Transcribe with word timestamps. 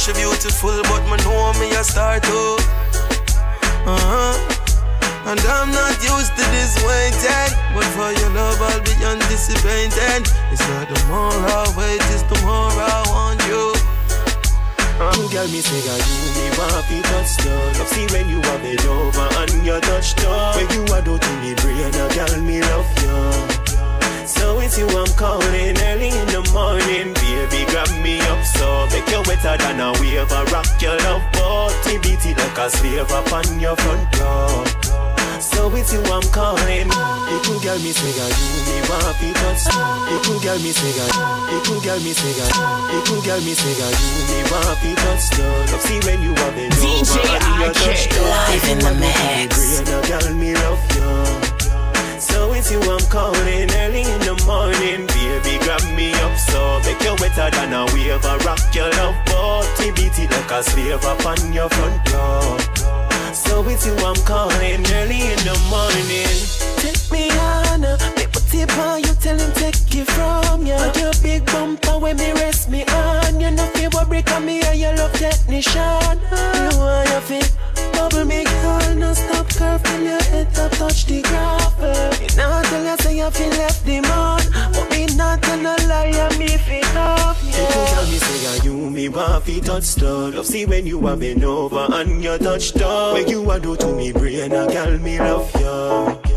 she 0.00 0.12
beautiful, 0.14 0.80
but 0.88 1.04
me 1.12 1.16
know 1.28 1.52
me 1.60 1.68
a 1.76 1.84
star 1.84 2.18
too. 2.20 2.56
Uh-huh. 3.84 4.32
And 5.28 5.40
I'm 5.44 5.68
not 5.76 5.92
used 6.00 6.32
to 6.40 6.44
this 6.56 6.72
waiting. 6.80 7.52
But 7.76 7.84
for 7.92 8.08
your 8.08 8.32
love, 8.32 8.56
I'll 8.64 8.80
be 8.80 8.96
anticipating. 9.04 10.24
It's 10.48 10.64
not 10.72 10.88
the 10.88 10.96
more 11.04 11.36
I 11.36 11.68
wait, 11.76 12.00
it's 12.16 12.24
the 12.32 12.40
more 12.40 12.72
I 12.72 13.04
want 13.12 13.44
you. 13.44 13.76
Uh. 15.04 15.28
Girl, 15.28 15.48
me 15.52 15.60
say, 15.60 15.84
girl, 15.84 16.00
you 16.00 16.16
me 16.32 16.48
want 16.56 16.80
to 16.88 16.96
touch 17.04 17.36
down. 17.44 17.72
Love 17.76 17.88
see 17.92 18.06
when 18.08 18.28
you 18.32 18.40
are 18.40 18.58
bend 18.64 18.80
over 18.88 19.28
and 19.36 19.66
you 19.66 19.80
touch 19.80 20.16
down. 20.16 20.56
When 20.56 20.68
you 20.72 20.82
are 20.94 21.02
do 21.02 21.18
to 21.18 21.32
me 21.44 21.52
brain, 21.60 21.92
girl, 21.92 22.40
me 22.40 22.60
love 22.62 22.88
you. 23.04 23.49
So 24.40 24.58
it's 24.60 24.78
you 24.78 24.88
I'm 24.88 25.12
calling 25.20 25.76
early 25.92 26.08
in 26.08 26.26
the 26.32 26.40
morning, 26.56 27.12
baby. 27.12 27.60
Grab 27.68 27.92
me 28.00 28.16
up 28.32 28.40
so 28.56 28.88
make 28.88 29.04
you 29.12 29.20
wetter 29.28 29.52
than 29.60 29.80
a 29.84 29.92
wave. 30.00 30.32
I 30.32 30.48
rock 30.48 30.64
your 30.80 30.96
love 31.04 31.20
boat, 31.36 31.76
TBT 31.84 32.32
like 32.40 32.56
a 32.56 32.70
slave 32.72 33.10
upon 33.12 33.60
your 33.60 33.76
front 33.76 34.08
door. 34.16 34.64
So 35.40 35.68
it's 35.76 35.92
you 35.92 36.00
I'm 36.08 36.24
calling. 36.32 36.88
Little 36.88 37.60
girl 37.60 37.78
me 37.84 37.92
say 37.92 38.12
God, 38.16 38.32
you 38.32 38.60
me 38.64 38.76
want 38.88 39.12
to 39.20 39.28
touch. 39.44 39.64
Little 40.08 40.40
girl 40.40 40.58
me 40.64 40.72
say 40.72 40.92
God, 40.96 41.12
little 41.52 41.80
girl 41.84 42.00
me 42.00 42.12
say 42.16 42.32
God, 42.40 42.52
little 42.96 43.20
girl 43.20 43.40
me 43.44 43.52
say 43.52 43.74
God, 43.76 43.92
you 43.92 44.24
me 44.24 44.38
want 44.48 44.80
to 44.80 44.90
touch. 45.04 45.24
Love 45.36 45.80
see 45.84 46.00
when 46.08 46.20
you 46.24 46.32
have 46.34 46.54
been 46.56 46.72
DJ 46.80 47.12
IK 47.28 48.08
live 48.24 48.66
in 48.72 48.78
the 48.80 48.92
mix. 49.04 49.80
Girl 50.08 50.34
me 50.34 50.54
love 50.54 50.80
you. 50.96 51.49
So 52.30 52.52
it's 52.54 52.70
you 52.70 52.80
I'm 52.80 53.04
calling 53.10 53.68
early 53.82 54.02
in 54.02 54.20
the 54.20 54.36
morning, 54.46 55.06
baby. 55.06 55.58
Grab 55.64 55.84
me 55.96 56.12
up 56.14 56.36
so 56.38 56.80
make 56.84 57.02
you 57.02 57.14
wetter 57.20 57.50
than 57.50 57.72
a 57.72 57.84
wave. 57.92 58.24
I 58.24 58.36
rock 58.46 58.62
your 58.74 58.90
love 58.98 59.16
boat, 59.26 59.66
TBT 59.78 60.30
like 60.30 60.50
a 60.50 60.62
slave 60.62 61.04
upon 61.04 61.52
your 61.52 61.68
front 61.68 62.04
door. 62.06 62.58
So 63.34 63.66
it's 63.68 63.86
you 63.86 63.94
I'm 63.94 64.16
calling 64.24 64.82
early 64.98 65.20
in 65.32 65.40
the 65.48 65.56
morning. 65.68 66.34
Take 66.82 67.10
me 67.10 67.30
on, 67.30 67.59
put 68.50 68.78
on 68.78 69.00
you, 69.00 69.14
tell 69.20 69.38
him 69.38 69.52
take 69.52 69.94
it 69.94 70.06
from 70.10 70.66
ya. 70.66 70.76
Put 70.78 71.00
your 71.00 71.12
big 71.22 71.46
bumper 71.46 71.98
when 71.98 72.16
me 72.16 72.32
rest 72.32 72.68
me 72.68 72.84
on. 72.84 73.40
You 73.40 73.50
know 73.50 73.70
break 74.10 74.30
on 74.32 74.44
me 74.44 74.60
and 74.62 74.78
your 74.78 74.94
love 74.96 75.12
technician. 75.12 76.18
You 76.60 76.78
want 76.78 77.08
your 77.10 77.20
fit, 77.20 77.52
bubble 77.92 78.24
me 78.24 78.44
girl, 78.44 78.94
no 78.96 79.14
stop 79.14 79.48
curve 79.48 79.82
till 79.84 80.02
your 80.02 80.22
head 80.24 80.52
top 80.52 80.72
touch 80.72 81.06
the 81.06 81.22
gravel. 81.22 82.10
You 82.20 82.36
know 82.36 82.62
tell 82.64 82.84
you 82.84 82.96
say 82.98 83.16
you 83.16 83.30
feel 83.30 83.50
left 83.50 83.86
the 83.86 84.00
man, 84.00 84.42
but 84.72 84.90
me 84.90 85.06
not 85.16 85.42
tell 85.42 85.58
no 85.58 85.76
lie, 85.88 86.12
I 86.12 86.38
me 86.38 86.48
feel 86.48 86.82
love 86.94 87.38
yeah. 87.44 87.56
People 87.56 87.86
tell 87.86 88.06
me 88.10 88.18
say 88.18 88.64
you 88.64 88.90
me 88.90 89.08
want 89.08 89.44
fi 89.44 89.60
touch 89.60 89.84
stone. 89.84 90.34
Love 90.34 90.46
see 90.46 90.66
when 90.66 90.86
you 90.86 91.00
have 91.06 91.20
been 91.20 91.44
over 91.44 91.86
and 91.92 92.22
you 92.22 92.36
touch 92.38 92.74
down. 92.74 93.14
When 93.14 93.28
you 93.28 93.50
a 93.50 93.60
do 93.60 93.76
to 93.76 93.94
me 93.94 94.12
brain, 94.12 94.52
a 94.52 94.66
girl 94.66 94.98
me 94.98 95.18
love 95.18 95.50
you. 95.60 96.29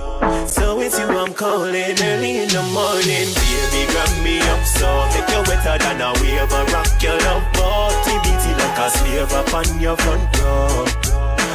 So 0.47 0.79
it's 0.79 0.99
you 0.99 1.07
I'm 1.07 1.33
calling 1.33 1.95
early 2.01 2.37
in 2.43 2.49
the 2.49 2.63
morning, 2.71 3.27
baby. 3.33 3.81
Grab 3.91 4.23
me 4.23 4.39
up 4.39 4.63
so 4.65 4.87
make 5.13 5.29
you 5.29 5.41
wetter 5.47 5.77
than 5.83 6.01
a 6.01 6.13
wave. 6.21 6.51
A 6.51 6.61
rock 6.71 7.01
your 7.01 7.17
love 7.27 7.43
boat, 7.53 7.93
TBT 8.05 8.57
like 8.57 8.79
a 8.79 8.89
slave 8.89 9.33
upon 9.33 9.79
your 9.79 9.97
front 9.97 10.31
door. 10.33 10.87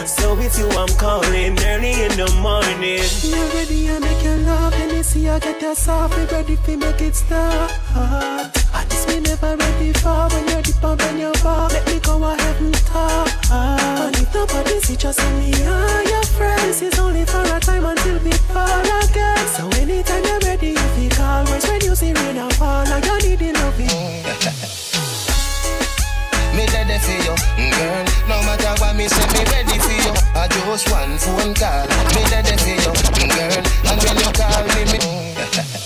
So 0.06 0.38
it's 0.38 0.58
you 0.58 0.68
I'm 0.70 0.88
calling 0.96 1.58
early 1.64 2.02
in 2.02 2.12
the 2.16 2.28
morning. 2.40 3.04
You 3.22 3.42
ready? 3.54 3.90
I 3.90 3.98
make 3.98 4.24
your 4.24 4.38
love, 4.38 4.72
and 4.74 4.92
you 4.92 5.02
see 5.02 5.28
I 5.28 5.38
get 5.38 5.60
your 5.60 5.74
soft, 5.74 6.16
ready 6.32 6.56
to 6.56 6.76
make 6.76 7.00
it 7.00 7.14
start. 7.14 8.57
And 8.78 8.88
this 8.90 9.06
me 9.08 9.18
never 9.20 9.56
ready 9.56 9.92
for 9.94 10.28
when 10.30 10.46
you're 10.48 10.62
deep 10.62 10.82
up 10.84 11.00
in 11.10 11.18
your 11.18 11.34
bar. 11.42 11.68
Let 11.68 11.84
me 11.86 11.98
go 11.98 12.22
ahead 12.22 12.60
and 12.60 12.74
talk. 12.86 13.28
And 13.50 14.14
if 14.16 14.32
nobody 14.32 14.78
see, 14.80 14.94
just 14.96 15.18
me 15.36 15.50
and 15.52 16.08
your 16.08 16.22
friends. 16.38 16.80
It's 16.80 16.96
only 16.98 17.24
for 17.24 17.42
a 17.42 17.58
time 17.58 17.84
until 17.84 18.18
we 18.22 18.30
fall 18.54 18.86
again. 19.02 19.46
So 19.56 19.68
anytime 19.82 20.22
you're 20.24 20.38
ready, 20.46 20.68
you 20.78 20.88
feel 20.94 21.20
always 21.22 21.66
when 21.66 21.80
you 21.82 21.94
see 21.96 22.12
rain 22.12 22.38
and 22.38 22.52
fall, 22.54 22.86
and 22.86 23.04
you 23.04 23.18
need 23.36 23.54
loving. 23.58 23.88
me 26.56 26.64
ready 26.70 26.98
for 27.02 27.18
you, 27.26 27.34
mm, 27.58 27.72
girl. 27.74 28.04
No 28.30 28.36
matter 28.46 28.74
what 28.80 28.94
me 28.94 29.08
say, 29.08 29.26
me 29.34 29.42
ready 29.50 29.78
for 29.82 29.96
you. 30.06 30.14
I 30.38 30.46
just 30.46 30.86
one 30.90 31.18
phone 31.18 31.52
call, 31.54 31.86
me 32.14 32.22
ready 32.30 32.54
for 32.62 32.74
you, 32.78 32.92
mm, 32.94 33.28
girl. 33.34 33.62
And 33.90 33.98
when 34.06 34.16
you 34.22 34.30
call 34.38 34.62
me. 34.70 34.82
me 34.92 34.98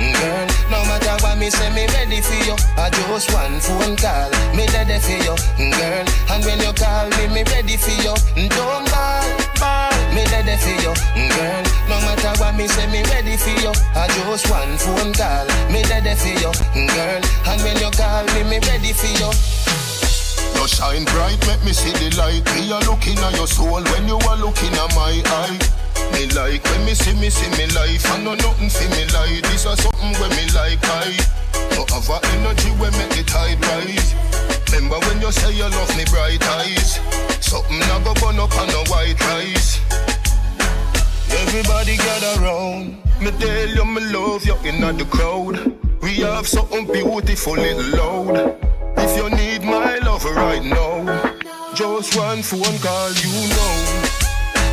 girl. 0.00 0.46
No 0.72 0.80
matter 0.88 1.16
what 1.22 1.36
me 1.38 1.50
say, 1.50 1.70
me 1.76 1.86
ready 1.92 2.20
for 2.20 2.40
you. 2.48 2.56
I 2.76 2.88
just 2.90 3.32
one 3.32 3.60
phone 3.60 3.96
call, 3.96 4.30
me 4.56 4.64
ready 4.72 4.98
for 4.98 5.16
you, 5.20 5.34
girl. 5.76 6.06
And 6.32 6.40
when 6.44 6.58
you 6.60 6.72
call 6.72 7.08
me, 7.20 7.28
me 7.28 7.42
ready 7.52 7.76
for 7.76 7.92
you. 8.00 8.14
Don't 8.48 8.88
call 8.88 9.28
ball. 9.60 9.92
Me 10.16 10.24
ready 10.32 10.56
for 10.56 10.74
you, 10.82 10.92
girl. 11.36 11.64
No 11.86 11.96
matter 12.02 12.32
what 12.40 12.56
me 12.56 12.66
say, 12.66 12.86
me 12.90 13.02
ready 13.12 13.36
for 13.36 13.54
you. 13.62 13.72
I 13.94 14.08
just 14.08 14.48
one 14.50 14.74
phone 14.80 15.12
call. 15.12 15.46
Me 15.70 15.84
ready 15.86 16.14
for 16.16 16.32
you, 16.32 16.50
girl. 16.88 17.22
And 17.46 17.58
when 17.62 17.76
you 17.78 17.90
call 17.92 18.24
me, 18.34 18.42
me 18.48 18.58
ready 18.66 18.92
for 18.92 19.12
you. 19.20 19.30
You 20.56 20.66
shine 20.68 21.04
bright, 21.04 21.40
make 21.46 21.62
me 21.64 21.72
see 21.72 21.92
the 21.92 22.08
light. 22.16 22.44
Me 22.56 22.70
a 22.70 22.78
looking 22.88 23.18
at 23.18 23.36
your 23.36 23.46
soul 23.46 23.82
when 23.92 24.08
you 24.08 24.18
are 24.28 24.36
looking 24.36 24.72
at 24.74 24.90
my 24.96 25.22
eye. 25.24 25.58
Me 26.12 26.26
like. 26.34 26.64
When 26.64 26.84
me 26.84 26.94
see 26.94 27.14
me 27.14 27.30
see 27.30 27.50
me 27.56 27.66
life. 27.74 28.04
I 28.12 28.22
know 28.22 28.34
nothing 28.34 28.70
for 28.70 28.88
me 28.90 29.04
like 29.14 29.42
This 29.50 29.66
is 29.66 29.78
something 29.82 30.12
when 30.20 30.30
me 30.36 30.46
like 30.54 30.82
I. 30.82 31.16
No 31.76 31.84
have 31.90 32.08
a 32.10 32.18
energy 32.34 32.70
when 32.80 32.92
make 32.98 33.10
the 33.10 33.24
tide 33.24 33.60
rise. 33.64 34.14
Remember 34.72 34.98
when 35.06 35.20
you 35.20 35.32
say 35.32 35.52
you 35.52 35.68
love 35.68 35.96
me 35.96 36.04
bright 36.10 36.42
eyes? 36.58 37.00
Something 37.40 37.82
I 37.82 38.00
go 38.04 38.14
burn 38.14 38.38
up 38.38 38.54
on 38.56 38.70
a 38.70 38.82
white 38.90 39.20
rice. 39.32 39.80
Everybody 41.30 41.96
gather 41.96 42.40
round. 42.42 42.98
Me 43.20 43.30
tell 43.38 43.68
you 43.68 43.84
me 43.84 44.00
love 44.12 44.44
you 44.44 44.56
in 44.64 44.80
the 44.96 45.04
crowd. 45.04 45.76
We 46.02 46.16
have 46.26 46.46
something 46.46 46.86
beautiful 46.86 47.54
little 47.54 47.98
loud. 47.98 48.70
If 49.02 49.16
you 49.16 49.30
need 49.30 49.64
my 49.64 49.96
love 49.98 50.24
right 50.24 50.62
now 50.62 51.34
Just 51.74 52.16
one 52.16 52.42
phone 52.42 52.78
call 52.78 53.12
you 53.12 53.48
know 53.48 53.89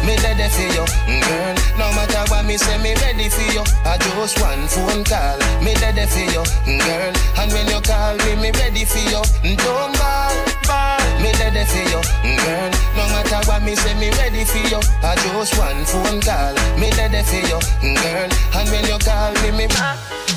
me 0.08 0.16
ready 0.24 0.48
for 0.48 0.64
you, 0.72 0.86
mm, 1.12 1.22
girl. 1.28 1.56
No 1.78 1.92
matter 1.92 2.24
what 2.32 2.46
me 2.46 2.56
say, 2.58 2.78
me 2.80 2.96
ready 3.04 3.28
for 3.28 3.44
you. 3.52 3.64
I 3.84 3.98
just 4.00 4.40
one 4.40 4.64
phone 4.72 5.04
call, 5.04 5.38
me 5.60 5.76
ready 5.84 6.08
for 6.08 6.24
you, 6.32 6.44
mm, 6.64 6.80
girl. 6.80 7.12
And 7.44 7.52
when 7.52 7.68
you 7.68 7.82
call 7.84 8.16
me, 8.24 8.36
me 8.40 8.50
ready 8.56 8.86
for 8.88 9.04
you. 9.04 9.22
Mm, 9.44 9.58
don't 9.60 9.94
ball, 10.00 10.36
ball, 10.64 11.04
me 11.20 11.30
ready 11.44 11.64
for 11.68 11.84
you, 11.92 12.02
girl. 12.24 12.72
No 12.96 13.04
matter 13.12 13.42
what 13.52 13.62
me 13.64 13.76
say, 13.76 13.94
me 14.00 14.10
ready 14.16 14.48
for 14.48 14.64
you. 14.72 14.80
I 15.04 15.14
just 15.20 15.60
one 15.60 15.84
phone 15.84 16.22
call, 16.24 16.56
me 16.80 16.88
ready 16.96 17.22
for 17.28 17.42
you, 17.44 17.60
girl. 17.84 18.30
And 18.56 18.68
when 18.72 18.86
you 18.88 18.98
call 19.04 19.34
me, 19.44 19.52
me. 19.52 19.68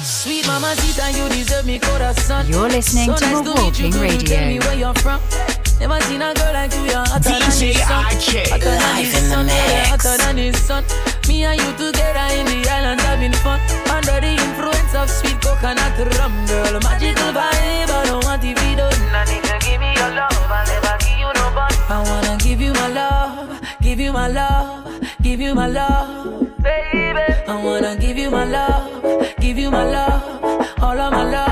Sweet 0.02 0.46
mama, 0.46 0.74
Zita, 0.76 1.12
you 1.12 1.28
deserve 1.28 1.64
me 1.64 1.78
corazón. 1.78 2.48
You're 2.48 2.68
listening 2.68 3.06
so 3.06 3.42
to 3.42 3.54
nice 3.54 3.78
to 3.78 4.00
Radio. 4.00 5.49
Tell 5.80 5.88
me 5.88 5.96
where 5.96 6.00
you're 6.00 6.00
from. 6.00 6.00
Never 6.00 6.00
seen 6.04 6.22
a 6.22 6.34
girl 6.34 6.52
like 6.52 6.74
you, 6.74 6.82
you're 6.84 7.06
hotter 7.08 7.30
than 7.30 7.40
the 7.40 7.46
DJ 7.46 7.74
sun. 7.80 8.04
IK, 8.12 8.48
Hotter 8.50 8.76
than 8.76 8.96
the 9.00 9.20
sun, 9.28 9.46
yeah, 9.48 9.84
hotter 9.88 10.16
than 10.18 10.36
the 10.36 10.52
sun. 10.58 10.84
Me 11.28 11.44
and 11.44 11.60
you 11.60 11.72
together 11.72 12.26
in 12.36 12.46
the 12.46 12.68
island 12.70 13.00
having 13.00 13.32
fun. 13.40 13.60
Under 13.88 14.20
the 14.20 14.32
influence 14.36 14.94
of 14.94 15.08
sweet 15.08 15.40
coconut 15.40 15.96
rum, 16.18 16.34
girl. 16.46 16.80
Magical 16.84 17.32
vibe, 17.32 17.90
I 17.90 18.04
don't 18.06 18.24
want 18.24 18.42
to 18.42 18.48
be 18.48 18.74
done. 18.76 18.92
I 19.12 19.24
need 19.24 19.44
to 19.44 19.56
give 19.64 19.80
me 19.80 19.90
your 19.96 20.10
love, 20.12 20.36
I'll 20.52 20.66
never 20.68 20.96
give 21.00 21.18
you 21.18 21.30
no 21.32 21.46
bun. 21.56 21.72
I 21.88 21.98
wanna 22.04 22.36
give 22.38 22.60
you 22.60 22.72
my 22.72 22.88
love, 22.88 23.60
give 23.80 24.00
you 24.00 24.12
my 24.12 24.28
love, 24.28 25.00
give 25.22 25.40
you 25.40 25.54
my 25.54 25.66
love, 25.66 26.62
baby. 26.62 27.26
I 27.48 27.64
wanna 27.64 27.96
give 27.96 28.16
you 28.18 28.30
my 28.30 28.44
love, 28.44 29.36
give 29.40 29.58
you 29.58 29.70
my 29.70 29.84
love, 29.84 30.44
all 30.82 30.98
of 31.00 31.12
my 31.12 31.24
love. 31.24 31.49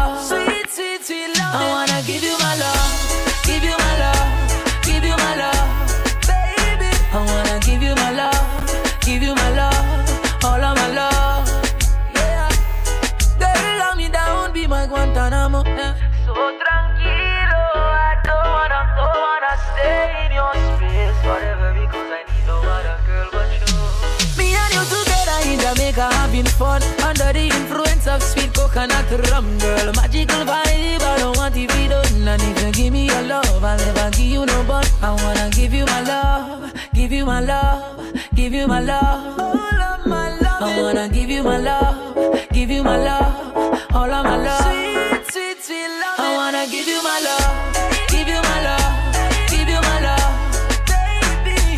Coconut 28.79 29.31
rum 29.31 29.59
Girl, 29.59 29.93
magical 29.95 30.45
vibe, 30.45 31.03
I 31.03 31.19
don't 31.19 31.37
want 31.37 31.55
to 31.55 31.67
be 31.67 31.89
done 31.89 32.29
And 32.29 32.43
if 32.43 32.63
you 32.63 32.73
give 32.73 32.93
me 32.93 33.07
your 33.07 33.23
love, 33.23 33.65
I'll 33.65 33.77
never 33.79 34.11
give 34.11 34.27
you 34.27 34.47
no 34.47 34.65
but 34.67 34.91
I 35.03 35.11
wanna 35.23 35.51
give 35.51 35.75
you 35.75 35.85
my 35.87 36.03
love, 36.03 36.73
give 36.93 37.13
you 37.13 37.27
my 37.27 37.41
love, 37.41 38.13
give 38.35 38.53
you 38.53 38.67
my 38.67 38.81
love. 38.81 39.39
All 39.41 39.83
of 39.83 40.07
my 40.07 40.39
love. 40.41 40.63
I 40.63 40.83
wanna 40.83 41.09
give 41.09 41.31
you 41.31 41.43
my 41.43 41.59
love. 41.59 42.15
Give 42.53 42.71
you 42.71 42.83
my 42.85 42.97
love. 42.97 43.95
All 43.95 44.11
of 44.11 44.25
my 44.25 44.37
love. 44.37 44.63
Sweet, 44.63 45.33
sweet, 45.33 45.63
sweet 45.65 45.89
love. 46.03 46.19
You 46.19 46.25
you 46.27 46.95
you. 46.95 47.03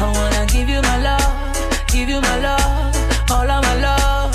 I 0.02 0.12
wanna 0.16 0.46
give 0.46 0.68
you 0.68 0.82
my 0.82 0.98
love. 1.02 1.86
Give 1.86 2.08
you 2.08 2.20
my 2.20 2.38
love. 2.40 3.30
All 3.30 3.50
of 3.50 3.62
my 3.62 3.74
love. 3.80 4.32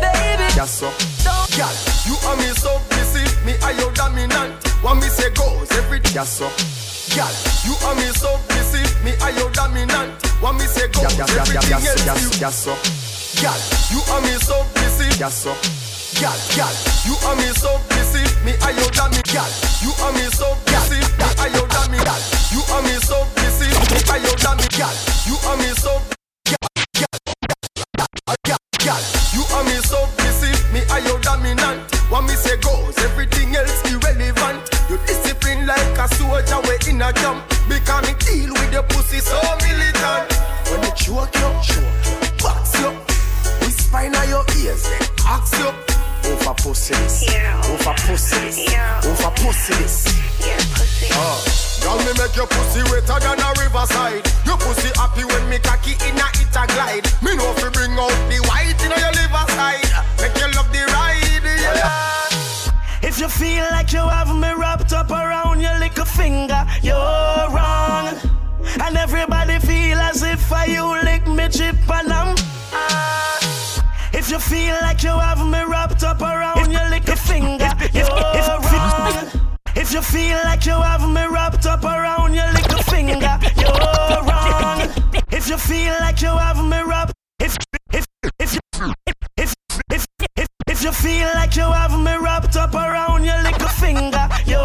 Baby. 0.00 0.46
Yes, 0.56 0.80
sir. 0.80 1.21
Girl, 1.52 1.68
you 2.08 2.16
are 2.24 2.36
me 2.36 2.48
so 2.56 2.80
busy. 2.88 3.24
Me 3.44 3.52
are 3.60 3.72
your 3.76 3.92
dominant. 3.92 4.56
What 4.80 4.94
me 4.96 5.08
say 5.08 5.28
goes 5.36 5.70
every 5.72 6.00
Yes, 6.16 6.40
sir. 6.40 6.48
Girl, 7.12 7.28
you 7.68 7.76
are 7.84 7.94
me 7.94 8.08
so 8.16 8.40
busy. 8.48 8.80
Me 9.04 9.12
are 9.20 9.32
your 9.36 9.50
dominant. 9.52 10.16
What 10.40 10.54
me 10.56 10.64
say 10.64 10.88
goes 10.88 11.12
yes, 11.12 11.18
yes, 11.18 11.36
everything 11.36 11.70
yes, 11.70 11.84
yes, 11.84 12.08
else. 12.08 12.40
Yes, 12.40 12.40
yes, 12.40 12.54
sir. 12.64 12.76
Girl, 13.44 13.60
you 13.92 14.00
are 14.12 14.22
me 14.24 14.34
so 14.40 14.56
busy. 14.80 15.08
Yes, 15.20 15.44
sir. 15.44 15.54
Girl, 16.20 16.38
girl, 16.56 16.74
you 17.04 17.14
are 17.28 17.36
me 17.36 17.48
so 17.52 17.70
busy. 17.92 18.24
Me 18.48 18.52
are 18.64 18.72
your 18.72 18.90
dominant. 18.96 19.28
Girl, 19.28 19.52
you 19.84 19.92
are 20.00 20.12
me 20.16 20.24
so 20.32 20.56
busy. 20.64 21.00
Me 21.20 21.28
are 21.36 21.52
your 21.52 21.68
dominant. 21.68 22.22
You 22.48 22.64
are 22.72 22.82
me 22.82 22.96
so 23.04 23.28
busy. 23.36 23.68
Me 23.92 24.00
are 24.08 24.20
your 24.24 24.36
dominant. 24.40 24.72
Girl, 24.72 24.94
you 25.28 25.36
are 25.48 25.56
me 25.60 25.68
so. 25.76 25.92
Girl, 26.00 26.11
a. 37.20 37.42
Because 37.68 38.02
me 38.06 38.14
deal 38.18 38.52
with 38.52 38.72
your 38.72 38.82
pussy 38.84 39.18
so 39.18 39.38
militant. 39.60 40.32
When 40.70 40.82
you 40.82 40.92
choke 40.96 41.34
you, 41.34 41.50
choke, 41.60 41.76
you, 41.76 42.28
box 42.42 42.78
you, 42.80 42.90
whisper 43.60 44.00
in 44.00 44.14
your 44.28 44.44
ears, 44.60 44.86
ask 45.26 45.58
you. 45.58 45.72
Over 46.24 46.54
pussy 46.54 46.94
this, 46.94 47.28
over 47.68 47.94
pussy 48.06 48.38
this, 48.40 48.58
over 49.04 49.30
pussy 49.42 49.74
this. 49.74 50.06
Oh. 51.12 51.62
Girl, 51.82 51.98
me 51.98 52.14
make 52.14 52.36
your 52.36 52.46
pussy 52.46 52.82
wetter 52.94 53.18
than 53.18 53.42
a 53.42 53.50
riverside. 53.58 54.22
Your 54.46 54.56
pussy 54.56 54.88
happy 54.94 55.24
when 55.24 55.48
me 55.50 55.58
cocky 55.58 55.98
in 56.06 56.14
a 56.14 56.26
it 56.38 56.54
a 56.54 56.62
glide. 56.72 57.04
Me 57.22 57.34
know 57.34 57.50
you 57.58 57.70
bring 57.74 57.98
out 57.98 58.14
the 58.30 58.38
white 58.46 58.78
in 58.86 58.94
your 58.94 59.12
liver 59.18 59.46
side. 59.58 59.90
Make 60.22 60.38
you 60.38 60.46
love 60.54 60.70
the 60.70 60.86
ride, 60.94 61.21
you 63.22 63.28
feel 63.28 63.64
like 63.70 63.92
you 63.92 64.00
have 64.00 64.34
me 64.34 64.52
wrapped 64.52 64.92
up 64.92 65.08
around 65.08 65.60
your 65.60 65.78
little 65.78 66.04
finger, 66.04 66.66
you're 66.82 67.46
wrong. 67.54 68.08
And 68.80 68.96
everybody 68.96 69.60
feel 69.60 69.98
as 69.98 70.24
if 70.24 70.52
I 70.52 70.64
you 70.64 70.84
lick 71.04 71.28
me 71.28 71.48
chip 71.48 71.76
and 71.88 72.12
I'm. 72.12 72.34
Ah. 72.72 74.10
If 74.12 74.28
you 74.28 74.40
feel 74.40 74.74
like 74.82 75.04
you 75.04 75.10
have 75.10 75.38
me 75.46 75.62
wrapped 75.62 76.02
up 76.02 76.20
around 76.20 76.72
your 76.72 76.88
little 76.90 77.14
finger, 77.14 77.70
you're 77.92 78.08
wrong. 78.66 79.30
If 79.76 79.92
you 79.92 80.02
feel 80.02 80.38
like 80.42 80.66
you 80.66 80.72
have 80.90 81.08
me 81.08 81.24
wrapped 81.30 81.64
up 81.64 81.84
around 81.84 82.34
your 82.34 82.50
little 82.52 82.82
finger, 82.82 83.38
you're 83.62 84.22
wrong. 84.26 84.80
If 85.30 85.48
you 85.48 85.58
feel 85.58 85.94
like 86.00 86.20
you 86.20 86.34
have 86.44 86.58
me 86.64 86.82
wrapped, 86.82 87.12
if 87.38 87.56
if 87.92 88.04
if 88.40 88.58
if 89.06 89.14
if 89.36 89.54
if 90.84 90.86
you 90.86 91.10
feel 91.10 91.28
like 91.34 91.54
you 91.54 91.62
have 91.62 91.96
me 91.96 92.16
wrapped 92.16 92.56
up 92.56 92.74
around 92.74 93.24
your 93.24 93.40
little 93.42 93.68
finger, 93.68 94.28
you're 94.46 94.58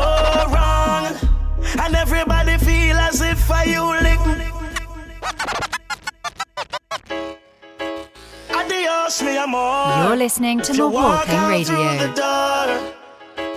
wrong. 0.49 1.05
And 1.79 1.95
everybody 1.95 2.57
feel 2.57 2.95
as 2.97 3.21
if 3.21 3.51
I 3.51 3.63
you 3.65 3.83
lick 4.01 4.19
me. 4.25 4.47
Adios, 8.49 9.21
mi 9.21 9.37
amor. 9.37 10.07
You're 10.07 10.15
listening 10.17 10.61
to 10.61 10.71
If 10.71 10.77
you 10.77 10.89
Mawalking 10.89 11.49
Radio. 11.49 11.75
the 11.75 12.13
door, 12.15 12.67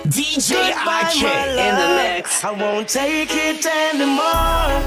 DJ 0.05 0.51
Goodbye, 0.51 1.13
IK 1.15 1.23
my 1.23 1.63
in 1.67 1.75
the 1.81 1.89
mix. 1.97 2.45
I 2.45 2.51
won't 2.51 2.89
take 2.89 3.31
it 3.33 3.65
anymore. 3.65 4.83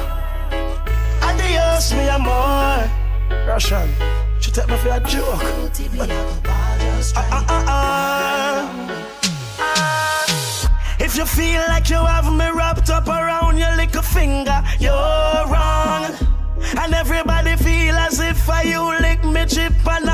Adios, 1.24 1.92
mi 1.94 2.08
amor. 2.08 3.03
Russian, 3.48 3.90
she 4.40 4.52
take 4.52 4.68
me 4.68 4.78
for 4.78 4.90
a 4.90 5.00
joke. 5.02 5.42
Ah, 7.16 7.28
ah, 7.32 7.66
ah. 7.68 8.84
If 11.00 11.18
you 11.18 11.26
feel 11.26 11.62
like 11.68 11.90
you 11.90 11.98
have 11.98 12.32
me 12.32 12.50
wrapped 12.50 12.90
up 12.90 13.08
around 13.08 13.58
your 13.58 13.76
little 13.76 14.02
finger, 14.02 14.64
you're 14.80 14.94
wrong. 14.94 16.12
And 16.80 16.94
everybody 16.94 17.56
feel 17.58 17.96
as 17.96 18.20
if 18.20 18.50
I 18.50 18.64
you 18.64 18.82
lick 19.02 19.24
me 19.24 19.46
chip 19.46 19.74
and 19.86 20.10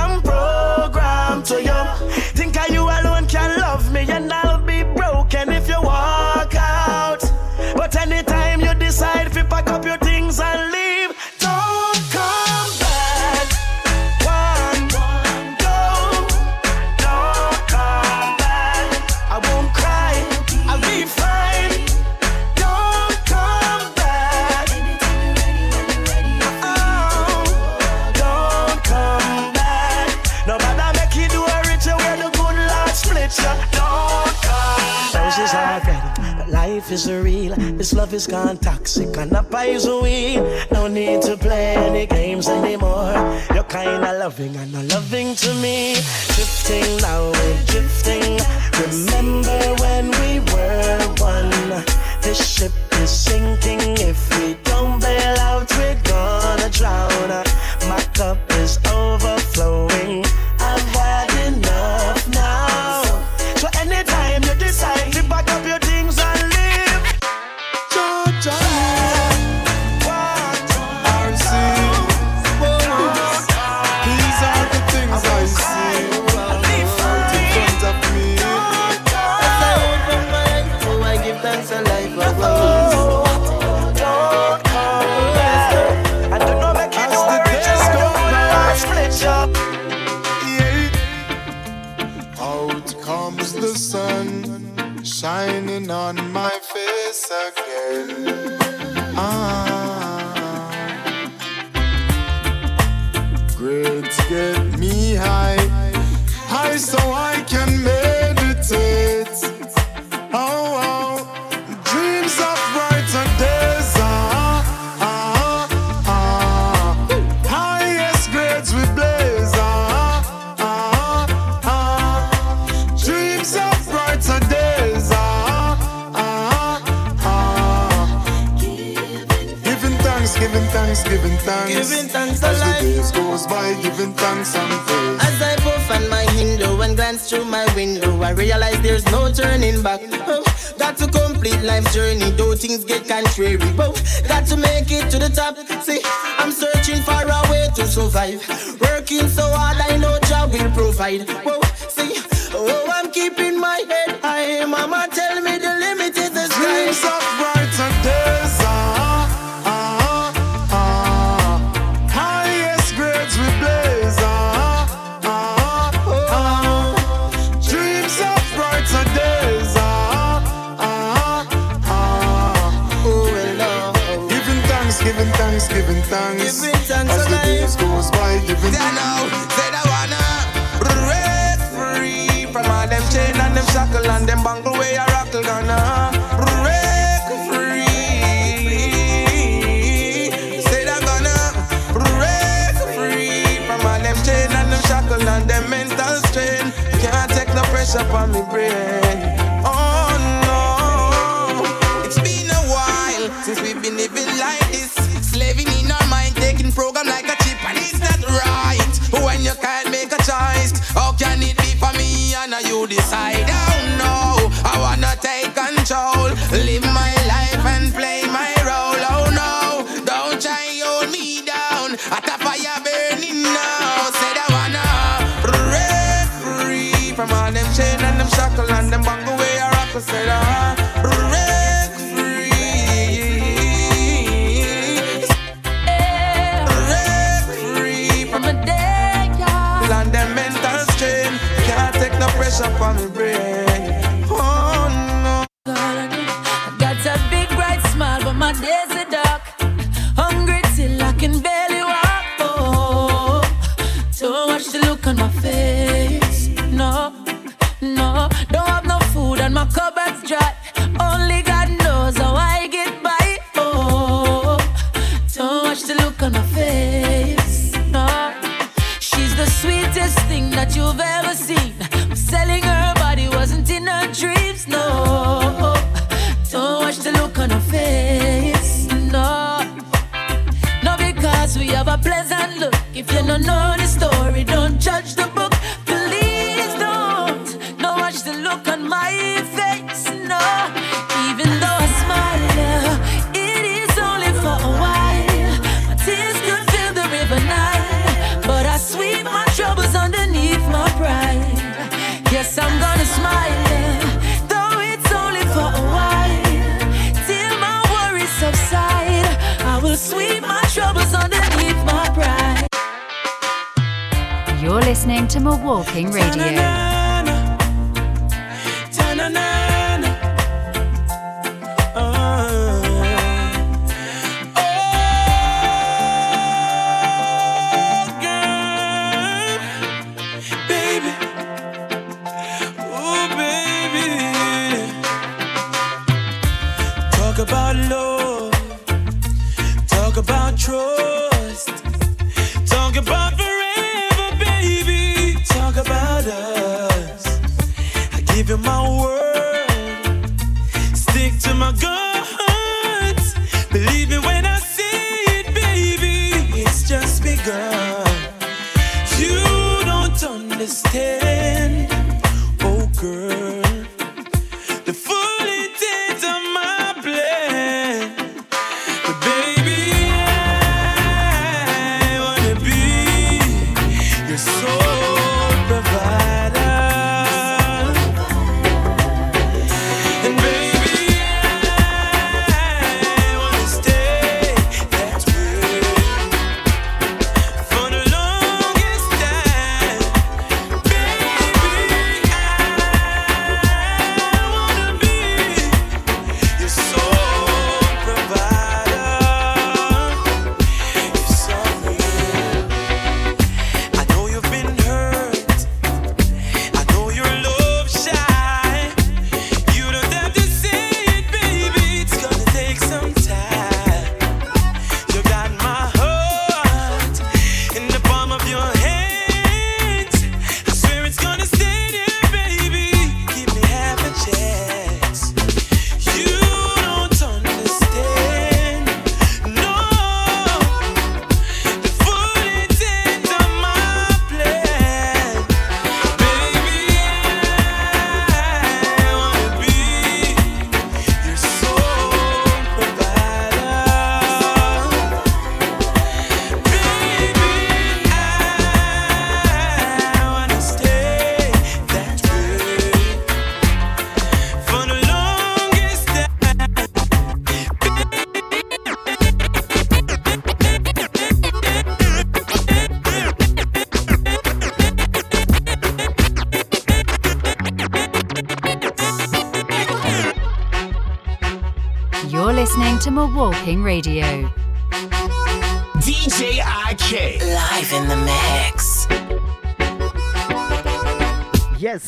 This 37.80 37.94
love 37.94 38.14
is 38.14 38.28
gone 38.28 38.58
toxic 38.58 39.16
and 39.16 39.32
not 39.32 39.50
poison. 39.50 40.44
No 40.70 40.88
need 40.88 41.22
to 41.22 41.38
play 41.38 41.76
any 41.78 42.06
games 42.08 42.50
anymore. 42.50 43.16
You're 43.54 43.64
kinda 43.64 44.20
loving 44.20 44.54
and 44.58 44.74
not 44.74 44.84
loving 44.94 45.34
to 45.36 45.54
me. 45.64 45.94
Drifting 46.36 46.98
now, 46.98 47.32
we're 47.32 47.64
drifting. 47.68 48.38
Remember 48.84 49.62
when 49.80 50.12
we 50.20 50.42
were 50.52 51.00
one? 51.20 51.86
This 52.22 52.46
ship 52.54 52.74
is 53.02 53.10
sinking. 53.10 53.96
If 54.10 54.20
we 54.38 54.56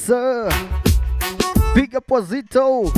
sir. 0.05 0.50
Big 1.75 1.96
up 1.96 2.08
Wazito. 2.08 2.91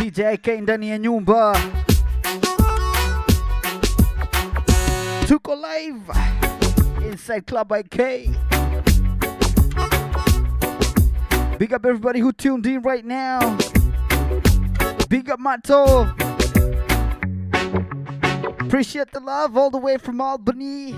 DJ 0.00 0.18
IK 0.34 0.46
ndani 0.60 0.88
ya 0.90 0.98
nyumba. 0.98 1.56
Tuko 5.28 5.54
live 5.54 6.12
inside 7.10 7.40
Club 7.46 7.72
IK. 7.72 7.96
Big 11.58 11.72
up 11.72 11.86
everybody 11.86 12.20
who 12.20 12.32
tuned 12.32 12.66
in 12.66 12.82
right 12.82 13.04
now. 13.04 13.56
Big 15.08 15.30
up 15.30 15.40
Mato. 15.40 16.08
Appreciate 18.60 19.12
the 19.12 19.20
love 19.20 19.56
all 19.56 19.70
the 19.70 19.78
way 19.78 19.96
from 19.96 20.20
Albany. 20.20 20.94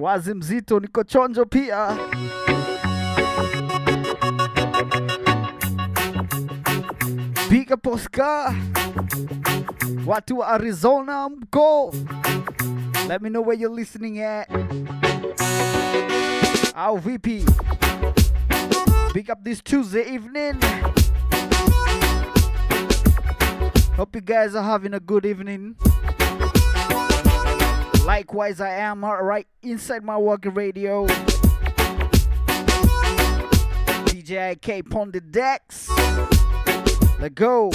Wazi 0.00 0.34
mzito 0.34 0.80
niko 0.80 1.04
chonjo 1.04 1.44
pia. 1.46 1.96
Big 7.50 7.70
up 7.70 7.86
Oscar. 7.86 8.54
Watu 10.06 10.38
wa 10.38 10.48
Arizona 10.48 11.28
mko. 11.28 11.94
Let 13.08 13.22
me 13.22 13.30
know 13.30 13.42
where 13.42 13.56
you're 13.56 13.74
listening 13.74 14.18
at. 14.20 14.48
Au 16.74 16.96
VP. 16.96 17.44
Big 19.14 19.30
up 19.30 19.44
this 19.44 19.62
Tuesday 19.62 20.14
evening. 20.14 20.58
Hope 23.96 24.16
you 24.16 24.22
guys 24.22 24.54
are 24.56 24.64
having 24.64 24.94
a 24.94 25.00
good 25.00 25.26
evening. 25.26 25.76
Likewise, 28.04 28.60
I 28.60 28.70
am 28.80 29.04
uh, 29.04 29.14
right 29.20 29.46
inside 29.62 30.02
Mawalking 30.02 30.56
radio. 30.56 31.06
DJ 34.22 34.52
IK 34.52 34.94
on 34.94 35.10
the 35.10 35.20
decks. 35.20 35.88
Let's 37.18 37.34
go. 37.34 37.70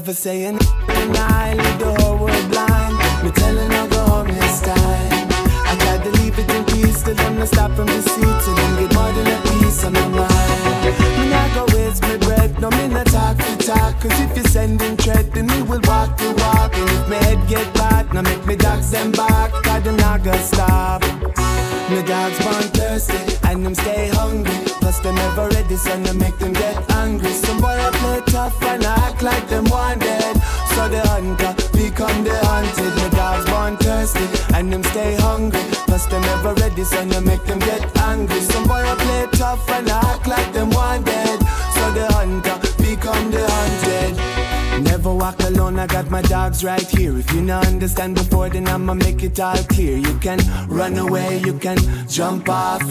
Whoever 0.00 0.14
saying 0.14 0.58
and 0.88 1.16
I 1.18 1.52
leave 1.52 1.78
the 1.78 1.92
whole 2.00 2.16
world 2.16 2.48
blind. 2.48 2.96
Me 3.22 3.30
telling 3.32 3.70
her 3.70 3.86
go 3.88 4.00
home 4.08 4.28
this 4.28 4.62
time. 4.62 5.28
I 5.68 5.76
tried 5.78 6.04
to 6.04 6.10
leave 6.22 6.38
it 6.38 6.50
in 6.50 6.64
peace, 6.64 7.02
till 7.02 7.14
them 7.14 7.38
no 7.38 7.44
stop 7.44 7.72
from 7.72 7.84
the 7.84 8.00
seat, 8.00 8.36
till 8.42 8.54
them 8.54 8.72
get 8.80 8.94
more 8.94 9.12
than 9.12 9.26
a 9.26 9.38
piece 9.42 9.84
of 9.84 9.92
my 9.92 10.08
mind. 10.08 10.96
Me 11.20 11.28
not 11.28 11.52
go 11.54 11.76
waste 11.76 12.00
my 12.00 12.16
breath, 12.16 12.58
no 12.58 12.70
me 12.70 12.88
not 12.88 13.08
talk 13.08 13.36
to 13.36 13.56
talk. 13.58 14.00
Cause 14.00 14.18
if 14.20 14.34
you 14.38 14.44
sending 14.44 14.96
threat, 14.96 15.34
then 15.34 15.46
me 15.48 15.60
will 15.64 15.82
walk 15.84 16.16
to 16.16 16.32
walk. 16.32 16.74
And 16.74 16.88
if 16.88 17.08
my 17.10 17.16
head 17.16 17.46
get 17.46 17.74
bad, 17.74 18.14
now 18.14 18.22
make 18.22 18.46
me 18.46 18.56
dogs 18.56 18.90
them 18.90 19.12
back. 19.12 19.52
God 19.64 19.84
not 19.84 20.24
gonna 20.24 20.42
stop. 20.42 21.49
My 21.90 22.02
dogs 22.02 22.38
born 22.44 22.62
thirsty 22.74 23.18
and 23.48 23.64
them 23.64 23.74
stay 23.74 24.08
hungry. 24.08 24.54
Plus 24.80 24.98
them 25.00 25.14
never 25.14 25.48
ready, 25.48 25.76
so 25.76 25.96
they 25.96 26.12
make 26.12 26.38
them 26.38 26.52
get 26.52 26.76
angry. 26.92 27.32
Some 27.32 27.60
boy 27.60 27.76
I 27.78 27.90
play 27.90 28.20
tough 28.26 28.62
and 28.62 28.84
I 28.84 28.94
act 29.08 29.22
like 29.22 29.48
them 29.48 29.64
wanted. 29.64 30.34
So 30.74 30.88
the 30.88 31.02
hunter 31.08 31.52
become 31.72 32.24
the 32.24 32.36
hunted. 32.46 32.92
My 32.96 33.08
dogs 33.10 33.44
born 33.50 33.76
thirsty 33.76 34.26
and 34.54 34.72
them 34.72 34.82
stay 34.84 35.16
hungry. 35.16 35.60
Plus 35.86 36.06
them 36.06 36.22
never 36.22 36.54
ready, 36.54 36.84
so 36.84 37.04
they 37.04 37.20
make 37.20 37.44
them 37.44 37.58
get 37.58 37.82
angry. 37.98 38.40
Some 38.40 38.66
boy 38.66 38.82
I 38.92 38.94
play 38.94 39.26
tough 39.38 39.68
and 39.70 39.90
I 39.90 39.98
act 40.14 40.26
like 40.26 40.52
them 40.52 40.70
wanted. 40.70 41.40
So 41.74 41.84
the 41.92 42.06
hunter 42.14 42.56
become 42.82 43.30
the 43.30 43.44
hunted. 43.46 44.39
Never 44.78 45.14
walk 45.14 45.40
alone, 45.40 45.78
I 45.78 45.86
got 45.86 46.10
my 46.10 46.22
dogs 46.22 46.64
right 46.64 46.88
here. 46.88 47.18
If 47.18 47.32
you 47.32 47.42
not 47.42 47.66
understand 47.66 48.14
before, 48.14 48.48
then 48.48 48.68
I'ma 48.68 48.94
make 48.94 49.22
it 49.22 49.38
all 49.40 49.62
clear. 49.64 49.96
You 49.96 50.18
can 50.18 50.38
run 50.68 50.96
away, 50.98 51.38
you 51.38 51.54
can 51.58 51.78
jump 52.08 52.48
off. 52.48 52.82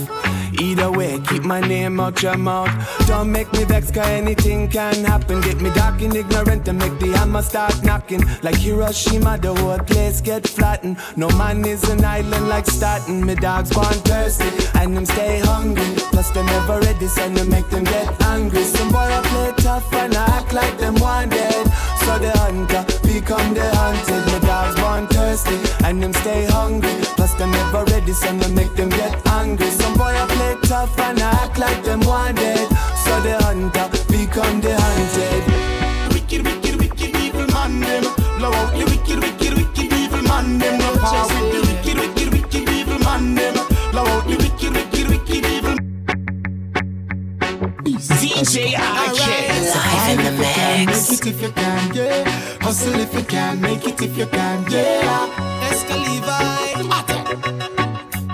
Either 0.59 0.91
way, 0.91 1.19
keep 1.27 1.43
my 1.43 1.61
name 1.61 1.99
out 1.99 2.21
your 2.21 2.37
mouth. 2.37 2.69
Don't 3.07 3.31
make 3.31 3.51
me 3.53 3.63
vex, 3.63 3.91
cause 3.91 4.07
anything 4.07 4.69
can 4.69 5.05
happen. 5.05 5.39
Get 5.41 5.61
me 5.61 5.69
dark 5.71 6.01
and 6.01 6.13
ignorant 6.13 6.67
and 6.67 6.77
make 6.77 6.99
the 6.99 7.07
hammer 7.17 7.41
start 7.41 7.81
knocking. 7.83 8.21
Like 8.41 8.57
Hiroshima, 8.57 9.37
the 9.37 9.53
whole 9.55 9.79
place 9.79 10.19
get 10.19 10.47
flattened. 10.47 10.97
No 11.15 11.29
man 11.37 11.63
is 11.65 11.83
an 11.89 12.03
island 12.03 12.49
like 12.49 12.65
Staten. 12.65 13.25
My 13.25 13.35
dogs 13.35 13.71
born 13.73 13.93
thirsty 14.09 14.49
and 14.77 14.97
them 14.97 15.05
stay 15.05 15.39
hungry. 15.39 15.93
Plus, 16.11 16.29
they 16.31 16.43
never 16.43 16.79
ready, 16.79 17.07
so 17.07 17.29
they 17.29 17.47
make 17.47 17.69
them 17.69 17.85
get 17.85 18.21
angry. 18.23 18.63
Some 18.63 18.91
boy 18.91 18.97
I 18.97 19.21
play 19.23 19.53
tough 19.63 19.93
and 19.93 20.13
I 20.15 20.25
act 20.25 20.53
like 20.53 20.77
them 20.77 20.95
wanted. 20.95 21.67
So 22.05 22.17
the 22.17 22.31
hunter 22.39 22.83
become 23.03 23.53
the 23.53 23.67
hunted. 23.75 24.23
My 24.31 24.39
dogs 24.39 24.75
born 24.81 25.07
thirsty 25.07 25.57
and 25.85 26.01
them 26.01 26.13
stay 26.13 26.45
hungry. 26.45 26.93
Plus, 27.15 27.33
they 27.35 27.45
never 27.45 27.83
ready, 27.85 28.13
so 28.13 28.31
they 28.37 28.51
make 28.53 28.73
them 28.75 28.89
get 28.89 29.13
angry. 29.27 29.69
Some 29.69 29.95
boy 29.95 30.13
I 30.15 30.25
play 30.27 30.55
tough 30.67 30.97
and 30.99 31.19
I 31.19 31.31
act 31.43 31.57
like 31.59 31.83
them 31.83 32.01
wanted. 32.01 32.67
So 33.03 33.13
the 33.21 33.37
hunter 33.43 33.87
become 34.07 34.61
the 34.61 34.73
hunted. 34.75 35.43
Wicked, 36.13 36.41
wicked, 36.45 36.75
wicked 36.81 37.15
evil 37.23 37.47
man 37.53 37.79
them. 37.79 38.03
Blow 38.37 38.51
out 38.53 38.73
the 38.73 38.85
wicked, 38.85 39.19
wicked, 39.23 39.53
wicked 39.57 39.93
evil 39.93 40.23
man 40.23 40.57
them. 40.57 40.79
No 40.79 40.97
power 40.97 41.27
with 41.27 41.51
the 41.53 41.68
you 53.19 53.25
can, 53.25 53.59
make 53.59 53.85
it 53.85 54.01
if 54.01 54.17
you 54.17 54.25
can, 54.27 54.63
yeah. 54.71 55.69
Escalivi. 55.69 56.39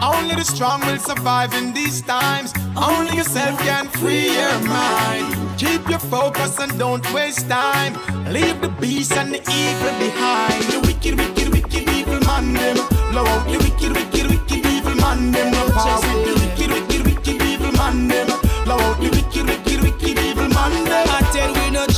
Only 0.01 0.35
the 0.35 0.43
strong 0.43 0.79
will 0.85 0.99
survive 0.99 1.53
in 1.55 1.73
these 1.73 2.01
times. 2.01 2.53
Only 2.75 3.15
yourself 3.17 3.59
can 3.61 3.87
free 3.87 4.27
your 4.39 4.59
mind. 4.67 5.57
Keep 5.57 5.89
your 5.89 5.99
focus 5.99 6.59
and 6.59 6.77
don't 6.77 7.05
waste 7.13 7.49
time. 7.49 7.93
Leave 8.31 8.61
the 8.61 8.69
beast 8.69 9.13
and 9.13 9.33
the 9.33 9.41
evil 9.61 9.93
behind. 9.97 10.63
The 10.71 10.79
wicked, 10.87 11.15
wicked, 11.19 11.49
wicked 11.55 11.89
evil 11.89 12.19
man 12.27 12.53
them. 12.53 12.77
Blow 13.11 13.25
out 13.25 13.45
the 13.47 13.57
wicked, 13.57 13.91
wicked, 13.97 14.27
wicked 14.31 14.65
evil 14.65 14.95
man 14.95 15.31
them. 15.31 15.51
No 15.51 15.69
power 15.71 15.99
with 16.05 16.21
the 16.27 16.33
wicked, 16.41 16.71
wicked, 16.75 17.01
wicked 17.07 17.41
evil 17.41 17.71
man 17.71 18.07
them. 18.07 18.27
Blow 18.65 18.77
out 18.77 18.99
the 19.01 19.09
wicked, 19.09 19.45
wicked, 19.49 19.81
wicked 19.81 20.19
evil 20.19 20.49
man 20.49 20.83
them. 20.83 21.04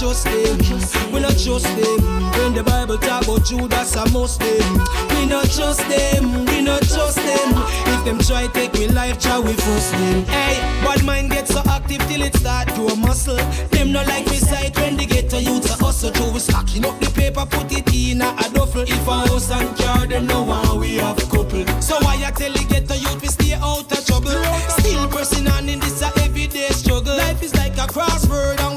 Trust 0.08 0.24
them, 0.24 1.12
we 1.12 1.20
not 1.20 1.38
trust 1.38 1.66
them. 1.66 2.00
When 2.40 2.54
the 2.54 2.64
Bible 2.64 2.98
talk 2.98 3.24
about 3.24 3.44
Judas 3.44 3.94
and 3.96 4.14
Muslim, 4.14 4.74
we 5.10 5.26
not 5.26 5.50
trust 5.52 5.84
them, 5.90 6.46
we 6.46 6.62
not 6.62 6.82
trust 6.84 7.18
them. 7.18 7.50
If 7.92 8.06
them 8.06 8.20
try 8.20 8.48
take 8.48 8.72
we 8.74 8.88
life, 8.88 9.20
try 9.20 9.38
we 9.38 9.52
force 9.52 9.92
them. 9.92 10.24
Hey, 10.26 10.56
bad 10.82 11.04
mind 11.04 11.32
get 11.32 11.50
so 11.50 11.62
active 11.68 12.00
till 12.08 12.22
it 12.22 12.34
start 12.38 12.70
to 12.76 12.88
a 12.88 12.96
muscle. 12.96 13.36
Them 13.72 13.92
not 13.92 14.08
like 14.08 14.26
me 14.28 14.38
sight 14.38 14.78
when 14.78 14.96
they 14.96 15.06
get 15.06 15.30
to 15.32 15.42
youth 15.42 15.68
to 15.68 15.84
hustle. 15.84 16.14
So 16.14 16.32
we 16.32 16.40
stacking 16.40 16.86
up 16.86 16.98
the 17.02 17.10
paper, 17.12 17.46
put 17.46 17.70
it 17.74 17.94
in 17.94 18.22
a, 18.22 18.30
a 18.30 18.50
duffel. 18.54 18.84
If 18.84 19.08
a 19.08 19.12
house 19.28 19.52
and 19.52 19.76
car, 19.78 20.08
them 20.08 20.26
know 20.28 20.44
one 20.44 20.80
we 20.80 20.96
have 20.98 21.18
couple. 21.30 21.66
So 21.82 21.98
why 22.00 22.16
I 22.26 22.32
tell 22.32 22.54
you 22.54 22.66
get 22.70 22.88
to 22.88 22.98
youth, 22.98 23.22
we 23.22 23.28
stay 23.28 23.54
out 23.56 23.92
of 23.92 24.06
trouble. 24.06 24.32
Still 24.80 25.08
pressing 25.10 25.48
on 25.48 25.68
in 25.68 25.80
this 25.82 26.02
a 26.02 26.08
everyday 26.24 26.70
struggle. 26.70 27.18
Life 27.18 27.44
is 27.44 27.54
like 27.56 27.74
a 27.74 27.88
crossword 27.92 28.60
and 28.62 28.77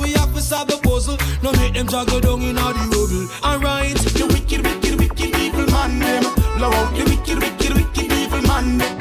them 1.80 1.88
juggle 1.88 2.20
down 2.20 2.42
in 2.42 2.58
all 2.58 2.72
the 2.74 2.84
rubble. 2.92 3.26
Alright, 3.42 3.96
The 3.96 4.26
wicked, 4.26 4.66
wicked, 4.66 5.00
wicked 5.00 5.36
evil 5.40 5.66
man 5.72 5.98
them. 5.98 6.22
Blow 6.58 6.68
out 6.68 6.92
the 6.94 7.04
wicked, 7.08 7.38
wicked, 7.40 7.72
wicked 7.74 8.12
evil 8.12 8.42
man 8.42 8.78
them. 8.78 9.00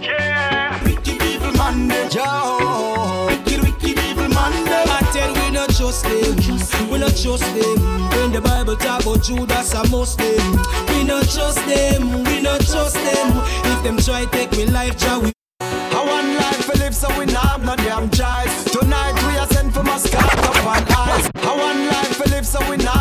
Yeah. 0.00 0.84
Wicked 0.84 1.20
evil 1.22 1.52
man 1.54 1.88
them. 1.88 2.10
Joe. 2.10 3.26
Wicked, 3.26 3.60
wicked 3.62 3.98
evil 3.98 4.28
man 4.28 4.54
them. 4.64 4.86
I 4.94 5.00
tell 5.12 5.34
we 5.34 5.50
not 5.50 5.70
trust 5.70 6.04
them, 6.04 6.88
we 6.88 6.98
not 6.98 7.16
trust 7.16 7.50
them. 7.58 7.78
When 8.14 8.30
the 8.32 8.40
Bible 8.40 8.76
talk 8.76 9.02
about 9.02 9.22
Judas 9.24 9.74
and 9.74 9.90
Muslim, 9.90 10.52
we 10.90 11.02
not 11.02 11.26
trust 11.28 11.66
them, 11.66 12.22
we 12.24 12.40
not 12.40 12.60
trust 12.60 12.94
them. 12.94 13.28
If 13.72 13.82
them 13.82 13.96
try 13.98 14.26
take 14.26 14.52
me 14.52 14.66
life, 14.66 14.96
try 14.96 15.18
we 15.18 15.33
so 22.54 22.70
we 22.70 22.76
not. 22.76 22.94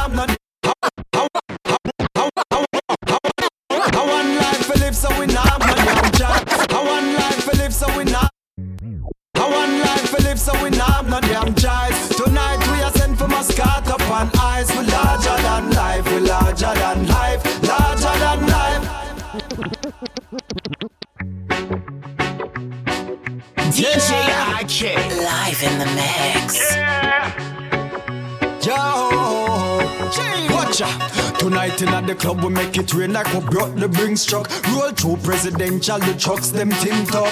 So 4.93 5.09
we 5.19 5.25
not 5.25 5.61
have 5.61 6.11
damn. 6.17 6.45
I 6.69 6.83
want 6.83 7.07
life 7.17 7.43
to 7.49 7.57
live, 7.57 7.73
so 7.73 7.87
we 7.97 8.03
not. 8.05 8.29
I 9.35 9.49
want 9.53 9.73
life 9.85 10.09
to 10.15 10.23
live, 10.23 10.39
so 10.39 10.53
we 10.63 10.69
not 10.69 11.05
damn. 11.21 11.53
Tonight 11.53 12.61
we 12.71 12.77
for 13.15 13.27
up 13.93 14.01
on 14.09 14.29
ice. 14.39 14.69
We 14.77 14.85
larger 14.85 15.37
than 15.47 15.71
life, 15.71 16.05
we 16.11 16.19
larger 16.19 16.73
than 16.73 17.07
life, 17.07 17.43
larger 17.63 18.15
than 18.23 18.39
life. 18.55 18.83
DJ 23.75 24.09
IK 24.61 24.81
live 25.29 25.63
in 25.63 25.79
the 25.79 25.85
mix. 25.95 26.75
Yeah. 26.75 27.53
Yo 28.65 29.42
watch 30.49 30.81
out. 30.81 31.39
Tonight 31.39 31.81
in 31.81 31.89
at 31.89 32.07
the 32.07 32.15
club 32.15 32.43
we 32.43 32.49
make 32.49 32.77
it 32.77 32.93
rain 32.93 33.13
like 33.13 33.31
we 33.33 33.39
brought 33.41 33.75
the 33.75 33.87
Brinks 33.87 34.25
truck. 34.25 34.49
Roll 34.69 34.91
through 34.91 35.17
presidential, 35.17 35.99
the 35.99 36.13
trucks 36.13 36.49
them 36.49 36.69
tint 36.69 37.13
up. 37.15 37.31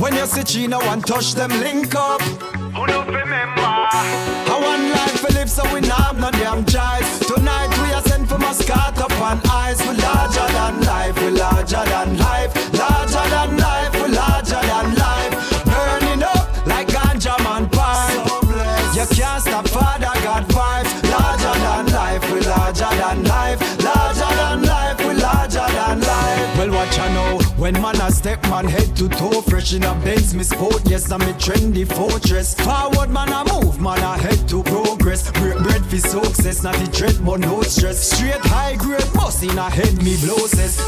When 0.00 0.14
you 0.14 0.26
see 0.26 0.44
China, 0.44 0.78
one 0.78 1.00
touch 1.02 1.34
them 1.34 1.50
link 1.60 1.94
up. 1.94 2.20
Who 2.22 2.86
don't 2.86 3.06
remember? 3.06 3.62
I 3.62 4.58
want 4.60 4.90
life 4.90 5.26
to 5.26 5.32
live 5.34 5.50
so 5.50 5.62
we 5.72 5.80
not 5.80 6.00
have 6.00 6.20
no 6.20 6.30
damn 6.30 6.64
choice. 6.64 7.18
Tonight 7.20 7.70
we 7.82 7.92
are 7.92 8.02
sent 8.02 8.28
for 8.28 8.38
Muscat 8.38 8.98
up 8.98 9.12
on 9.20 9.40
ice. 9.50 9.80
We 9.80 9.96
larger 9.96 10.46
than 10.52 10.80
life, 10.82 11.16
we 11.20 11.30
larger 11.30 11.84
than 11.84 12.18
life, 12.18 12.65
step 28.16 28.42
man 28.44 28.66
head 28.66 28.96
to 28.96 29.08
toe, 29.08 29.42
fresh 29.42 29.74
in 29.74 29.84
a 29.84 29.94
Benz, 30.04 30.34
me 30.34 30.42
sport. 30.42 30.82
Yes, 30.88 31.10
I'm 31.12 31.22
a 31.22 31.32
trendy 31.44 31.86
fortress. 31.86 32.54
Forward 32.54 33.10
man 33.10 33.32
I 33.32 33.42
move, 33.52 33.80
man 33.80 34.00
I 34.00 34.16
head 34.16 34.48
to 34.48 34.62
progress. 34.62 35.30
Break 35.32 35.58
bread 35.58 35.84
for 35.84 35.98
success, 35.98 36.62
not 36.62 36.74
the 36.76 36.88
dread, 36.96 37.16
but 37.24 37.40
no 37.40 37.62
stress. 37.62 37.98
Straight 38.10 38.44
high 38.54 38.76
grade, 38.76 39.10
boss 39.14 39.42
in 39.42 39.58
a 39.58 39.68
head, 39.68 39.96
me 40.02 40.16
blow. 40.24 40.36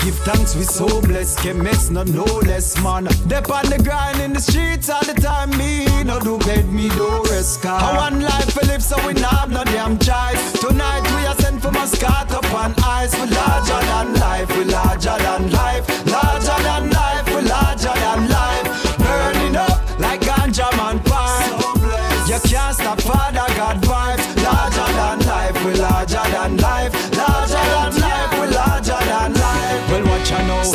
Give 0.04 0.18
thanks, 0.24 0.56
we 0.56 0.62
so 0.62 1.00
blessed. 1.02 1.38
Can 1.40 1.62
mess, 1.62 1.90
not 1.90 2.08
no 2.08 2.24
less, 2.24 2.80
man. 2.82 3.04
Dep 3.26 3.50
on 3.50 3.66
the 3.66 3.80
grind 3.82 4.20
in 4.20 4.32
the 4.32 4.40
streets 4.40 4.88
all 4.88 5.04
the 5.04 5.14
time, 5.14 5.50
me 5.58 5.84
no 6.04 6.18
do 6.20 6.38
bed, 6.38 6.66
me 6.72 6.88
do 6.90 7.22
rest. 7.30 7.62
Car. 7.62 7.80
I 7.80 7.96
want 7.96 8.22
life 8.22 8.54
to 8.54 8.66
live, 8.66 8.82
so 8.82 8.96
we 9.06 9.12
not 9.14 9.50
no 9.50 9.64
damn 9.64 9.98
choice. 9.98 10.52
Tonight 10.60 11.04
we 11.14 11.26
are 11.26 11.34
sent 11.36 11.60
for 11.60 11.72
Muscat 11.72 12.32
up 12.32 12.54
on 12.54 12.74
ice. 12.82 13.14
We 13.20 13.26
larger 13.28 13.80
than 13.90 14.14
life, 14.14 14.48
we 14.56 14.64
larger 14.64 15.16
than 15.18 15.50
life, 15.50 15.86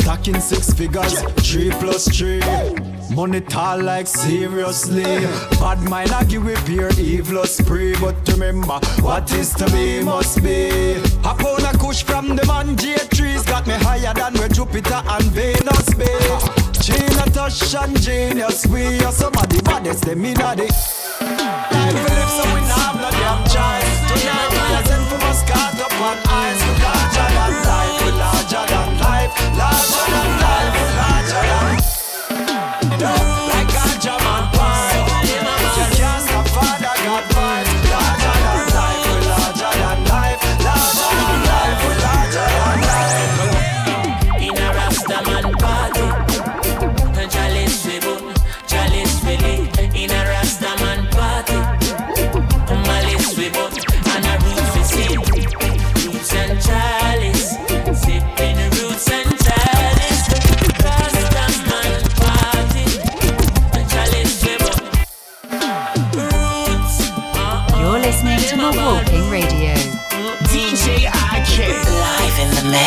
stacking 0.04 0.38
six 0.38 0.70
figures, 0.74 1.22
three 1.48 1.70
plus 1.70 2.06
three. 2.14 2.40
Money 3.14 3.40
tall 3.40 3.82
like 3.82 4.06
seriously. 4.06 5.02
Bad 5.60 5.80
mind 5.88 6.10
I 6.12 6.24
give 6.24 6.44
with 6.44 6.64
pure 6.66 6.92
evil 6.98 7.42
spree. 7.46 7.94
But 7.98 8.16
remember, 8.28 8.78
what 9.00 9.32
is 9.32 9.54
to 9.54 9.64
be 9.70 10.02
must 10.02 10.42
be. 10.42 10.96
A 11.24 11.32
pound 11.40 11.64
of 11.64 11.78
kush 11.78 12.02
from 12.02 12.36
the 12.36 12.44
man 12.46 12.76
J 12.76 12.96
trees 13.16 13.44
got 13.44 13.66
me 13.66 13.74
higher 13.74 14.12
than 14.12 14.34
where 14.34 14.48
Jupiter 14.48 15.00
and 15.06 15.24
Venus 15.32 15.88
be. 15.94 16.12
Gina 16.84 17.24
touch 17.32 17.74
and 17.74 17.98
genius, 18.02 18.66
we 18.66 19.00
are 19.04 19.12
some 19.12 19.32
of 19.32 19.48
the 19.48 19.62
baddest 19.64 20.04
them 20.04 20.22
in 20.22 20.38
a 20.38 20.54
the. 20.54 20.68
Life 21.72 21.96
live 21.96 22.32
so 22.36 22.44
we 22.52 22.60
not 22.68 22.76
have 22.76 22.96
no 23.00 23.10
damn 23.10 23.40
choice. 23.48 24.20
Tonight 24.20 24.50
we 24.52 24.74
are 24.76 24.84
sent 24.84 25.04
for 25.08 25.18
Muscat 25.24 25.80
up 25.80 25.92
on 26.08 26.43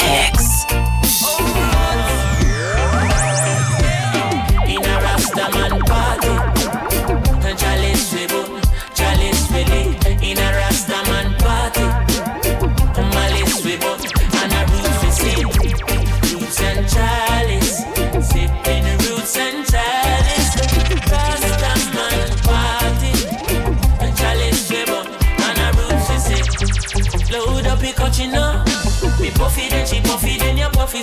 live 0.06 0.37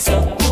then 0.01 0.44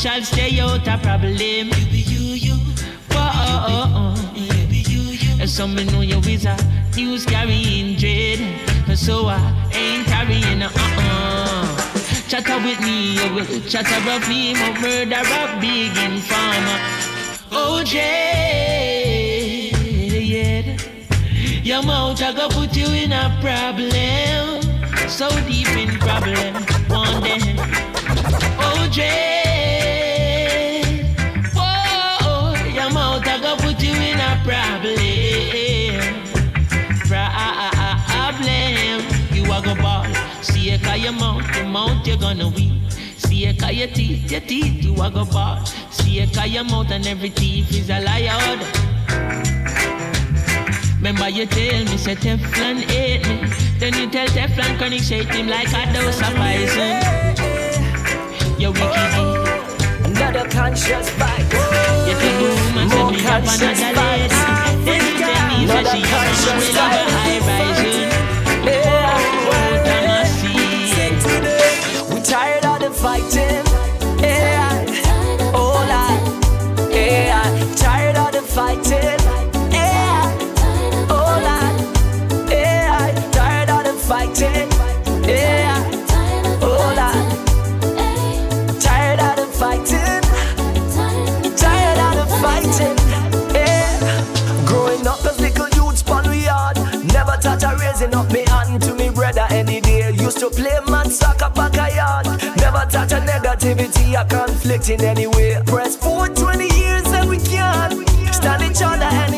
shall 0.00 0.22
stay 0.22 0.58
out 0.60 0.88
of 0.88 1.02
problem. 1.02 1.68
Whoa, 3.12 4.14
so 5.44 5.66
me 5.68 5.84
know 5.84 6.00
you 6.00 6.18
is 6.20 6.46
a 6.46 6.56
news 6.96 7.26
carrying 7.26 7.96
dread. 7.96 8.40
So 8.96 9.26
I 9.26 9.36
ain't 9.74 10.06
carrying 10.06 10.62
a 10.62 10.68
uh-uh. 10.68 11.76
Chatter 12.28 12.56
with 12.64 12.80
me, 12.80 13.18
oh, 13.18 13.24
you 13.26 13.34
will 13.34 13.60
chatter 13.68 14.00
about 14.00 14.26
me, 14.26 14.54
my 14.54 14.72
murder 14.80 15.20
of 15.20 15.60
big 15.60 15.94
informer. 15.98 16.80
Uh. 17.52 17.82
OJ, 17.82 17.94
yeah. 20.32 20.78
Your 21.62 21.82
mouth 21.82 22.22
I 22.22 22.32
go 22.32 22.48
put 22.48 22.74
you 22.74 22.86
in 22.86 23.12
a 23.12 23.36
problem. 23.42 24.62
So 25.10 25.28
deep 25.46 25.68
in 25.76 25.98
problem, 25.98 26.54
one 26.88 27.22
day. 27.22 27.39
See 40.70 40.76
it 40.76 41.00
your 41.00 41.12
mouth, 41.12 41.56
your 41.56 41.64
mouth 41.64 42.06
you're 42.06 42.16
gonna 42.16 42.48
weep. 42.48 42.92
See 42.92 43.44
it 43.44 43.60
your 43.60 43.88
teeth, 43.88 44.30
your 44.30 44.40
teeth 44.40 44.84
you 44.84 44.94
are 45.02 45.10
go 45.10 45.24
ball. 45.24 45.64
See 45.90 46.20
it 46.20 46.46
your 46.46 46.62
mouth 46.62 46.92
and 46.92 47.04
every 47.08 47.30
teeth 47.30 47.74
is 47.74 47.90
a 47.90 47.98
liar. 47.98 48.38
Remember 50.98 51.28
you 51.28 51.46
tell 51.46 51.84
me 51.86 51.96
say 51.96 52.14
Teflon 52.14 52.84
hate 52.88 53.26
me. 53.26 53.50
Then 53.80 53.94
you 53.94 54.08
tell 54.10 54.28
Teflon 54.28 54.78
can 54.78 54.92
he 54.92 55.00
shake 55.00 55.32
him 55.34 55.48
like 55.48 55.72
a 55.72 55.92
dose 55.92 56.20
of 56.22 56.34
poison. 56.38 57.02
You 58.60 58.70
wicked 58.70 59.10
Another 60.06 60.48
conscious 60.50 61.10
fight. 61.18 61.50
You 62.06 62.14
think 62.14 62.38
the 62.38 62.46
woman 62.62 62.88
say 62.90 63.10
me 63.10 63.18
have 63.22 63.42
another 63.42 63.90
lady? 63.98 64.28
Then 64.86 65.02
you 65.02 65.18
tell 65.18 65.48
me 65.48 65.66
say 65.66 65.82
she 65.98 66.72
have 66.74 66.92
a 66.94 67.10
high 67.10 67.38
rising 67.40 67.79
tired 73.00 73.16
of 73.16 73.30
fighting 73.30 73.64
Yeah 74.20 74.84
Oh 75.54 75.76
Lord 75.90 76.92
Yeah 76.92 77.74
Tired 77.76 78.16
of 78.16 78.32
the 78.32 78.42
fighting 78.42 79.20
fighting. 84.10 84.68
Yeah. 85.22 85.78
Oh, 86.60 86.92
Lord. 86.98 87.26
Tired 88.80 89.20
of 89.20 89.36
the 89.36 89.46
fighting. 89.60 90.22
Tired 91.56 92.00
of 92.06 92.14
the 92.18 92.26
fighting. 92.42 92.98
Yeah. 93.54 94.66
Growing 94.66 95.06
up 95.06 95.22
little 95.38 95.68
youths. 95.78 96.02
Never 97.14 97.36
thought 97.40 97.62
of 97.62 97.80
raising 97.80 98.14
up 98.14 98.32
me 98.32 98.44
hand 98.48 98.82
to 98.82 98.94
me 98.94 99.10
brother 99.10 99.46
any 99.50 99.80
day. 99.80 100.10
Used 100.10 100.38
to 100.40 100.50
play 100.50 100.78
man 100.90 101.08
soccer 101.08 101.50
back 101.54 101.76
a 101.76 101.94
yard. 101.94 102.19
Thought 102.90 103.12
of 103.12 103.22
negativity 103.22 104.20
or 104.20 104.26
conflict 104.28 104.90
in 104.90 105.00
any 105.04 105.26
way. 105.28 105.62
Press 105.66 105.96
for 105.96 106.26
20 106.28 106.64
years 106.64 107.06
and 107.12 107.30
we 107.30 107.38
can 107.38 108.04
stand 108.32 108.62
each 108.62 108.82
other 108.82 109.29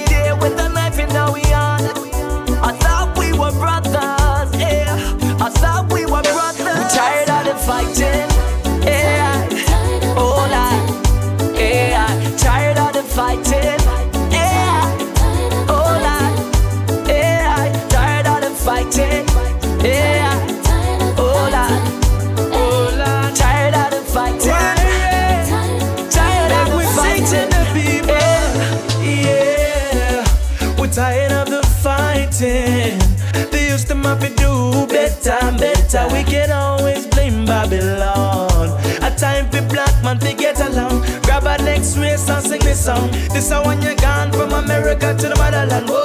song. 42.83 43.09
This 43.33 43.47
is 43.47 43.53
when 43.65 43.81
you're 43.81 43.95
gone 43.95 44.33
from 44.33 44.51
America 44.51 45.15
to 45.15 45.29
the 45.29 45.37
motherland. 45.37 45.87
Whoa, 45.89 46.02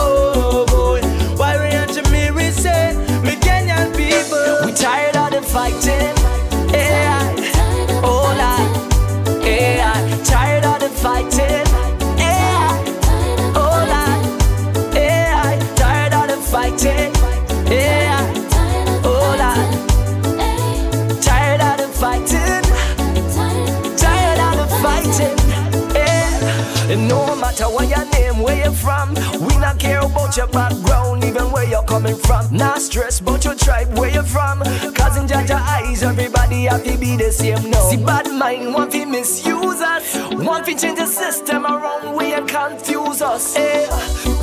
your 30.38 30.48
background, 30.48 31.24
even 31.24 31.52
where 31.52 31.68
you're 31.68 31.84
coming 31.84 32.16
from. 32.16 32.46
Not 32.56 32.80
stress 32.80 33.20
about 33.20 33.44
your 33.44 33.56
tribe, 33.56 33.98
where 33.98 34.10
you're 34.10 34.24
from. 34.24 34.60
Cause 34.94 35.18
in 35.18 35.28
Jah 35.28 35.44
Jah 35.46 35.64
eyes, 35.68 36.04
everybody 36.04 36.66
have 36.66 36.84
to 36.84 36.98
be 36.98 37.18
the 37.18 37.32
same. 37.32 37.72
No. 37.72 37.90
See, 37.90 37.98
bad 37.98 38.32
mind 38.32 38.74
want 38.74 38.92
to 38.92 39.06
misuse 39.06 39.82
us. 39.82 40.16
Want 40.34 40.66
to 40.68 40.76
change 40.76 41.00
the 41.00 41.08
system 41.08 41.66
around 41.66 42.16
where 42.16 42.40
you 42.40 42.46
confuse 42.46 43.22
us. 43.22 43.56
Hey, 43.56 43.88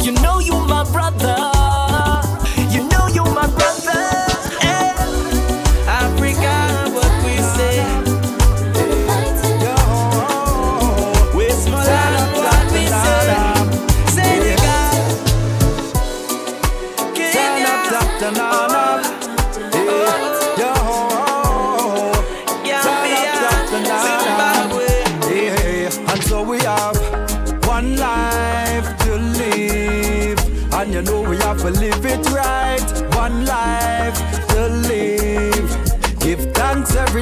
you 0.02 0.12
know 0.20 0.40
you 0.40 0.54
my 0.66 0.84
brother. 0.90 1.53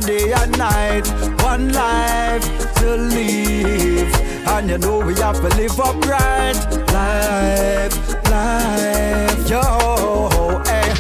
Day 0.07 0.33
and 0.33 0.57
night. 0.59 1.07
One 1.43 1.73
life 1.73 2.45
to 2.77 2.97
live. 2.97 4.15
And 4.49 4.71
you 4.71 4.79
know 4.79 4.99
we 4.99 5.15
have 5.17 5.37
to 5.37 5.49
live 5.57 5.79
upright. 5.79 6.57
Life, 6.93 7.97
life, 8.31 9.51
yo, 9.51 10.63
hey. 10.67 10.93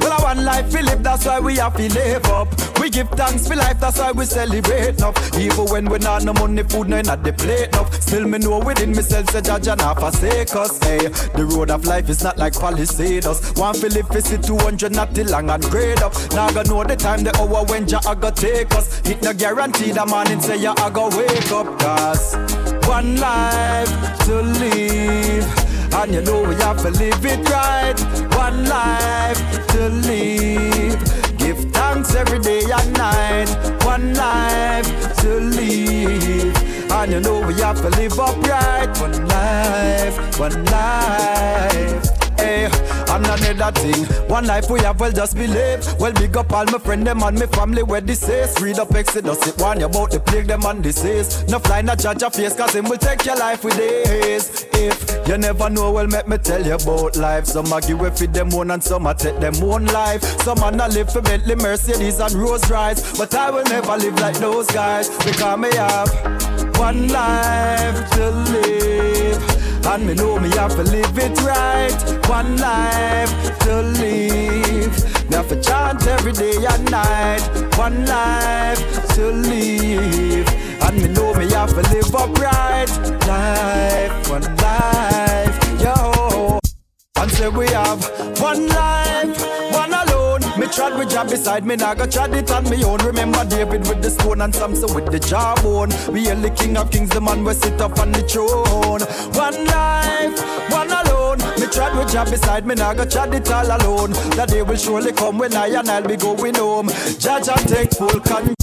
Well, 0.00 0.12
I 0.12 0.22
one 0.22 0.44
life 0.44 0.72
we 0.72 0.82
live, 0.82 1.02
that's 1.02 1.26
why 1.26 1.40
we 1.40 1.56
have 1.56 1.76
to 1.76 1.88
live 1.94 2.26
up. 2.26 2.71
We 2.82 2.90
give 2.90 3.10
thanks 3.10 3.46
for 3.46 3.54
life, 3.54 3.78
that's 3.78 4.00
why 4.00 4.10
we 4.10 4.24
celebrate 4.24 4.98
enough. 4.98 5.38
Even 5.38 5.66
when 5.66 5.88
we 5.88 5.98
not 5.98 6.24
no 6.24 6.32
money, 6.32 6.64
food 6.64 6.88
no 6.88 6.96
at 6.96 7.22
the 7.22 7.32
plate 7.32 7.68
enough. 7.68 7.94
Still 8.02 8.26
me 8.26 8.38
know 8.38 8.58
within 8.58 8.90
myself, 8.90 9.30
say 9.30 9.40
Jah 9.40 9.60
Jah 9.60 9.76
not 9.76 10.00
forsake 10.00 10.52
us. 10.56 10.82
Hey, 10.82 10.98
the 10.98 11.48
road 11.54 11.70
of 11.70 11.84
life 11.84 12.08
is 12.08 12.24
not 12.24 12.38
like 12.38 12.54
palisades. 12.58 13.52
One 13.52 13.80
live, 13.80 14.10
is 14.16 14.32
it 14.32 14.42
200, 14.42 14.90
not 14.96 15.14
till 15.14 15.28
long 15.28 15.48
and 15.48 15.62
grade 15.70 16.02
up. 16.02 16.12
Now 16.32 16.48
I 16.48 16.64
know 16.64 16.82
the 16.82 16.96
time, 16.96 17.22
the 17.22 17.30
hour 17.38 17.64
when 17.66 17.86
Jah 17.86 18.00
I 18.04 18.16
go 18.16 18.32
take 18.32 18.74
us. 18.74 19.00
It 19.08 19.22
no 19.22 19.32
guarantee 19.32 19.92
the 19.92 20.04
morning 20.04 20.40
say 20.40 20.56
ya 20.56 20.74
I 20.78 20.90
go 20.90 21.08
wake 21.16 21.52
up, 21.52 21.78
cause 21.78 22.34
one 22.88 23.14
life 23.14 23.88
to 24.26 24.42
live. 24.42 25.94
And 25.94 26.14
you 26.14 26.22
know 26.22 26.42
we 26.42 26.56
have 26.56 26.82
to 26.82 26.90
live 26.90 27.24
it 27.24 27.48
right. 27.48 28.00
One 28.34 28.64
life 28.64 29.68
to 29.68 29.88
live. 29.88 31.21
Give 31.42 31.58
thanks 31.72 32.14
every 32.14 32.38
day 32.38 32.62
and 32.70 32.92
night. 32.92 33.48
One 33.84 34.14
life 34.14 34.86
to 35.22 35.40
live. 35.40 36.56
And 36.92 37.12
you 37.12 37.20
know 37.20 37.44
we 37.46 37.54
have 37.54 37.80
to 37.82 37.90
live 37.90 38.18
upright. 38.18 38.96
One 39.00 39.26
life, 39.26 40.38
one 40.38 40.64
life. 40.66 42.21
Eh, 42.42 42.68
another 43.08 43.70
thing. 43.80 44.04
One 44.28 44.46
life 44.46 44.68
we 44.68 44.80
have, 44.80 44.98
well 44.98 45.12
just 45.12 45.36
believe. 45.36 45.86
Well, 46.00 46.12
big 46.12 46.36
up 46.36 46.52
all 46.52 46.64
my 46.64 46.78
friend 46.78 47.06
them 47.06 47.22
and 47.22 47.38
my 47.38 47.46
family 47.46 47.82
where 47.82 48.00
this 48.00 48.28
is. 48.28 48.60
Read 48.60 48.78
up 48.78 48.92
Exodus, 48.94 49.46
it 49.46 49.56
warn 49.58 49.78
you 49.80 49.86
about 49.86 50.10
the 50.10 50.18
plague 50.20 50.48
them 50.48 50.64
and 50.64 50.82
disease. 50.82 51.44
No 51.48 51.58
fly, 51.60 51.82
not 51.82 52.00
judge 52.00 52.20
your 52.20 52.30
face, 52.30 52.56
cause 52.56 52.74
him 52.74 52.88
will 52.88 52.98
take 52.98 53.24
your 53.24 53.36
life 53.36 53.62
with 53.62 53.76
days. 53.76 54.66
If 54.72 55.28
you 55.28 55.38
never 55.38 55.70
know, 55.70 55.92
well, 55.92 56.06
make 56.08 56.26
me 56.26 56.38
tell 56.38 56.64
you 56.64 56.74
about 56.74 57.16
life. 57.16 57.46
Some 57.46 57.72
a 57.72 57.80
give 57.80 58.00
away 58.00 58.10
for 58.10 58.26
them 58.26 58.52
own 58.54 58.72
and 58.72 58.82
some 58.82 59.06
a 59.06 59.14
take 59.14 59.38
them 59.38 59.54
own 59.62 59.86
life. 59.86 60.22
Some 60.42 60.62
a 60.62 60.70
not 60.72 60.92
live 60.92 61.12
for 61.12 61.22
Bentley, 61.22 61.54
Mercedes 61.54 62.18
and 62.18 62.34
Rolls 62.34 62.68
Royce. 62.68 63.16
But 63.16 63.34
I 63.34 63.50
will 63.50 63.64
never 63.64 63.96
live 63.96 64.18
like 64.18 64.38
those 64.38 64.66
guys 64.72 65.08
because 65.24 65.58
me 65.58 65.74
have 65.76 66.10
one 66.76 67.06
life 67.08 68.10
to 68.12 68.30
live. 68.30 69.51
And 69.84 70.06
me 70.06 70.14
know 70.14 70.38
me 70.38 70.48
have 70.50 70.74
to 70.76 70.82
live 70.84 71.18
it 71.18 71.42
right. 71.42 72.28
One 72.28 72.56
life 72.56 73.32
to 73.60 73.82
live. 73.82 75.28
Me 75.28 75.36
have 75.36 75.48
to 75.48 75.60
chant 75.60 76.06
every 76.06 76.32
day 76.32 76.56
and 76.68 76.90
night. 76.90 77.42
One 77.76 78.06
life 78.06 78.80
to 79.14 79.30
live. 79.30 80.48
And 80.82 80.96
me 81.02 81.08
know 81.08 81.34
me 81.34 81.50
have 81.50 81.70
to 81.70 81.82
live 81.94 82.14
upright. 82.14 82.90
Life, 83.26 84.30
one 84.30 84.56
life, 84.56 85.80
yo. 85.80 86.58
And 87.16 87.30
say 87.30 87.48
we 87.48 87.66
have 87.68 88.02
one 88.40 88.66
life, 88.68 89.71
trod 90.72 90.98
with 90.98 91.10
job 91.10 91.28
beside 91.28 91.64
me, 91.64 91.76
now 91.76 91.94
go 91.94 92.06
trod 92.06 92.34
it 92.34 92.50
on 92.50 92.64
me 92.70 92.82
own. 92.84 92.98
Remember 92.98 93.44
David 93.44 93.86
with 93.88 94.02
the 94.02 94.10
stone 94.10 94.40
and 94.40 94.54
Samson 94.54 94.94
with 94.94 95.10
the 95.12 95.18
jawbone. 95.18 95.90
We 96.12 96.28
are 96.30 96.34
the 96.34 96.50
king 96.50 96.76
of 96.76 96.90
kings, 96.90 97.10
the 97.10 97.20
man 97.20 97.44
we 97.44 97.52
sit 97.54 97.80
up 97.80 97.98
on 97.98 98.12
the 98.12 98.22
throne. 98.22 99.02
One 99.36 99.64
life, 99.66 100.70
one 100.70 100.90
alone. 100.90 101.38
Me 101.60 101.66
trod 101.66 101.96
with 101.96 102.12
job 102.12 102.30
beside 102.30 102.66
me, 102.66 102.74
now 102.74 102.94
go 102.94 103.04
trod 103.04 103.34
it 103.34 103.50
all 103.50 103.66
alone. 103.66 104.12
That 104.36 104.48
day 104.48 104.62
will 104.62 104.76
surely 104.76 105.12
come 105.12 105.38
when 105.38 105.54
I 105.54 105.68
and 105.68 105.88
I'll 105.88 106.06
be 106.06 106.16
going 106.16 106.54
home. 106.54 106.88
Jah 107.18 107.40
Jah 107.40 107.56
take 107.66 107.92
full 107.92 108.20
control. 108.20 108.54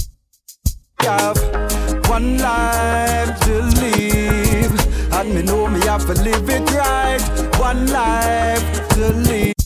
One 2.10 2.38
life 2.38 3.40
to 3.40 3.62
live. 3.80 5.12
And 5.12 5.34
me 5.34 5.42
know 5.42 5.68
me 5.68 5.80
have 5.82 6.06
to 6.06 6.14
live 6.22 6.48
it 6.48 6.70
right. 6.72 7.20
One 7.58 7.86
life 7.86 8.88
to 8.90 9.12
live. 9.12 9.59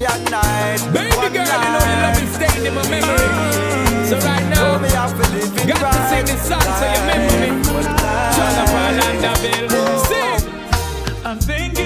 Night. 0.00 0.80
Baby 0.94 1.10
girl, 1.12 1.28
you 1.28 1.36
know 1.36 1.84
you 1.84 1.96
love 2.00 2.16
me 2.20 2.26
staying 2.32 2.64
in 2.64 2.74
my 2.74 2.88
memory. 2.88 3.28
So 4.08 4.16
right 4.16 4.48
now, 4.48 4.78
me 4.78 4.88
have 4.88 5.12
to 5.12 5.28
live 5.34 5.52
it 5.54 5.68
got 5.68 5.92
to 5.92 6.02
sing 6.08 6.24
this 6.24 6.40
song 6.48 6.62
so 6.62 6.86
you 6.88 7.00
remember 7.00 7.36
me. 7.40 7.48
Jonathan 8.34 8.96
Landaville, 8.96 9.68
sing. 10.08 10.42
I'm 11.22 11.38
thinking 11.38 11.79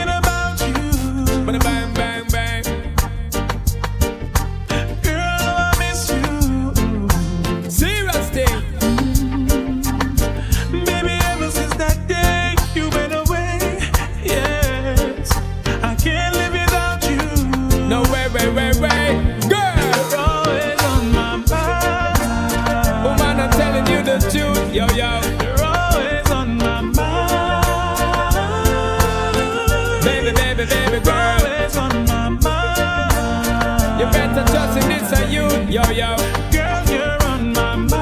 mind. 34.44 34.52
You 34.52 34.52
better 34.52 34.52
trust 34.52 34.78
in 34.78 34.88
this 34.88 35.12
and 35.12 35.33
you. 35.33 35.46
Yo, 35.72 35.83
yo. 35.90 36.16
Girl, 36.50 36.85
you're 36.90 37.22
on 37.24 37.52
my 37.52 37.76
mind. 37.76 37.92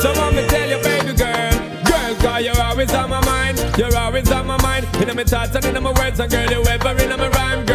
So 0.00 0.12
want 0.18 0.36
me 0.36 0.42
tell 0.46 0.68
you, 0.68 0.78
baby 0.82 1.12
girl. 1.14 1.52
Girl, 1.84 2.14
cause 2.16 2.42
you're 2.44 2.60
always 2.60 2.92
on 2.94 3.10
my 3.10 3.24
mind. 3.24 3.58
You're 3.78 3.96
always 3.96 4.30
on 4.30 4.46
my 4.46 4.56
mind. 4.62 4.86
In 4.96 5.16
my 5.16 5.24
thoughts 5.24 5.54
and 5.54 5.64
in 5.64 5.82
my 5.82 5.92
words. 5.92 6.20
And 6.20 6.30
girl, 6.30 6.50
you're 6.50 6.68
ever 6.68 7.02
in 7.02 7.10
my. 7.10 7.31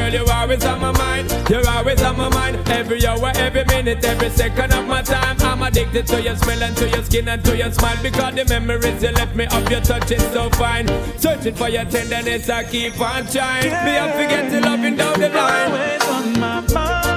Girl, 0.08 0.22
you're 0.22 0.32
always 0.32 0.64
on 0.64 0.80
my 0.80 0.92
mind. 0.94 1.50
You're 1.50 1.68
always 1.68 2.02
on 2.02 2.16
my 2.18 2.30
mind. 2.30 2.70
Every 2.70 3.06
hour, 3.06 3.30
every 3.36 3.66
minute, 3.66 4.06
every 4.06 4.30
second 4.30 4.72
of 4.74 4.88
my 4.88 5.02
time. 5.02 5.36
I'm 5.42 5.62
addicted 5.62 6.08
to 6.08 6.22
your 6.22 6.38
smell 6.38 6.64
and 6.64 6.78
to 6.78 6.88
your 6.88 7.04
skin 7.04 7.28
and 7.28 7.44
to 7.44 7.58
your 7.58 7.72
smile. 7.74 8.02
Because 8.02 8.36
the 8.36 8.46
memories 8.46 9.04
you 9.04 9.12
left 9.12 9.36
me 9.36 9.48
of 9.48 9.70
your 9.70 9.82
touch 9.82 10.10
is 10.10 10.24
so 10.32 10.50
fine. 10.52 10.88
Searching 11.18 11.56
for 11.56 11.68
your 11.68 11.84
tenderness, 11.84 12.50
I 12.50 12.64
keep 12.64 12.98
on 13.02 13.26
trying. 13.28 13.66
Me, 13.66 13.98
I 13.98 14.12
forget 14.14 14.50
to 14.50 14.62
loving 14.62 14.96
down 14.96 15.20
the 15.20 15.28
line. 15.28 15.72
Always 15.72 16.04
on 16.04 16.40
my 16.40 16.74
mind. 16.74 17.17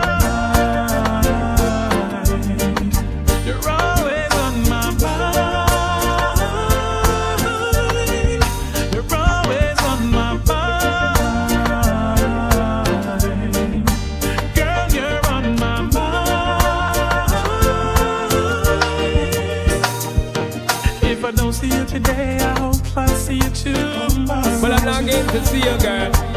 To 25.33 25.47
see 25.47 25.61
girl. 25.61 25.79
Girl, 25.79 26.30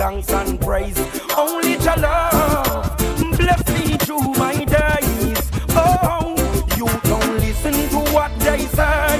thanks 0.00 0.32
and 0.32 0.58
praise. 0.58 0.98
Only 1.36 1.72
your 1.72 1.96
love 1.96 2.96
bless 3.36 3.62
me 3.74 3.98
through 3.98 4.32
my 4.44 4.64
days. 4.64 5.40
Oh, 5.76 6.34
you 6.78 6.86
don't 7.10 7.34
listen 7.44 7.74
to 7.92 8.00
what 8.14 8.32
they 8.40 8.60
say. 8.78 9.18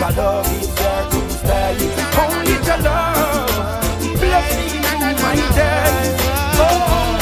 Your 0.00 0.12
love 0.22 0.48
is 0.58 0.74
there 0.76 1.04
to 1.12 1.20
stay. 1.40 1.76
Only 2.24 2.56
your 2.68 2.80
love 2.88 3.82
bless 4.22 4.48
me 4.56 4.68
through 4.88 5.16
my 5.26 5.36
days. 5.60 6.16
Oh, 6.64 7.18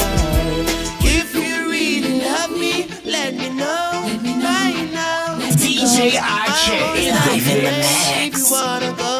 if 1.01 1.35
you 1.35 1.69
really 1.69 2.21
love 2.21 2.53
me, 2.53 2.87
let 3.05 3.35
me 3.35 3.49
know. 3.61 3.91
Let 4.07 4.23
me 4.23 4.85
know. 4.95 5.39
DJ 5.63 6.15
Archer 6.23 6.83
is 6.97 7.13
live 7.27 7.49
in 7.55 7.65
the 7.65 7.73
mix. 7.73 9.18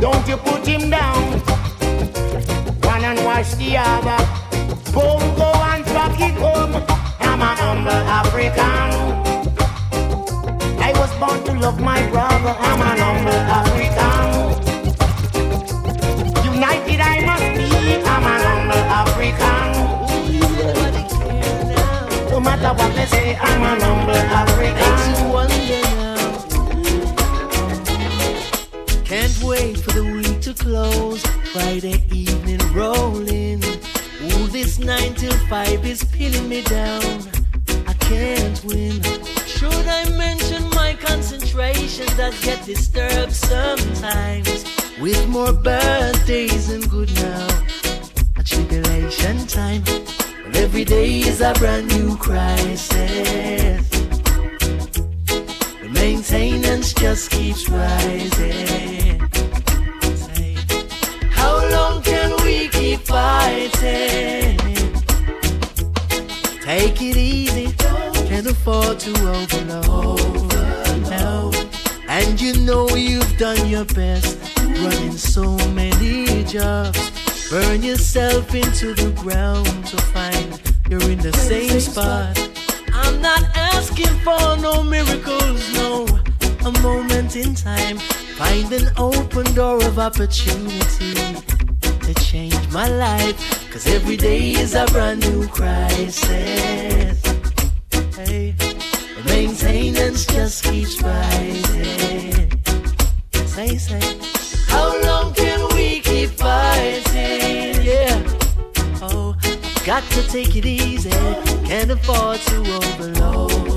Don't 0.00 0.26
you 0.28 0.36
put 0.36 0.66
him 0.66 0.90
down. 0.90 1.40
One 2.82 3.04
and 3.04 3.24
wash 3.24 3.54
the 3.54 3.76
other. 3.78 4.18
Boom, 4.92 5.22
go 5.36 5.52
and 5.70 5.84
fuck 5.86 6.20
it 6.20 6.34
home. 6.38 6.74
I'm 7.20 7.40
an 7.42 7.56
humble 7.58 7.90
African. 7.90 8.90
I 10.80 10.92
was 11.00 11.12
born 11.18 11.42
to 11.44 11.52
love 11.60 11.80
my 11.80 12.00
brother. 12.10 12.54
I'm 12.58 12.80
an 12.80 12.98
humble 12.98 13.42
African. 13.58 14.28
United 16.52 17.00
I 17.00 17.20
must 17.26 17.48
be. 17.58 17.68
I'm 18.12 18.24
an 18.32 18.40
humble 18.48 18.84
African. 19.02 19.68
No 22.30 22.38
matter 22.40 22.72
what 22.78 22.94
they 22.94 23.06
say, 23.06 23.36
I'm 23.36 23.62
an 23.62 23.80
humble 23.80 24.14
African. 24.14 25.97
Can't 29.20 29.42
wait 29.42 29.76
for 29.78 29.90
the 29.90 30.04
week 30.04 30.40
to 30.42 30.54
close. 30.54 31.20
Friday 31.52 32.04
evening 32.12 32.60
rolling. 32.72 33.60
Ooh, 34.22 34.46
this 34.46 34.78
nine 34.78 35.12
till 35.14 35.36
five 35.48 35.84
is 35.84 36.04
pinning 36.04 36.48
me 36.48 36.62
down. 36.62 37.02
I 37.88 37.94
can't 37.94 38.62
win. 38.64 39.02
Should 39.44 39.88
I 39.88 40.08
mention 40.10 40.70
my 40.70 40.94
concentration 41.00 42.06
that 42.16 42.32
get 42.42 42.64
disturbed 42.64 43.32
sometimes? 43.32 44.64
With 45.00 45.26
more 45.26 45.52
birthdays 45.52 46.70
and 46.70 46.88
good 46.88 47.12
now. 47.16 47.48
A 48.36 48.44
tribulation 48.44 49.48
time. 49.48 49.82
But 50.44 50.54
every 50.54 50.84
day 50.84 51.18
is 51.30 51.40
a 51.40 51.54
brand 51.54 51.88
new 51.88 52.16
crisis. 52.18 52.88
The 55.82 55.88
maintenance 55.90 56.92
just 56.92 57.32
keeps 57.32 57.68
rising. 57.68 59.07
Long 61.70 62.02
can 62.02 62.30
we 62.44 62.68
keep 62.68 63.00
fighting? 63.00 64.56
Take 66.62 67.00
it 67.00 67.16
easy, 67.16 67.72
can't 68.28 68.46
afford 68.46 68.98
to 69.00 69.10
overload. 69.10 70.52
No. 71.10 71.50
And 72.08 72.40
you 72.40 72.54
know 72.60 72.88
you've 72.90 73.36
done 73.38 73.68
your 73.68 73.84
best, 73.86 74.38
running 74.58 75.12
so 75.12 75.56
many 75.68 76.44
jobs. 76.44 77.10
Burn 77.50 77.82
yourself 77.82 78.54
into 78.54 78.94
the 78.94 79.10
ground 79.12 79.86
to 79.86 79.96
find 80.12 80.60
you're 80.90 81.10
in 81.10 81.18
the 81.18 81.32
same 81.32 81.80
spot. 81.80 82.38
I'm 82.92 83.20
not 83.20 83.44
asking 83.54 84.14
for 84.18 84.56
no 84.58 84.82
miracles, 84.82 85.72
no. 85.74 86.06
A 86.66 86.72
moment 86.82 87.36
in 87.36 87.54
time, 87.54 87.98
find 88.36 88.70
an 88.72 88.90
open 88.98 89.54
door 89.54 89.82
of 89.84 89.98
opportunity 89.98 91.57
my 92.70 92.88
life. 92.88 93.70
Cause 93.72 93.86
every 93.86 94.16
day 94.16 94.50
is 94.50 94.74
a 94.74 94.86
brand 94.86 95.20
new 95.20 95.46
crisis. 95.48 97.22
Hey, 98.16 98.54
maintenance 99.26 100.26
just 100.26 100.64
keeps 100.64 101.00
rising. 101.02 102.50
Say, 103.46 103.76
say, 103.76 104.18
how 104.68 105.00
long 105.02 105.34
can 105.34 105.60
we 105.74 106.00
keep 106.00 106.30
fighting? 106.30 107.82
Yeah. 107.82 108.22
Oh, 109.02 109.36
got 109.84 110.02
to 110.10 110.22
take 110.28 110.56
it 110.56 110.66
easy. 110.66 111.10
Can't 111.66 111.90
afford 111.90 112.40
to 112.40 112.56
overload. 112.76 113.67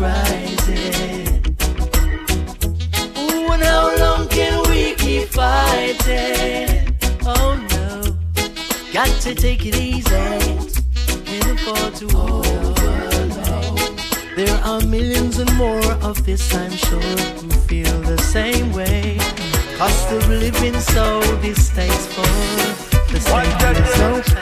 Rising. 0.00 1.44
Ooh, 3.18 3.52
and 3.52 3.62
how 3.62 3.94
long 3.98 4.28
can 4.28 4.62
we 4.70 4.94
keep 4.94 5.28
fighting? 5.28 6.96
Oh 7.26 7.54
no, 7.74 8.16
got 8.92 9.10
to 9.20 9.34
take 9.34 9.66
it 9.66 9.76
easy. 9.76 10.10
Can't 11.26 11.60
afford 11.60 11.94
to 11.96 12.06
overload. 12.16 12.80
There 14.36 14.58
are 14.64 14.80
millions 14.80 15.38
and 15.38 15.52
more 15.56 15.92
of 16.02 16.24
this, 16.24 16.54
I'm 16.54 16.70
sure, 16.70 17.00
who 17.42 17.50
feel 17.68 18.00
the 18.00 18.18
same 18.18 18.72
way. 18.72 19.18
Cost 19.76 20.10
of 20.12 20.28
living 20.28 20.80
so 20.80 21.20
distasteful. 21.42 22.24
The 23.12 23.20
same 23.20 23.82
is 23.82 23.90
so 23.94 24.39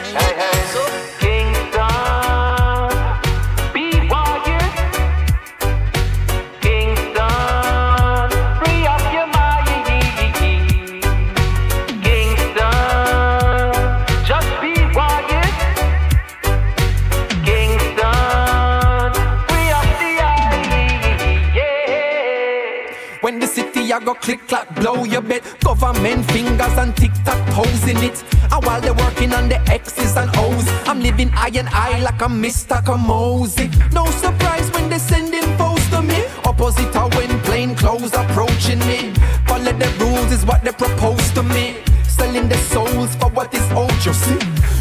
eye 31.73 32.01
like 32.01 32.21
I'm 32.23 32.43
Mr. 32.43 32.83
Kamosi. 32.83 33.67
No 33.93 34.07
surprise 34.07 34.71
when 34.73 34.89
they 34.89 34.99
sending 34.99 35.49
foes 35.57 35.85
to 35.91 36.03
me. 36.03 36.25
Opposite 36.45 36.95
are 36.97 37.09
when 37.11 37.31
plain 37.41 37.75
clothes 37.75 38.15
approaching 38.15 38.81
me. 38.81 39.13
Follow 39.47 39.73
the 39.73 39.89
rules 40.01 40.33
is 40.33 40.45
what 40.45 40.63
they 40.65 40.73
propose 40.73 41.31
to 41.33 41.43
me. 41.43 41.77
Selling 42.07 42.49
their 42.49 42.59
souls 42.73 43.15
for 43.17 43.31
what 43.31 43.53
is 43.55 43.71
old, 43.73 43.93
you 44.05 44.13
see. 44.13 44.39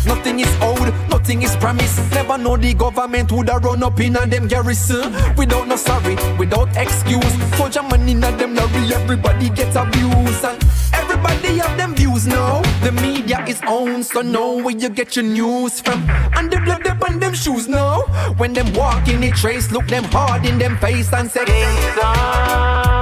Nothing 0.07 0.39
is 0.39 0.61
old, 0.61 0.87
nothing 1.09 1.43
is 1.43 1.55
promised. 1.57 1.99
Never 2.11 2.37
know 2.37 2.57
the 2.57 2.73
government 2.73 3.31
would 3.31 3.49
have 3.49 3.63
run 3.63 3.83
up 3.83 3.99
in 3.99 4.15
a 4.15 4.25
them 4.25 4.47
garrison. 4.47 5.13
Without 5.35 5.67
no 5.67 5.75
sorry, 5.75 6.15
without 6.37 6.69
excuse. 6.77 7.33
Soldier 7.57 7.83
money 7.83 8.13
in 8.13 8.23
a 8.23 8.31
them 8.37 8.55
lorry, 8.55 8.93
everybody 8.93 9.49
gets 9.49 9.75
abused. 9.75 10.45
And 10.45 10.63
everybody 10.93 11.57
have 11.57 11.77
them 11.77 11.93
views 11.93 12.25
now 12.25 12.61
The 12.81 12.91
media 12.93 13.43
is 13.45 13.61
owned, 13.67 14.05
so 14.05 14.21
know 14.21 14.63
where 14.63 14.75
you 14.75 14.89
get 14.89 15.15
your 15.15 15.25
news 15.25 15.81
from. 15.81 16.09
And 16.35 16.49
the 16.49 16.59
on 17.07 17.19
them 17.19 17.33
shoes 17.33 17.67
now. 17.67 18.01
When 18.37 18.53
them 18.53 18.73
walk 18.73 19.07
in 19.07 19.21
the 19.21 19.31
trace, 19.31 19.71
look 19.71 19.87
them 19.87 20.03
hard 20.05 20.45
in 20.45 20.57
them 20.57 20.77
face 20.77 21.11
and 21.13 21.29
say 21.29 22.96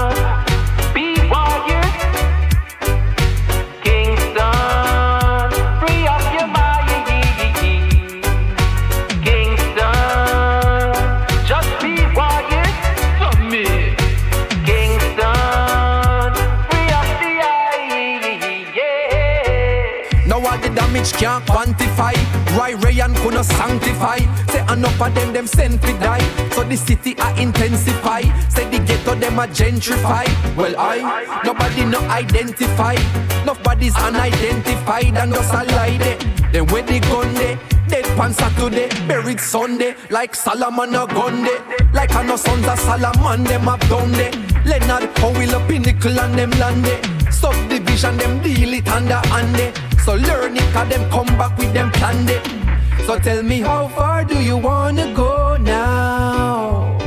could 23.25 23.33
no 23.33 23.41
sanctify. 23.41 24.19
Say 24.51 24.61
enough 24.71 25.01
of 25.01 25.15
them, 25.15 25.33
them 25.33 25.47
sent 25.47 25.81
to 25.81 25.91
die. 25.97 26.25
So 26.51 26.63
the 26.63 26.77
city 26.77 27.15
I 27.17 27.31
intensify. 27.41 28.21
Say 28.49 28.69
the 28.69 28.79
ghetto 28.85 29.15
them 29.15 29.39
a 29.39 29.47
gentrify. 29.47 30.25
Well 30.55 30.75
I, 30.77 31.41
nobody 31.43 31.85
no 31.85 31.99
identify. 32.09 32.95
Nobody's 33.43 33.95
unidentified 33.97 35.17
and 35.17 35.33
just 35.33 35.53
a 35.53 35.63
lie 35.75 35.97
there. 35.97 36.19
Then 36.51 36.67
where 36.67 36.83
the 36.83 36.99
gun 36.99 37.33
there? 37.33 37.59
Dead 37.87 38.05
pan 38.17 38.33
Saturday, 38.33 38.89
buried 39.07 39.39
Sunday, 39.39 39.95
like 40.09 40.35
Solomon 40.35 40.95
a 40.95 41.07
gun. 41.07 41.47
Like 41.93 42.13
I 42.15 42.23
know 42.23 42.35
sons 42.35 42.67
of 42.67 42.79
Solomon, 42.79 43.43
them 43.43 43.61
have 43.61 43.79
done 43.89 44.11
day. 44.11 44.31
Leonard, 44.65 45.17
how 45.17 45.31
will 45.31 45.55
a 45.55 45.67
pinnacle 45.67 46.19
and 46.19 46.37
them 46.37 46.51
land 46.51 46.83
day. 46.83 47.01
Subdivision, 47.31 48.17
them 48.17 48.41
deal 48.43 48.73
it 48.73 48.87
under 48.87 49.21
hand 49.29 49.55
day. 49.55 49.73
So 50.03 50.13
learn 50.13 50.57
it, 50.57 50.73
cause 50.73 50.89
them 50.89 51.09
come 51.09 51.37
back 51.37 51.57
with 51.57 51.73
them 51.73 51.91
plan 51.91 52.25
day. 52.27 52.64
So 53.05 53.19
tell 53.19 53.43
me 53.43 53.59
how 53.59 53.87
far 53.89 54.25
do 54.25 54.33
you 54.41 54.57
wanna 54.57 55.13
go 55.13 55.57
now? 55.57 56.97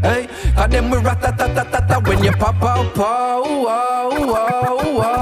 Hey, 0.00 0.28
cause 0.54 0.70
them 0.70 0.88
we 0.88 0.98
rat 0.98 1.20
ta 1.20 1.32
ta 1.32 1.48
ta 1.50 1.80
ta 1.80 1.98
when 2.06 2.22
you 2.22 2.30
pop 2.30 2.62
out, 2.62 2.94
pow, 2.94 3.42
wow, 3.42 4.08
wow, 4.22 4.78
wow. 4.98 5.21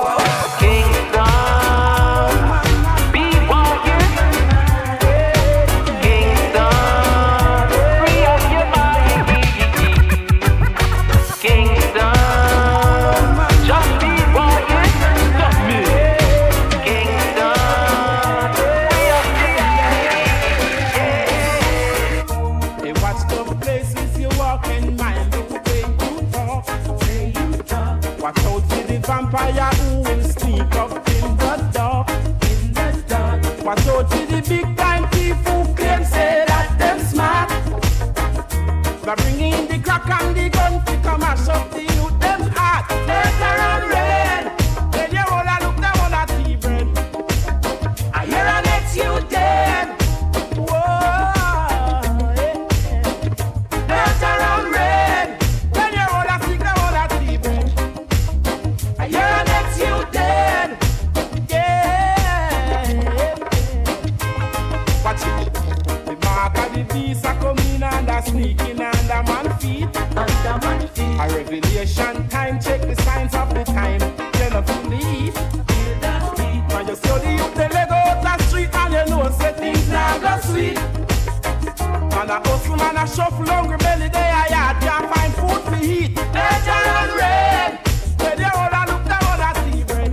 Man 82.80 82.96
a 82.96 83.06
shuffle, 83.06 83.46
hungry 83.46 83.76
belly, 83.78 84.08
they 84.08 84.18
a 84.18 84.44
yard, 84.50 84.76
can't 84.80 85.06
find 85.14 85.32
food 85.34 85.62
to 85.70 85.76
eat. 85.84 86.16
Nature 86.16 86.84
and 87.00 87.12
red, 87.20 87.70
where 88.18 88.36
they 88.36 88.44
all 88.44 88.72
a 88.72 88.82
look 88.90 89.04
down 89.04 89.24
on 89.32 89.40
a 89.46 89.50
tea 89.70 89.84
bread. 89.84 90.12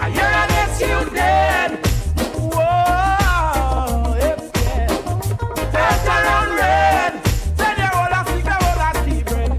I 0.00 0.02
hear 0.10 0.32
an 0.42 0.50
SU 0.70 0.98
dead. 1.14 1.70
Whoa, 2.34 4.16
yes, 4.18 4.42
yes. 4.54 4.90
Nature 5.74 6.26
and 6.36 6.52
red, 6.62 7.12
where 7.58 7.74
they 7.78 7.88
all 7.98 8.12
a 8.12 8.20
stick 8.26 8.44
down 8.44 8.62
on 8.72 8.80
a 8.84 8.90
tea 9.04 9.22
bread. 9.22 9.52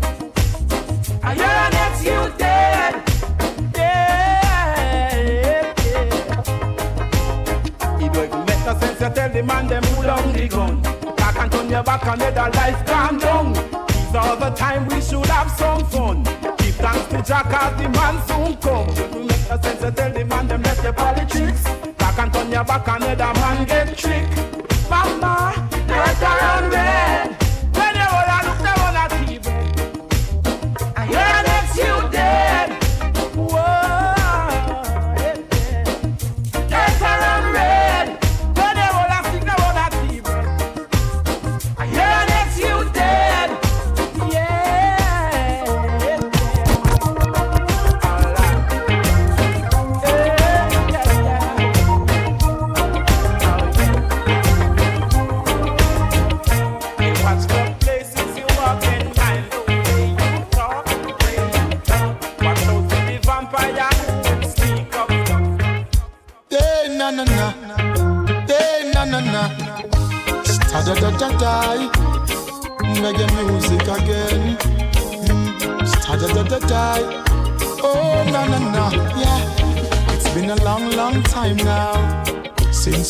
I 1.23 1.25
hear 1.39 1.55
an 1.65 1.73
SU 1.95 2.19
dead. 2.38 2.93
Yeah, 3.75 5.17
yeah. 5.32 5.63
It 8.03 8.11
don't 8.13 8.25
even 8.27 8.43
make 8.45 8.63
no 8.65 8.73
sense 8.80 8.99
you 9.01 9.09
tell 9.09 9.30
the 9.30 9.41
man 9.43 9.67
them 9.67 9.84
who 9.84 10.03
long 10.05 10.34
the 10.34 10.47
gun. 10.49 10.78
Your 11.80 11.86
back 11.86 12.05
and 12.07 12.19
let 12.19 12.36
the 12.36 12.57
life 12.57 12.86
gone 12.86 13.17
down. 13.19 13.53
These 13.53 14.13
are 14.13 14.36
the 14.36 14.49
time 14.49 14.86
we 14.89 14.99
should 14.99 15.25
have 15.27 15.49
some 15.51 15.86
fun. 15.86 16.23
Give 16.57 16.75
thanks 16.75 17.07
to 17.07 17.23
Jack 17.23 17.45
as 17.53 17.82
the 17.82 17.88
man 17.88 18.21
soon 18.27 18.57
come. 18.57 18.93
Don't 18.95 19.25
make 19.25 19.49
no 19.49 19.61
sense 19.61 19.82
you 19.82 19.91
tell 19.91 20.11
the 20.11 20.25
man 20.25 20.47
them 20.49 20.61
let 20.61 20.84
your 20.84 20.91
politics. 20.91 21.63
Back 21.97 22.19
and 22.19 22.34
turn 22.34 22.51
your 22.51 22.65
back 22.65 22.86
and 22.86 23.03
let 23.05 23.17
the 23.17 23.34
man 23.34 23.65
get 23.65 23.97
trick. 23.97 24.27
Mama, 24.89 25.69
let 25.88 26.21
around 26.21 26.69
red. 26.69 27.18
When 27.18 27.18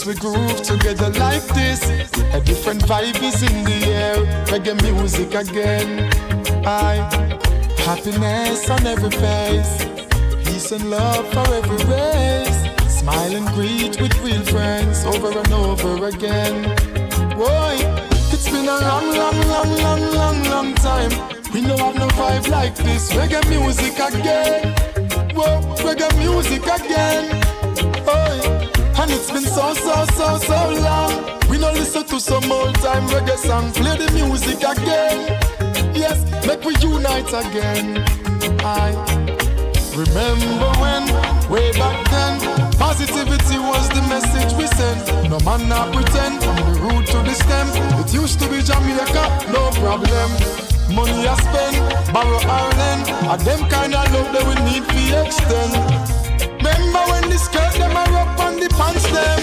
we 0.09 0.15
groove 0.15 0.61
together 0.63 1.09
like 1.19 1.45
this, 1.53 1.83
a 2.33 2.41
different 2.41 2.81
vibe 2.85 3.21
is 3.21 3.43
in 3.43 3.63
the 3.63 3.79
air. 3.93 4.15
Reggae 4.45 4.73
music 4.81 5.35
again. 5.35 6.09
I 6.65 6.95
happiness 7.85 8.67
on 8.71 8.87
every 8.87 9.11
face, 9.11 9.85
peace 10.43 10.71
and 10.71 10.89
love 10.89 11.27
for 11.31 11.47
every 11.53 11.77
race. 11.93 12.59
Smile 12.91 13.35
and 13.35 13.47
greet 13.49 14.01
with 14.01 14.15
real 14.23 14.43
friends 14.45 15.05
over 15.05 15.37
and 15.37 15.53
over 15.53 16.07
again. 16.07 16.63
Boy, 17.37 17.75
it's 18.33 18.49
been 18.49 18.67
a 18.67 18.79
long, 18.89 19.13
long, 19.13 19.39
long, 19.53 19.71
long, 19.85 20.01
long, 20.19 20.43
long 20.45 20.73
time. 20.75 21.11
We 21.53 21.61
don't 21.61 21.77
have 21.77 21.95
no 21.95 22.07
vibe 22.17 22.49
like 22.49 22.75
this. 22.77 23.11
Reggae 23.13 23.47
music 23.47 23.93
again. 23.99 24.73
Whoa, 25.35 25.61
reggae 25.85 26.09
music 26.17 26.63
again. 26.63 27.38
It's 29.11 29.31
been 29.31 29.41
so, 29.41 29.73
so, 29.73 30.05
so, 30.13 30.37
so 30.37 30.69
long. 30.81 31.39
We 31.49 31.57
don't 31.57 31.73
listen 31.73 32.05
to 32.05 32.19
some 32.19 32.51
old 32.51 32.75
time 32.75 33.07
reggae 33.09 33.37
song. 33.37 33.71
Play 33.71 33.97
the 33.97 34.11
music 34.13 34.61
again. 34.61 35.33
Yes, 35.95 36.21
make 36.45 36.63
we 36.63 36.75
unite 36.77 37.27
again. 37.33 38.05
I 38.61 38.93
remember 39.97 40.69
when, 40.77 41.03
way 41.49 41.71
back 41.73 41.97
then, 42.13 42.37
positivity 42.77 43.57
was 43.57 43.89
the 43.89 44.05
message 44.07 44.53
we 44.53 44.67
sent. 44.77 45.01
No 45.27 45.39
man 45.39 45.67
not 45.67 45.91
pretend 45.91 46.43
from 46.43 46.55
the 46.69 46.79
root 46.79 47.07
to 47.07 47.17
the 47.25 47.33
stem. 47.33 47.67
It 47.99 48.13
used 48.13 48.39
to 48.41 48.47
be 48.47 48.61
Jamaica, 48.61 49.25
no 49.51 49.71
problem. 49.81 50.29
Money 50.93 51.27
I 51.27 51.35
spend, 51.35 52.13
borrow 52.13 52.39
Ireland, 52.45 53.09
and 53.09 53.41
them 53.41 53.69
kind 53.69 53.93
of 53.93 54.11
love 54.13 54.29
that 54.33 54.45
we 54.45 54.55
need 54.69 54.85
to 54.85 55.25
extend. 55.25 55.98
Skirt 57.45 57.73
them 57.79 57.95
are 57.95 58.15
up 58.21 58.39
on 58.39 58.59
the 58.59 58.69
pants 58.77 59.03
them? 59.15 59.39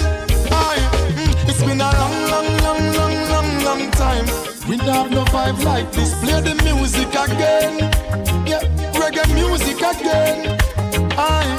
Aye, 0.52 0.82
mm, 1.16 1.48
it's 1.48 1.62
been 1.62 1.80
a 1.80 1.90
long, 2.00 2.16
long, 2.32 2.48
long, 2.66 2.84
long, 2.98 3.16
long, 3.32 3.64
long 3.64 3.90
time. 3.92 4.26
We 4.68 4.76
don't 4.76 4.88
have 4.88 5.10
no 5.10 5.24
vibe 5.24 5.62
like 5.64 5.90
this. 5.92 6.12
Play 6.20 6.40
the 6.42 6.54
music 6.62 7.08
again. 7.08 7.74
Yeah, 8.46 8.62
reggae 9.00 9.26
music 9.34 9.78
again. 9.78 10.58
Aye, 11.16 11.56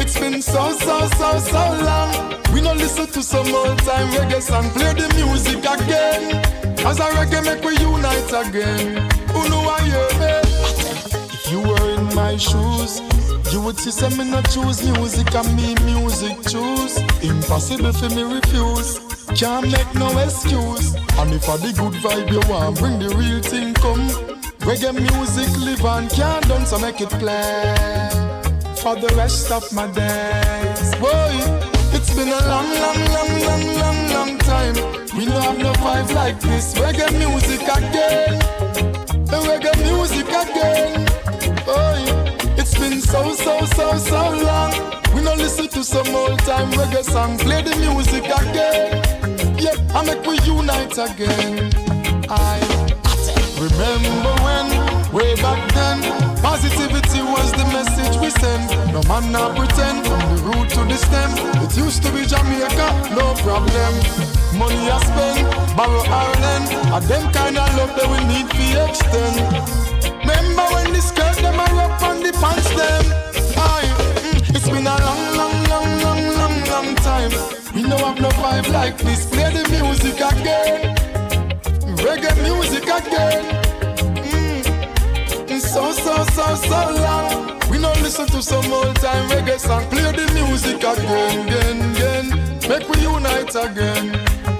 it's 0.00 0.18
been 0.18 0.42
so, 0.42 0.72
so, 0.72 1.06
so, 1.18 1.38
so 1.38 1.62
long. 1.88 2.10
We 2.52 2.60
no 2.62 2.72
listen 2.72 3.06
to 3.08 3.22
some 3.22 3.48
old 3.54 3.78
time 3.80 4.08
reggae 4.16 4.42
song. 4.42 4.70
Play 4.70 4.92
the 4.94 5.08
music 5.14 5.58
again. 5.58 6.42
As 6.84 6.98
a 6.98 7.06
reggae 7.16 7.44
make 7.44 7.62
we 7.64 7.76
unite 7.78 8.32
again. 8.46 9.08
Who 9.30 9.48
know 9.48 9.62
I 9.68 9.82
me? 10.20 10.34
If 11.36 11.52
you 11.52 11.60
were 11.60 11.90
in 11.96 12.14
my 12.14 12.36
shoes, 12.36 13.00
you 13.56 13.62
would 13.62 13.78
see 13.78 13.90
some 13.90 14.14
me 14.18 14.24
not 14.30 14.44
choose 14.50 14.82
music 14.82 15.34
and 15.34 15.56
me 15.56 15.74
music 15.86 16.36
choose. 16.42 16.98
Impossible 17.22 17.92
for 17.92 18.10
me 18.10 18.22
refuse. 18.22 19.00
Can't 19.34 19.70
make 19.70 19.92
no 19.94 20.08
excuse. 20.18 20.94
And 21.18 21.32
if 21.32 21.48
I 21.48 21.56
the 21.56 21.72
good 21.72 21.94
vibe 22.04 22.30
you 22.30 22.42
want, 22.50 22.78
bring 22.78 22.98
the 22.98 23.08
real 23.16 23.40
thing 23.40 23.72
come. 23.74 24.08
Reggae 24.68 24.92
music 24.92 25.48
live 25.64 25.84
and 25.86 26.10
can't 26.10 26.46
done, 26.48 26.66
so 26.66 26.78
make 26.78 27.00
it 27.00 27.08
play 27.08 27.74
for 28.82 28.94
the 28.94 29.10
rest 29.16 29.50
of 29.50 29.64
my 29.72 29.86
days. 29.86 30.94
Boy, 31.00 31.32
it's 31.96 32.14
been 32.14 32.28
a 32.28 32.40
long, 32.52 32.68
long, 32.84 33.00
long, 33.16 33.32
long, 33.48 33.64
long, 33.82 33.98
long 34.16 34.38
time. 34.38 34.74
We 35.16 35.24
don't 35.24 35.42
have 35.42 35.58
no 35.58 35.72
vibe 35.84 36.14
like 36.14 36.38
this. 36.40 36.74
Reggae 36.74 37.08
music 37.24 37.62
again. 37.62 38.38
Reggae 39.32 39.74
music 39.82 40.28
again. 40.28 41.25
So, 43.16 43.32
so, 43.32 43.64
so, 43.64 43.96
so 43.96 44.22
long. 44.44 44.72
We 45.14 45.22
don't 45.24 45.38
listen 45.38 45.68
to 45.68 45.82
some 45.82 46.06
old 46.14 46.38
time 46.40 46.70
reggae 46.72 47.02
song. 47.02 47.38
Play 47.38 47.62
the 47.62 47.74
music 47.76 48.28
again. 48.28 49.00
Yeah, 49.56 49.72
I 49.96 50.04
make 50.04 50.20
we 50.28 50.36
unite 50.44 50.92
again. 50.92 51.72
I 52.28 52.60
remember 53.56 54.32
when, 54.44 54.68
way 55.16 55.34
back 55.40 55.64
then, 55.72 56.04
positivity 56.44 57.22
was 57.24 57.52
the 57.52 57.64
message 57.72 58.20
we 58.20 58.28
sent. 58.28 58.68
No 58.92 59.00
man 59.08 59.32
now 59.32 59.48
pretend 59.56 60.04
from 60.06 60.20
the 60.20 60.42
root 60.52 60.68
to 60.76 60.84
the 60.84 60.98
stem. 61.00 61.32
It 61.64 61.74
used 61.74 62.02
to 62.02 62.12
be 62.12 62.26
Jamaica, 62.26 63.16
no 63.16 63.32
problem. 63.40 63.96
Money 64.60 64.92
I 64.92 65.00
spend, 65.00 65.48
borrow 65.74 66.04
Ireland, 66.04 66.68
and 66.92 67.04
them 67.08 67.32
kind 67.32 67.56
of 67.56 67.76
love 67.80 67.96
that 67.96 68.08
we 68.12 68.20
need 68.28 68.44
to 68.44 68.66
extend. 68.84 69.96
Remember 70.20 70.64
when 70.74 70.92
the 70.92 71.00
skirt 71.00 71.25
mm, 73.96 74.54
it's 74.54 74.68
been 74.68 74.86
a 74.86 74.96
long, 74.98 75.36
long, 75.36 75.68
long, 75.68 76.02
long, 76.02 76.22
long, 76.34 76.64
long 76.68 76.94
time. 76.96 77.30
We 77.74 77.82
have 77.82 78.20
no 78.20 78.28
vibe 78.30 78.72
like 78.72 78.98
this. 78.98 79.26
Play 79.26 79.52
the 79.52 79.68
music 79.70 80.16
again. 80.16 80.94
Reggae 82.04 82.34
music 82.42 82.84
again. 82.84 83.44
Mm. 84.22 85.60
So, 85.60 85.92
so, 85.92 86.24
so, 86.24 86.54
so 86.54 86.80
long. 87.02 87.60
We 87.70 87.78
don't 87.78 88.00
listen 88.02 88.26
to 88.28 88.42
some 88.42 88.72
old 88.72 88.96
time 88.96 89.28
reggae 89.30 89.58
song. 89.58 89.84
Play 89.90 90.12
the 90.12 90.32
music 90.34 90.76
again, 90.76 91.48
again, 91.48 91.94
again. 91.94 92.68
Make 92.68 92.88
we 92.88 93.00
unite 93.02 93.54
again. 93.54 94.55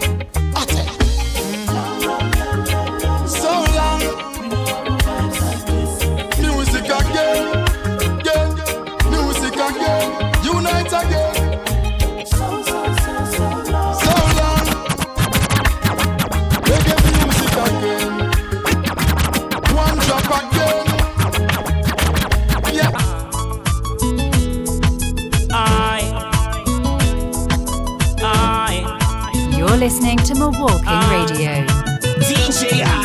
Listening 29.86 30.18
to 30.18 30.34
Mawalking 30.34 31.10
Radio. 31.10 31.64
DJ 32.18 32.95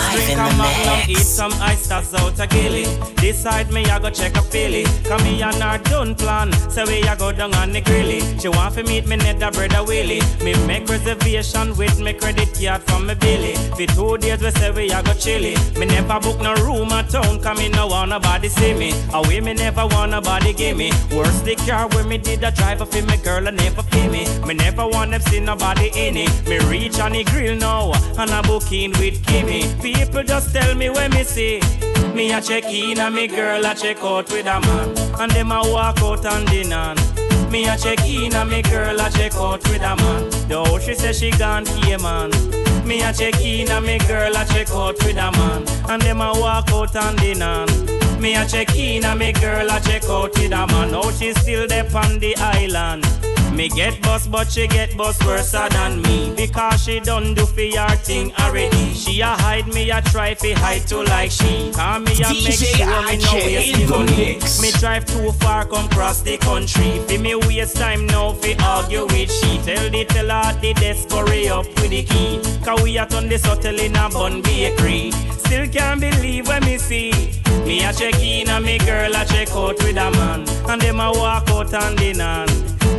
IK. 0.00 0.12
Me 0.12 0.16
just 0.16 0.26
drink 0.26 0.40
a 0.40 0.56
magnum, 0.56 1.10
eat 1.10 1.18
some 1.18 1.52
oysters 1.62 2.14
out 2.14 2.38
a 2.38 2.46
gilly. 2.46 2.84
Decide 3.16 3.70
me, 3.72 3.84
I 3.84 3.98
go 3.98 4.10
check 4.10 4.36
a 4.36 4.42
filly. 4.42 4.84
Come 5.04 5.22
me 5.22 5.42
and 5.42 5.62
her 5.62 5.78
done 5.78 6.14
plan. 6.14 6.52
So 6.70 6.84
we 6.86 7.02
a 7.02 7.16
go 7.16 7.32
down 7.32 7.54
on 7.54 7.72
the 7.72 7.80
grilly. 7.80 8.20
She 8.38 8.48
want 8.48 8.74
to 8.74 8.82
meet 8.84 9.06
me 9.06 9.16
net 9.16 9.42
a 9.42 9.50
brother 9.50 9.84
Willie. 9.84 10.20
Me 10.42 10.54
make 10.66 10.88
reservation 10.88 11.76
with 11.76 12.00
me 12.00 12.12
credit 12.14 12.48
card 12.58 12.82
from 12.82 13.06
me 13.06 13.14
Billy. 13.14 13.54
For 13.76 13.86
two 13.94 14.18
days 14.18 14.42
we 14.42 14.50
say 14.50 14.70
we 14.70 14.90
a 14.90 15.02
go 15.02 15.12
chilly. 15.14 15.54
Me 15.78 15.86
never 15.86 16.18
book 16.20 16.40
no 16.40 16.54
room 16.54 16.92
at 16.92 17.10
town, 17.10 17.40
come 17.40 17.58
me 17.58 17.68
no 17.68 17.86
want 17.86 18.10
nobody 18.10 18.48
see 18.48 18.74
me. 18.74 18.92
Away 19.12 19.40
me 19.40 19.54
never 19.54 19.86
want 19.86 20.12
nobody 20.12 20.52
give 20.52 20.76
me. 20.76 20.90
Worst 21.14 21.44
the 21.44 21.56
car 21.66 21.88
when 21.88 22.08
me 22.08 22.18
did 22.18 22.42
a 22.44 22.50
driver 22.50 22.86
for 22.86 23.02
me 23.02 23.16
girl 23.18 23.46
and 23.46 23.56
never 23.56 23.82
feel 23.82 24.10
me. 24.10 24.24
Me 24.46 24.54
never 24.54 24.86
want 24.86 25.10
them 25.10 25.20
see 25.20 25.40
nobody 25.40 25.90
in 25.94 26.16
it. 26.16 26.30
Me 26.48 26.58
reach 26.70 26.98
on 27.00 27.12
the 27.12 27.24
grill 27.24 27.56
now 27.56 27.92
and 28.18 28.30
I 28.30 28.42
book 28.42 28.70
in 28.72 28.92
with 28.92 29.22
Kimmy. 29.24 29.60
People 29.92 30.22
just 30.22 30.52
tell 30.54 30.74
me 30.76 30.88
when 30.88 31.10
me 31.10 31.24
see. 31.24 31.60
Me 32.14 32.32
a 32.32 32.40
check 32.40 32.64
in 32.64 32.98
and 33.00 33.12
me 33.12 33.26
girl 33.26 33.64
a 33.64 33.74
check 33.74 33.98
out 34.04 34.30
with 34.30 34.46
a 34.46 34.60
man. 34.60 34.96
And 35.18 35.32
them 35.32 35.50
a 35.50 35.60
walk 35.64 36.00
out 36.00 36.24
and 36.24 36.46
dinner. 36.46 36.94
Me 37.50 37.66
a 37.66 37.76
check 37.76 38.06
in 38.06 38.32
and 38.34 38.48
me 38.48 38.62
girl 38.62 39.00
a 39.00 39.10
check 39.10 39.34
out 39.34 39.62
with 39.68 39.82
a 39.82 39.96
man. 39.96 40.30
Though 40.48 40.78
she 40.78 40.94
say 40.94 41.12
she 41.12 41.30
gone 41.32 41.66
hear 41.66 41.98
man. 41.98 42.30
Me 42.86 43.02
a 43.02 43.12
check 43.12 43.40
in 43.40 43.68
and 43.68 43.84
me 43.84 43.98
girl 44.06 44.32
a 44.32 44.44
check 44.44 44.70
out 44.70 44.96
with 45.04 45.16
a 45.16 45.32
man. 45.32 45.66
And 45.90 46.02
them 46.02 46.20
a 46.20 46.32
walk 46.38 46.70
out 46.70 46.94
and 46.94 47.18
dinner. 47.18 47.66
Me 48.20 48.36
a 48.36 48.46
check 48.46 48.74
in 48.76 49.04
and 49.04 49.18
me 49.18 49.32
girl 49.32 49.68
a 49.68 49.80
check 49.80 50.04
out 50.04 50.32
with 50.36 50.52
a 50.52 50.66
man. 50.68 50.94
Oh, 50.94 51.02
now 51.02 51.10
she 51.10 51.32
still 51.34 51.66
there 51.66 51.84
on 51.96 52.20
the 52.20 52.36
island. 52.36 53.04
Me 53.60 53.68
get 53.68 54.00
bus, 54.00 54.26
but 54.26 54.50
she 54.50 54.66
get 54.66 54.96
bus 54.96 55.22
worse 55.22 55.52
than 55.52 56.00
me. 56.00 56.32
Because 56.34 56.82
she 56.82 56.98
done 56.98 57.34
do 57.34 57.44
for 57.44 57.60
her 57.60 57.96
thing 57.96 58.32
already. 58.36 58.94
She 58.94 59.20
a 59.20 59.26
hide 59.26 59.66
me, 59.66 59.90
a 59.90 60.00
try 60.00 60.32
fi 60.34 60.52
hide 60.52 60.88
too 60.88 61.04
like 61.04 61.30
she. 61.30 61.70
Call 61.70 61.98
me 61.98 62.12
a 62.24 62.32
make 62.32 62.56
sure 62.56 62.86
me 62.86 62.86
know 62.88 63.02
IJ 63.04 63.34
waste 63.34 63.78
in 63.78 63.90
money. 63.90 64.38
Me 64.62 64.70
drive 64.80 65.04
too 65.04 65.30
far, 65.32 65.66
come 65.66 65.90
cross 65.90 66.22
the 66.22 66.38
country. 66.38 67.00
Fi 67.06 67.18
me 67.18 67.34
waste 67.34 67.76
time 67.76 68.06
now 68.06 68.32
fi 68.32 68.56
argue 68.64 69.04
with 69.04 69.30
she. 69.30 69.58
Tell 69.58 69.90
the 69.90 70.06
teller 70.06 70.32
at 70.32 70.62
the 70.62 70.72
desk 70.72 71.10
hurry 71.10 71.50
up 71.50 71.66
with 71.66 71.90
the 71.90 72.02
key. 72.02 72.40
Cause 72.64 72.82
we 72.82 72.96
a 72.96 73.04
turn 73.04 73.28
this 73.28 73.44
hotel 73.44 73.78
in 73.78 73.94
a 73.94 74.08
bun 74.08 74.40
bakery 74.40 75.10
Still 75.36 75.68
can't 75.68 76.00
believe 76.00 76.48
when 76.48 76.64
me 76.64 76.78
see. 76.78 77.12
Me 77.66 77.84
a 77.84 77.92
check 77.92 78.18
in 78.22 78.48
and 78.48 78.64
me 78.64 78.78
girl 78.78 79.14
a 79.14 79.22
check 79.26 79.50
out 79.50 79.76
with 79.84 79.98
a 79.98 80.10
man. 80.12 80.48
And 80.66 80.80
them 80.80 80.98
a 80.98 81.12
walk 81.12 81.50
out 81.50 81.74
and 81.74 81.98
dinner 81.98 82.46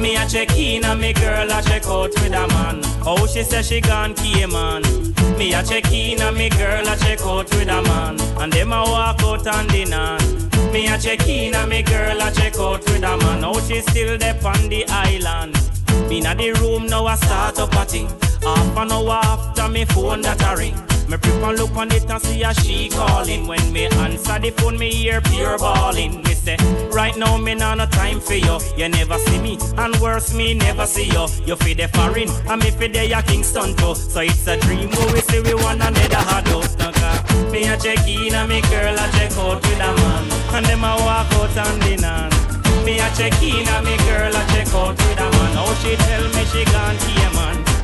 me 0.02 0.16
a 0.16 0.26
check 0.28 0.58
in 0.58 0.84
and 0.84 1.00
me 1.00 1.14
girl 1.14 1.50
a 1.52 1.62
check 1.62 1.86
out 1.86 2.10
with 2.10 2.34
a 2.34 2.48
man. 2.48 2.82
Oh, 3.06 3.28
she 3.28 3.44
say 3.44 3.62
she 3.62 3.82
gone 3.82 4.16
man. 4.52 4.82
Me 5.38 5.54
a 5.54 5.64
check 5.64 5.92
in 5.92 6.22
and 6.22 6.36
me 6.36 6.50
girl 6.50 6.88
a 6.88 6.98
check 6.98 7.22
out 7.22 7.50
with 7.52 7.70
a 7.70 7.82
man. 7.84 8.20
And 8.42 8.52
them 8.52 8.74
a 8.74 8.82
walk 8.84 9.22
out 9.22 9.46
and 9.48 9.70
dinner. 9.70 10.18
Me 10.72 10.88
a 10.88 10.98
check 10.98 11.28
in 11.28 11.54
and 11.54 11.70
me 11.70 11.84
girl 11.84 12.20
a 12.20 12.32
check 12.32 12.58
out 12.58 12.80
with 12.80 13.04
a 13.04 13.18
man. 13.18 13.44
Oh, 13.44 13.60
she 13.68 13.82
still 13.82 14.18
there 14.18 14.40
on 14.46 14.70
the 14.70 14.86
island. 14.88 15.56
Inna 16.12 16.36
the 16.36 16.52
room 16.60 16.88
now 16.88 17.06
I 17.06 17.16
start 17.16 17.60
up 17.60 17.74
a 17.74 17.86
thing. 17.86 18.08
Half 18.42 18.78
an 18.78 18.92
hour 18.92 19.22
after 19.24 19.70
me 19.70 19.86
phone 19.86 20.22
that 20.22 20.42
a 20.42 20.58
ring. 20.58 20.91
Me 21.12 21.18
and 21.44 21.58
look 21.60 21.76
on 21.76 21.92
it 21.92 22.10
and 22.10 22.22
see 22.22 22.44
a 22.44 22.54
she 22.54 22.88
calling. 22.90 23.46
When 23.48 23.74
me 23.74 23.88
answer 23.88 24.40
the 24.40 24.52
phone, 24.52 24.78
me 24.78 24.92
hear 24.92 25.20
pure 25.22 25.58
bawling. 25.58 26.24
Me 26.24 26.34
say, 26.34 26.58
right 26.92 27.18
now 27.18 27.36
me 27.38 27.54
nah 27.56 27.76
no 27.76 27.86
time 27.86 28.20
for 28.22 28.36
you. 28.36 28.60
You 28.78 28.88
never 28.88 29.18
see 29.18 29.40
me, 29.40 29.58
and 29.78 29.96
worse 29.98 30.34
me 30.34 30.54
never 30.54 30.86
see 30.86 31.06
you. 31.06 31.28
You 31.46 31.56
fi 31.58 31.74
the 31.74 31.88
foreign, 31.90 32.30
and 32.50 32.64
me 32.64 32.72
fi 32.72 32.88
the 32.88 33.06
ya 33.08 33.22
Kingston 33.22 33.76
too. 33.76 33.96
So 33.96 34.22
it's 34.22 34.48
a 34.48 34.58
dream 34.58 34.90
we 35.14 35.22
see 35.22 35.42
we 35.42 35.54
one 35.54 35.82
another 35.82 36.16
hard. 36.16 36.42
Me 37.52 37.68
a 37.68 37.76
check 37.76 38.08
in 38.08 38.34
and 38.34 38.48
me 38.48 38.62
girl 38.72 38.96
a 38.96 39.12
check 39.12 39.36
out 39.38 39.62
with 39.62 39.80
a 39.80 39.92
man, 39.92 40.56
and 40.56 40.66
them 40.66 40.84
a 40.86 40.96
walk 41.04 41.32
out 41.34 41.58
and 41.58 41.82
dinner. 41.82 42.30
Me 42.86 43.00
a 43.00 43.10
check 43.14 43.36
in 43.44 43.68
and 43.68 43.86
me 43.86 43.98
girl 44.08 44.32
a 44.32 44.42
check 44.54 44.74
out 44.74 44.96
with 44.96 45.20
a 45.20 45.28
man. 45.30 45.56
Now 45.56 45.74
she 45.76 45.98
tell 45.98 46.24
me 46.32 46.46
she 46.46 46.64
gone 46.72 46.96
here 46.96 47.30
man. 47.36 47.71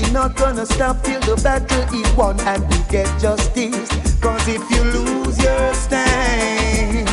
We 0.00 0.08
not 0.12 0.36
gonna 0.36 0.64
stop 0.64 1.02
till 1.02 1.20
the 1.22 1.34
battle 1.42 1.82
is 1.92 2.16
won 2.16 2.38
and 2.40 2.62
we 2.68 2.76
get 2.88 3.08
justice. 3.20 3.90
Cause 4.20 4.46
if 4.46 4.62
you 4.70 4.84
lose 4.84 5.36
your 5.42 5.74
stand, 5.74 7.08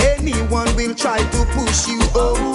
anyone 0.00 0.72
will 0.76 0.94
try 0.94 1.18
to 1.18 1.44
push 1.52 1.88
you 1.88 2.00
over. 2.14 2.49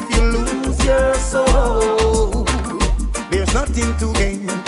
if 0.00 0.16
you 0.16 0.22
lose 0.22 0.84
your 0.84 1.14
soul. 1.14 2.44
There's 3.30 3.52
nothing 3.54 3.96
to 3.98 4.12
gain 4.14 4.59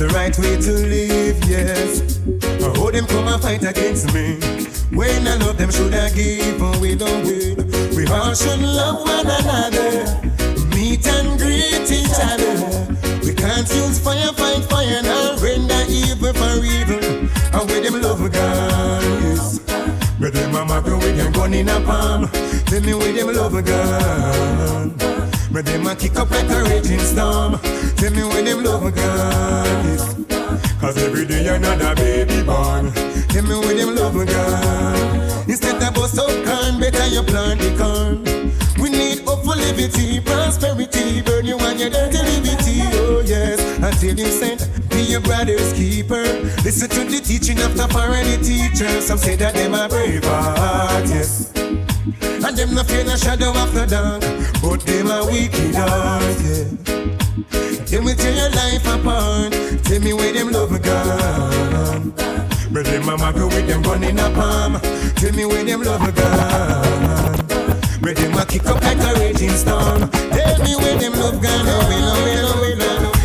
the 0.00 0.08
right 0.14 0.38
way 0.38 0.56
to 0.56 0.72
live, 0.88 1.36
yes. 1.44 2.00
I 2.64 2.72
hold 2.78 2.94
them 2.94 3.04
come 3.06 3.28
and 3.28 3.42
fight 3.42 3.62
against 3.62 4.14
me. 4.14 4.40
When 4.96 5.28
I 5.28 5.36
love 5.36 5.58
them, 5.58 5.70
should 5.70 5.92
I 5.92 6.08
give 6.10 6.62
or 6.62 6.72
we 6.80 6.94
don't 6.94 7.22
win? 7.26 7.68
We 7.94 8.06
all 8.06 8.32
should 8.32 8.60
love 8.60 9.04
one 9.04 9.28
another, 9.28 10.08
meet 10.72 11.06
and 11.06 11.38
greet 11.38 11.84
each 11.92 12.16
other. 12.16 12.56
We 13.20 13.34
can't 13.34 13.68
use 13.68 13.98
fire, 14.00 14.32
fight 14.32 14.64
fire, 14.64 15.02
now 15.02 15.36
render 15.36 15.84
evil 15.86 16.32
for 16.32 16.64
evil. 16.64 17.04
And 17.52 17.68
with 17.68 17.84
them 17.84 18.00
love 18.00 18.24
God, 18.32 19.04
yes. 19.04 19.58
But 20.18 20.32
them 20.32 20.56
I'm 20.56 20.68
happy 20.68 20.92
with 20.92 21.14
them 21.14 21.30
gun 21.32 21.52
in 21.52 21.68
a 21.68 21.78
palm. 21.84 22.26
Tell 22.64 22.80
me 22.80 22.94
with 22.94 23.16
them 23.16 23.34
love 23.34 23.64
God. 23.66 25.29
But 25.52 25.66
them 25.66 25.86
a 25.86 25.96
kick 25.96 26.16
up 26.16 26.30
like 26.30 26.48
a 26.48 26.62
raging 26.64 27.00
storm. 27.00 27.58
Tell 27.96 28.12
me 28.12 28.22
where 28.22 28.42
them 28.42 28.64
love 28.64 28.94
god 28.94 30.20
cause 30.80 30.96
every 30.96 31.26
day 31.26 31.46
another 31.48 31.94
baby 31.94 32.42
born. 32.42 32.90
Tell 33.28 33.42
me 33.44 33.54
where 33.54 33.74
them 33.74 33.94
love 33.94 34.14
God. 34.26 35.48
Instead 35.48 35.82
of 35.82 35.94
bust 35.94 36.18
up 36.18 36.30
corn, 36.46 36.80
better 36.80 37.06
you 37.06 37.22
plant 37.22 37.60
the 37.60 37.70
corn. 37.76 38.24
We 38.80 38.88
need 38.88 39.20
hope 39.24 39.44
for 39.44 39.56
liberty, 39.56 40.20
prosperity. 40.20 41.20
Burn 41.20 41.44
you 41.44 41.58
on 41.58 41.78
your 41.78 41.90
dirty 41.90 42.18
liberty, 42.18 42.80
oh 42.96 43.22
yes. 43.24 43.60
Until 43.82 44.18
you 44.18 44.26
sent 44.26 44.68
be 44.88 45.02
your 45.02 45.20
brother's 45.20 45.72
keeper. 45.74 46.24
Listen 46.64 46.88
to 46.88 47.04
the 47.04 47.20
teaching 47.20 47.60
of 47.60 47.76
the 47.76 47.86
foreign 47.88 48.42
teachers. 48.42 49.06
Some 49.06 49.18
say 49.18 49.36
that 49.36 49.54
they're 49.54 49.88
brave 49.88 50.24
heart, 50.24 51.06
yes. 51.06 51.52
And 52.22 52.56
them 52.56 52.74
no 52.74 52.82
fear 52.84 53.04
no 53.04 53.16
shadow 53.16 53.50
of 53.50 53.74
the 53.74 53.86
dark. 53.86 54.22
But 54.62 54.80
them 54.86 55.10
a 55.10 55.24
wicked 55.26 55.74
heart, 55.74 56.22
yeah. 56.44 57.84
Tell 57.84 58.02
me 58.02 58.14
tear 58.14 58.32
your 58.32 58.50
life 58.50 58.86
apart. 58.86 59.52
Tell 59.84 60.00
me 60.00 60.12
where 60.12 60.32
them 60.32 60.50
love 60.50 60.70
gone. 60.82 62.12
But 62.72 62.84
them 62.86 63.08
a 63.08 63.16
muggle 63.16 63.48
with 63.48 63.66
them 63.66 63.82
gun 63.82 64.04
in 64.04 64.18
a 64.18 64.30
palm. 64.30 64.80
Tell 65.16 65.32
me 65.32 65.44
where 65.44 65.64
them 65.64 65.82
love 65.82 66.14
gone. 66.14 67.36
But 68.00 68.16
them 68.16 68.34
a 68.38 68.46
kick 68.46 68.66
up 68.66 68.80
like 68.82 68.98
a 68.98 69.20
raging 69.20 69.50
storm. 69.50 70.08
Tell 70.10 70.62
me 70.64 70.76
where 70.76 70.98
them 70.98 71.12
love 71.12 71.42
gone. 71.42 71.66
Oh, 71.66 71.86
we 71.88 71.96
love, 72.00 72.24
we 72.24 72.34
love, 72.42 72.60
we 72.60 72.74
love 72.74 73.19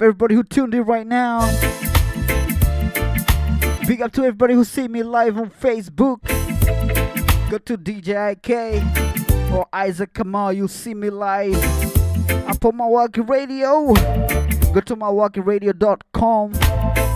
everybody 0.00 0.34
who 0.36 0.44
tuned 0.44 0.74
in 0.74 0.84
right 0.84 1.06
now. 1.06 1.40
Big 3.86 4.00
up 4.00 4.12
to 4.12 4.20
everybody 4.20 4.54
who 4.54 4.62
see 4.62 4.86
me 4.86 5.02
live 5.02 5.36
on 5.38 5.50
Facebook. 5.50 6.20
Go 7.50 7.58
to 7.58 7.76
DJ 7.76 8.32
IK 8.32 9.52
or 9.52 9.66
Isaac 9.72 10.14
Kamal, 10.14 10.52
you 10.52 10.68
see 10.68 10.94
me 10.94 11.10
live. 11.10 11.56
Up 12.46 12.64
on 12.64 12.78
Mawalking 12.78 13.28
Radio. 13.28 13.92
Go 14.72 14.80
to 14.80 14.96
mawalkingradio.com. 14.96 16.52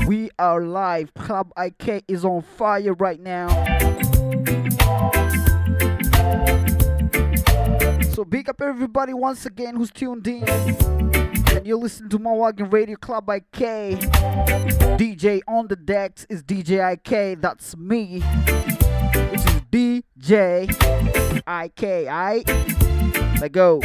We 0.06 0.30
are 0.38 0.62
live. 0.62 1.14
Club 1.14 1.52
IK 1.56 2.04
is 2.08 2.24
on 2.24 2.42
fire 2.42 2.94
right 2.94 3.20
now. 3.20 3.46
So 8.22 8.26
big 8.26 8.48
up 8.48 8.62
everybody 8.62 9.12
once 9.12 9.46
again 9.46 9.74
who's 9.74 9.90
tuned 9.90 10.28
in. 10.28 10.48
And 10.48 11.66
you're 11.66 11.76
listening 11.76 12.08
to 12.10 12.20
Mawalking 12.20 12.72
Radio 12.72 12.94
Club 12.94 13.28
IK. 13.28 13.98
DJ 14.96 15.40
on 15.48 15.66
the 15.66 15.74
decks 15.74 16.24
is 16.30 16.44
DJ 16.44 16.92
IK, 16.92 17.40
that's 17.40 17.76
me. 17.76 18.20
This 19.32 19.44
is 19.44 19.60
DJ 19.72 20.70
IK. 21.48 23.40
Let 23.40 23.50
go. 23.50 23.80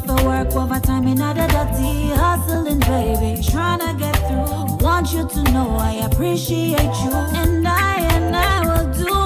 have 0.00 0.18
to 0.18 0.24
work 0.24 0.52
overtime 0.54 1.06
in 1.08 1.20
other 1.20 1.46
dirty 1.48 2.10
hustling, 2.10 2.78
baby. 2.80 3.42
Trying 3.42 3.80
to 3.80 3.94
get 3.98 4.16
through. 4.28 4.76
Want 4.84 5.12
you 5.12 5.28
to 5.28 5.52
know 5.52 5.76
I 5.76 5.92
appreciate 6.10 6.80
you, 6.80 7.12
and 7.12 7.66
I 7.66 7.96
and 8.14 8.36
I 8.36 8.84
will 8.84 8.92
do. 8.92 9.19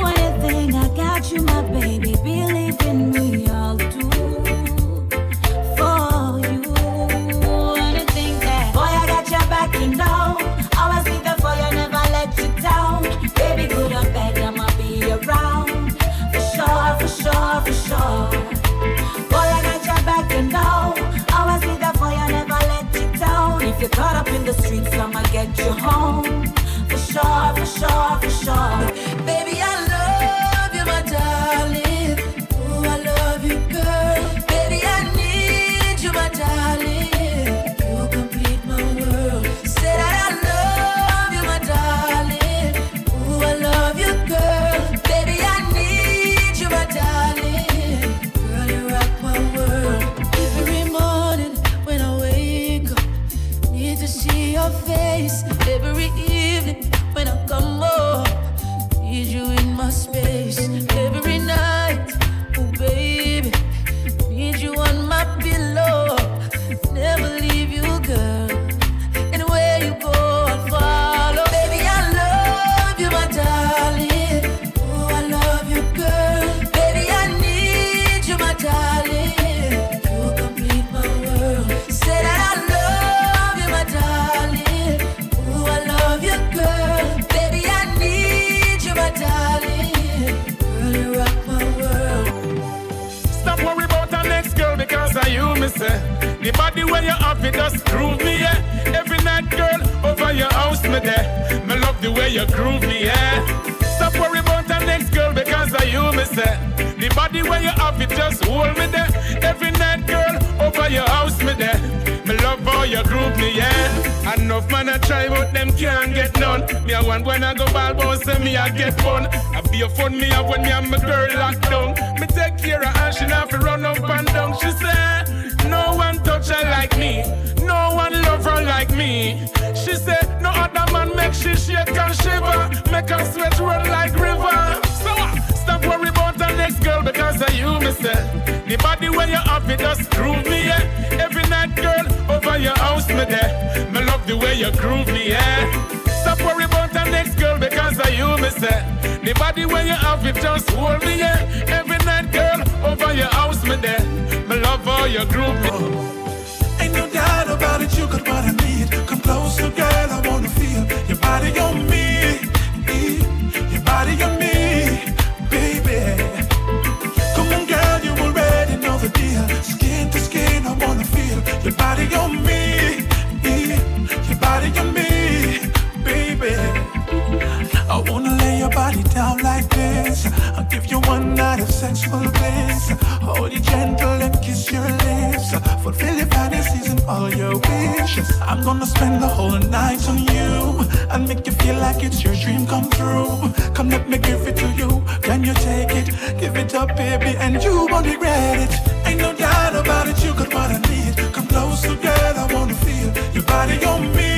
dream 192.44 192.66
come 192.66 192.88
true. 192.90 193.30
Come 193.74 193.88
let 193.88 194.08
me 194.08 194.18
give 194.18 194.46
it 194.46 194.56
to 194.56 194.68
you. 194.80 194.90
Can 195.22 195.42
you 195.42 195.54
take 195.54 195.92
it? 196.00 196.08
Give 196.38 196.54
it 196.56 196.74
up, 196.74 196.88
baby, 196.94 197.36
and 197.38 197.62
you 197.64 197.86
won't 197.90 198.06
regret 198.06 198.58
it. 198.64 198.72
Ain't 199.06 199.20
no 199.20 199.34
doubt 199.34 199.74
about 199.74 200.08
it, 200.08 200.22
you 200.22 200.32
got 200.34 200.52
what 200.52 200.70
I 200.76 200.78
need. 200.90 201.14
Come 201.32 201.46
closer, 201.46 201.96
girl, 202.06 202.34
I 202.42 202.46
wanna 202.52 202.74
feel 202.74 203.10
your 203.36 203.44
body 203.44 203.78
on 203.92 204.02
me. 204.16 204.32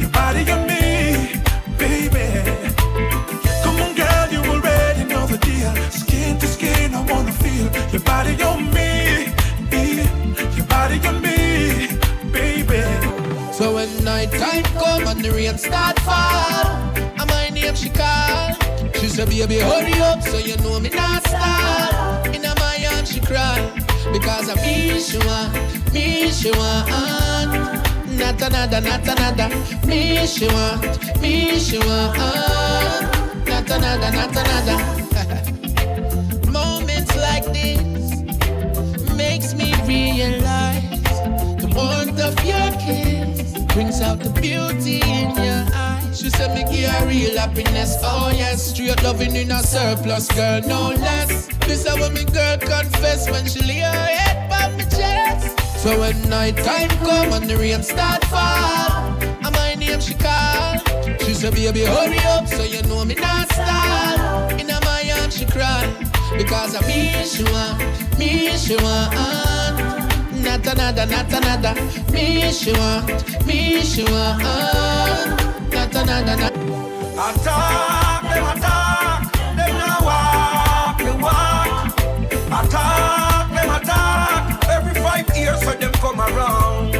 Your 0.00 0.10
body 0.10 0.42
on 0.54 0.62
me, 0.70 0.82
baby. 1.82 2.26
Come 3.64 3.76
on, 3.84 3.92
girl, 4.00 4.26
you 4.34 4.40
already 4.52 5.04
know 5.12 5.26
the 5.26 5.38
deal. 5.38 5.72
Skin 5.90 6.38
to 6.38 6.46
skin, 6.46 6.94
I 6.94 7.02
wanna 7.12 7.32
feel 7.32 7.66
your 7.92 8.02
body 8.02 8.40
on 8.42 8.72
me. 8.72 8.85
nighttime 14.26 14.62
come 14.74 15.06
and 15.08 15.24
the 15.24 15.30
rain 15.32 15.58
start 15.58 15.98
fall. 16.00 16.66
And 16.96 17.28
my 17.28 17.48
name 17.50 17.74
she 17.74 17.90
call. 17.90 18.54
She 18.94 19.08
said, 19.08 19.28
baby, 19.28 19.58
hurry 19.58 19.92
up 20.00 20.22
so 20.22 20.38
you 20.38 20.56
know 20.58 20.80
me 20.80 20.90
not 20.90 21.26
stall. 21.26 22.24
In 22.34 22.42
my 22.42 22.86
arm 22.94 23.04
she 23.04 23.20
cry 23.20 23.58
because 24.12 24.48
I 24.48 24.54
miss 24.54 25.10
she 25.10 25.18
want, 25.18 25.52
me 25.92 26.30
she 26.30 26.50
want. 26.52 26.88
Not 28.18 28.40
another, 28.40 28.80
not 28.80 29.06
another. 29.06 29.48
Me 29.86 30.26
she 30.26 30.46
want, 30.48 31.20
me 31.20 31.58
she 31.58 31.78
want. 31.78 32.16
Not 33.46 33.70
another, 33.70 34.10
not 34.10 34.36
another. 34.42 34.78
Moments 36.50 37.14
like 37.16 37.44
this 37.52 38.22
makes 39.14 39.54
me 39.54 39.74
realize 39.84 40.82
the 41.60 41.70
warmth 41.74 42.20
of 42.20 42.44
your 42.44 42.70
kiss 42.80 43.15
brings 43.76 44.00
out 44.00 44.18
the 44.18 44.30
beauty 44.40 45.02
in 45.04 45.28
your 45.36 45.66
eyes. 45.74 46.18
She 46.18 46.30
said, 46.30 46.54
me 46.54 46.64
give 46.64 46.88
her 46.88 47.06
real 47.06 47.36
happiness. 47.36 47.94
Oh, 48.02 48.32
yes, 48.34 48.70
straight 48.70 49.02
loving 49.02 49.36
in 49.36 49.50
a 49.50 49.62
surplus, 49.62 50.28
girl, 50.32 50.62
no 50.62 50.88
less. 50.92 51.48
This 51.66 51.84
a 51.84 51.94
woman, 52.00 52.24
girl 52.24 52.56
confess 52.56 53.30
when 53.30 53.44
she 53.44 53.60
lay 53.60 53.80
her 53.80 54.06
head 54.16 54.50
on 54.50 54.78
my 54.78 54.84
chest. 54.84 55.60
So 55.82 56.00
when 56.00 56.16
night 56.30 56.56
time 56.56 56.88
come 57.04 57.34
and 57.34 57.50
the 57.50 57.58
rain 57.58 57.82
start 57.82 58.24
fall, 58.24 59.12
and 59.44 59.54
my 59.54 59.74
name 59.74 60.00
she 60.00 60.14
call. 60.14 60.78
She 61.20 61.34
said, 61.34 61.52
baby, 61.52 61.84
hurry 61.84 62.18
up 62.32 62.48
so 62.48 62.62
you 62.62 62.80
know 62.84 63.04
me 63.04 63.14
not 63.16 63.52
stall. 63.52 64.58
In 64.58 64.68
my 64.68 65.12
arms 65.20 65.36
she 65.36 65.44
cry, 65.44 65.84
because 66.38 66.74
I 66.74 66.80
me 66.88 67.24
she 67.26 67.44
want, 67.44 68.18
me 68.18 68.56
she 68.56 68.76
want. 68.76 69.65
Not 70.46 70.64
another, 70.64 71.06
not 71.06 71.32
another. 71.32 71.74
Me 72.12 72.52
she 72.52 72.72
want, 72.72 73.46
me 73.46 73.82
she 73.82 74.04
want. 74.04 74.42
Not 75.72 75.94
another, 75.94 76.36
not. 76.36 76.54
Attack, 77.26 78.22
them 78.30 78.46
attack, 78.52 79.32
them 79.56 79.72
now 79.76 79.98
walk 80.08 80.98
the 80.98 81.14
walk. 81.20 81.98
Attack, 82.64 83.46
them 83.54 83.70
attack, 83.76 84.68
every 84.70 84.94
five 85.02 85.36
years 85.36 85.60
so 85.62 85.72
them 85.72 85.92
come 85.94 86.20
around. 86.20 86.95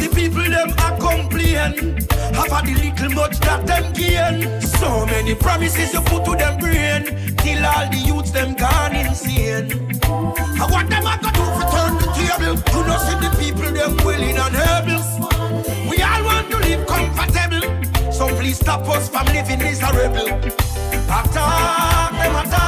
The 0.00 0.08
people 0.14 0.42
them 0.42 0.70
a 0.70 0.88
complain. 0.98 2.00
Have 2.34 2.64
the 2.64 2.74
little 2.74 3.10
much 3.14 3.38
that 3.40 3.66
them 3.66 3.92
gain. 3.92 4.60
So 4.62 5.06
many 5.06 5.34
promises 5.34 5.92
you 5.92 6.00
put 6.00 6.24
to 6.24 6.32
them 6.36 6.58
brain. 6.58 7.04
Till 7.36 7.64
all 7.64 7.88
the 7.90 7.98
youths 7.98 8.30
them 8.30 8.54
gone 8.54 8.96
insane. 8.96 9.68
I 10.02 10.66
want 10.70 10.88
them 10.90 11.06
a 11.06 11.14
go 11.22 11.28
do 11.36 11.44
for 11.56 11.66
turn 11.72 11.92
the 12.00 12.08
table? 12.16 12.54
You 12.72 12.80
know 12.86 12.98
see 13.04 13.16
the 13.20 13.30
people 13.38 13.70
them 13.72 13.96
willing 14.04 14.36
and 14.36 14.56
able. 14.72 15.02
We 15.90 16.02
all 16.02 16.24
want 16.24 16.50
to 16.50 16.58
live 16.58 16.86
comfortable. 16.86 18.12
So 18.12 18.28
please 18.36 18.58
stop 18.58 18.88
us 18.88 19.08
from 19.08 19.26
living 19.26 19.58
miserable. 19.58 20.28
Attack 21.10 22.12
them 22.12 22.36
attack 22.36 22.59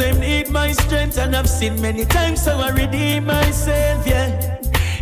just 0.00 0.20
need 0.20 0.50
my 0.50 0.72
strength, 0.72 1.18
and 1.18 1.36
I've 1.36 1.48
seen 1.48 1.80
many 1.80 2.04
times 2.04 2.42
so 2.42 2.56
I 2.56 2.70
redeem 2.70 3.26
myself, 3.26 4.06
yeah. 4.06 4.28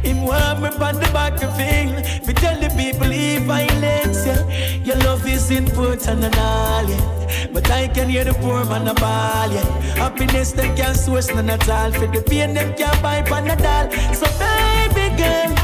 Him 0.03 0.23
want 0.23 0.62
me 0.62 0.69
on 0.69 0.95
the 0.95 1.11
back 1.12 1.43
of 1.43 1.57
thing 1.57 1.95
We 2.27 2.33
tell 2.33 2.59
the 2.59 2.69
people 2.70 3.09
he 3.09 3.39
violence, 3.39 4.27
yeah. 4.27 4.43
Your 4.85 4.97
love 4.99 5.27
is 5.27 5.51
important 5.51 6.25
and 6.25 6.35
all, 6.37 6.89
yeah. 6.89 7.47
But 7.53 7.70
I 7.70 7.89
can 7.89 8.09
hear 8.09 8.25
the 8.25 8.35
poor 8.35 8.65
man 8.65 8.89
a 8.89 8.95
ball, 8.95 9.51
yeah. 9.51 9.66
Happiness 9.95 10.53
them 10.53 10.77
can't 10.77 10.97
source 10.97 11.29
none 11.29 11.51
at 11.51 11.69
all. 11.69 11.93
For 11.93 12.07
the 12.07 12.23
pain 12.23 12.55
them 12.55 12.75
can't 12.75 13.01
buy 13.03 13.23
panadol 13.23 13.93
So 14.15 14.27
baby 14.39 15.16
girl 15.16 15.57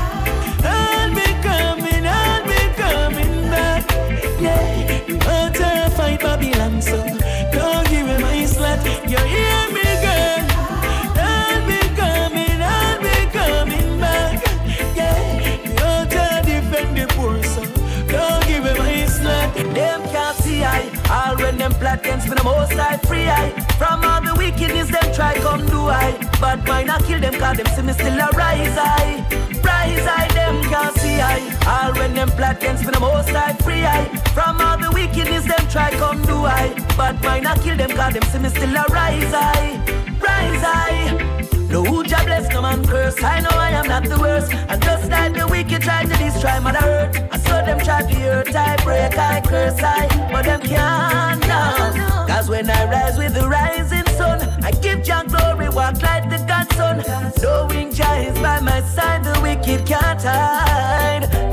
against 22.05 22.28
me, 22.28 22.35
the 22.35 22.44
most 22.44 22.72
I 22.72 22.97
free 22.98 23.28
I. 23.28 23.51
From 23.78 24.05
all 24.05 24.20
the 24.20 24.35
wickedness, 24.36 24.89
them 24.90 25.12
try 25.14 25.35
come 25.39 25.66
do 25.66 25.89
I. 25.89 26.12
But 26.40 26.66
mine 26.66 26.90
I 26.90 26.98
kill 27.01 27.20
them, 27.20 27.35
cause 27.35 27.56
them 27.56 27.66
see 27.74 27.82
me 27.82 27.93
still 27.93 28.20
a 28.20 28.28
rise 28.36 28.76
I. 28.76 29.24
Rise 29.64 30.06
I, 30.06 30.28
them 30.35 30.62
can't 30.64 30.97
see 30.98 31.18
I. 31.20 31.39
All 31.66 31.93
when 31.94 32.14
them 32.14 32.31
plot 32.31 32.59
against 32.59 32.85
me, 32.85 32.93
the 32.93 33.01
most 33.01 33.31
I 33.31 33.55
free 33.64 33.85
I. 33.85 34.05
From 34.36 34.60
all 34.60 34.78
the 34.78 34.90
wickedness, 34.93 35.44
them 35.44 35.64
try 35.68 35.90
come 35.93 36.22
do 36.22 36.44
I. 36.44 36.74
But 36.97 37.22
mine 37.22 37.47
I 37.47 37.56
kill 37.59 37.76
them, 37.76 37.90
cause 37.90 38.12
them 38.12 38.22
see 38.24 38.39
me 38.39 38.48
still 38.51 38.76
a 38.76 38.85
rise 38.89 39.32
I. 39.32 39.81
Rise 40.20 40.64
I. 40.64 41.35
No 41.70 42.05
Jah 42.05 42.22
bless, 42.24 42.48
no 42.52 42.62
man 42.62 42.86
curse. 42.86 43.20
I 43.22 43.40
know 43.40 43.51
I 43.51 43.70
am 43.70 43.89
not 43.89 44.05
the 44.05 44.18
worst. 44.18 44.52
And 44.52 44.81
just 44.82 45.10
like 45.10 45.35
the 45.35 45.48
wicked 45.48 45.82
try 45.82 46.05
to 46.05 46.16
destroy 46.16 46.60
my 46.60 46.72
hurt, 46.72 47.16
Saw 47.46 47.62
them 47.62 47.78
try 47.80 48.02
to 48.02 48.14
hurt. 48.14 48.54
I 48.54 48.76
break, 48.84 49.16
I 49.18 49.40
curse, 49.40 49.80
I, 49.82 50.06
but 50.32 50.44
them 50.44 50.60
can't 50.60 51.40
now. 51.46 52.26
Cause 52.26 52.48
when 52.48 52.68
I 52.70 52.84
rise 52.90 53.16
with 53.18 53.34
the 53.34 53.48
rising 53.48 54.06
sun, 54.16 54.40
I 54.62 54.70
give 54.70 55.02
Jah 55.02 55.24
glory, 55.26 55.68
walk 55.68 56.02
like 56.02 56.28
the 56.30 56.38
Godson. 56.46 57.04
Knowing 57.42 57.92
Jah 57.92 58.16
is 58.16 58.38
by 58.38 58.60
my 58.60 58.80
side, 58.82 59.24
the 59.24 59.38
wicked 59.40 59.86
can't 59.86 60.22
hide. 60.22 61.43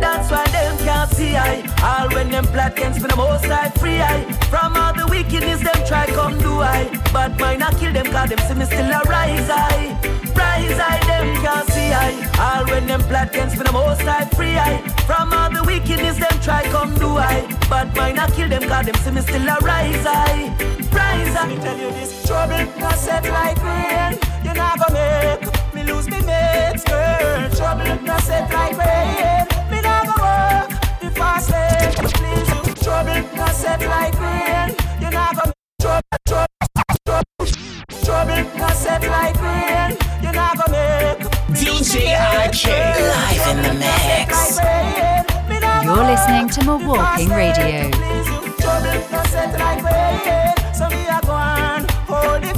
See 1.32 1.38
I. 1.38 1.64
All 1.82 2.10
when 2.10 2.30
them 2.30 2.46
plot 2.46 2.74
against 2.74 3.02
me, 3.02 3.08
the 3.08 3.16
most 3.16 3.46
I 3.46 3.70
free 3.80 4.02
I. 4.02 4.24
From 4.52 4.76
all 4.76 4.94
the 4.94 5.08
wickedness, 5.08 5.62
them 5.64 5.80
try 5.88 6.06
come 6.08 6.38
do 6.40 6.60
I. 6.60 6.92
But 7.14 7.40
mine 7.40 7.62
I 7.62 7.72
kill 7.80 7.94
them, 7.94 8.08
cause 8.08 8.30
them 8.30 8.40
see 8.48 8.56
me 8.56 8.66
still 8.66 8.92
a 8.92 9.00
rise 9.08 9.50
I. 9.50 9.96
Rise 10.36 10.80
I, 10.92 10.96
them 11.08 11.28
can't 11.44 11.70
see 11.70 11.92
I. 12.06 12.12
All 12.46 12.66
when 12.66 12.86
them 12.86 13.02
plot 13.04 13.30
against 13.30 13.58
me, 13.58 13.64
the 13.64 13.72
most 13.72 14.02
I 14.02 14.26
free 14.36 14.58
I. 14.58 14.82
From 15.08 15.32
all 15.32 15.50
the 15.50 15.64
wickedness, 15.64 16.18
them 16.18 16.36
try 16.42 16.64
come 16.64 16.94
do 16.96 17.08
I. 17.16 17.48
But 17.70 17.96
mine 17.96 18.20
I 18.20 18.30
kill 18.32 18.50
them, 18.50 18.64
cause 18.64 18.86
them 18.88 18.96
see 18.96 19.12
me 19.12 19.22
still 19.22 19.48
a 19.48 19.58
rise 19.60 20.06
I. 20.06 20.52
Rise 20.92 21.36
I. 21.36 21.48
Let 21.48 21.48
me 21.48 21.56
tell 21.64 21.78
you 21.78 21.92
this 21.92 22.28
trouble, 22.28 22.64
not 22.78 22.98
set 22.98 23.24
like 23.24 23.60
rain. 23.64 24.20
You 24.44 24.54
gonna 24.54 24.88
make 24.92 25.74
me 25.74 25.84
lose 25.84 26.08
me 26.10 26.20
mates, 26.28 26.84
girl. 26.84 27.50
Trouble, 27.56 28.04
not 28.04 28.22
set 28.24 28.52
like 28.52 28.78
rain. 28.78 29.51
Me 31.22 31.28
not 31.28 31.46
gonna 31.46 31.46
work 31.46 31.46
the 31.46 31.46
fast 31.46 31.50
lane. 31.52 31.94
Please, 32.12 32.50
you. 32.50 32.74
trouble, 32.84 33.22
not 33.36 33.54
set 33.54 33.82
like 33.82 34.20
rain. 34.20 34.76
You 35.02 35.10
not 35.12 35.36
gonna 35.36 35.54
trouble, 35.80 36.18
trouble, 36.28 36.48
trouble, 37.06 37.52
trouble, 38.04 38.58
not 38.58 38.76
set 38.76 39.02
like 39.08 39.38
rain. 39.42 39.98
You 40.24 40.32
not 40.32 40.58
gonna 40.58 40.72
make 40.72 41.20
DJ 41.54 41.94
IK 42.18 42.66
live 43.12 43.48
in 43.52 43.58
the 43.64 43.74
mix. 43.74 44.32
You're 45.84 46.06
listening 46.06 46.48
to 46.50 46.60
Mawalking 46.62 47.30
Radio. 47.30 47.92
trouble, 48.58 48.98
not 49.12 49.28
set 49.28 49.60
like 49.60 49.84
rain. 49.84 50.74
So 50.74 50.90
me 50.90 51.06
a 51.08 51.20
go 51.26 51.34
on, 51.34 51.86
hold 52.08 52.42
the 52.44 52.54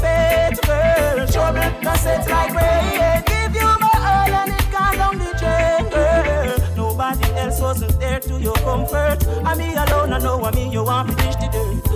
comfort. 8.64 9.20
I 9.46 9.56
me 9.56 9.74
alone, 9.74 10.14
I 10.14 10.20
know 10.20 10.44
I 10.44 10.52
mean 10.52 10.72
you 10.72 10.84
want 10.84 11.10
to 11.10 11.16
dish 11.16 11.36
the. 11.36 11.54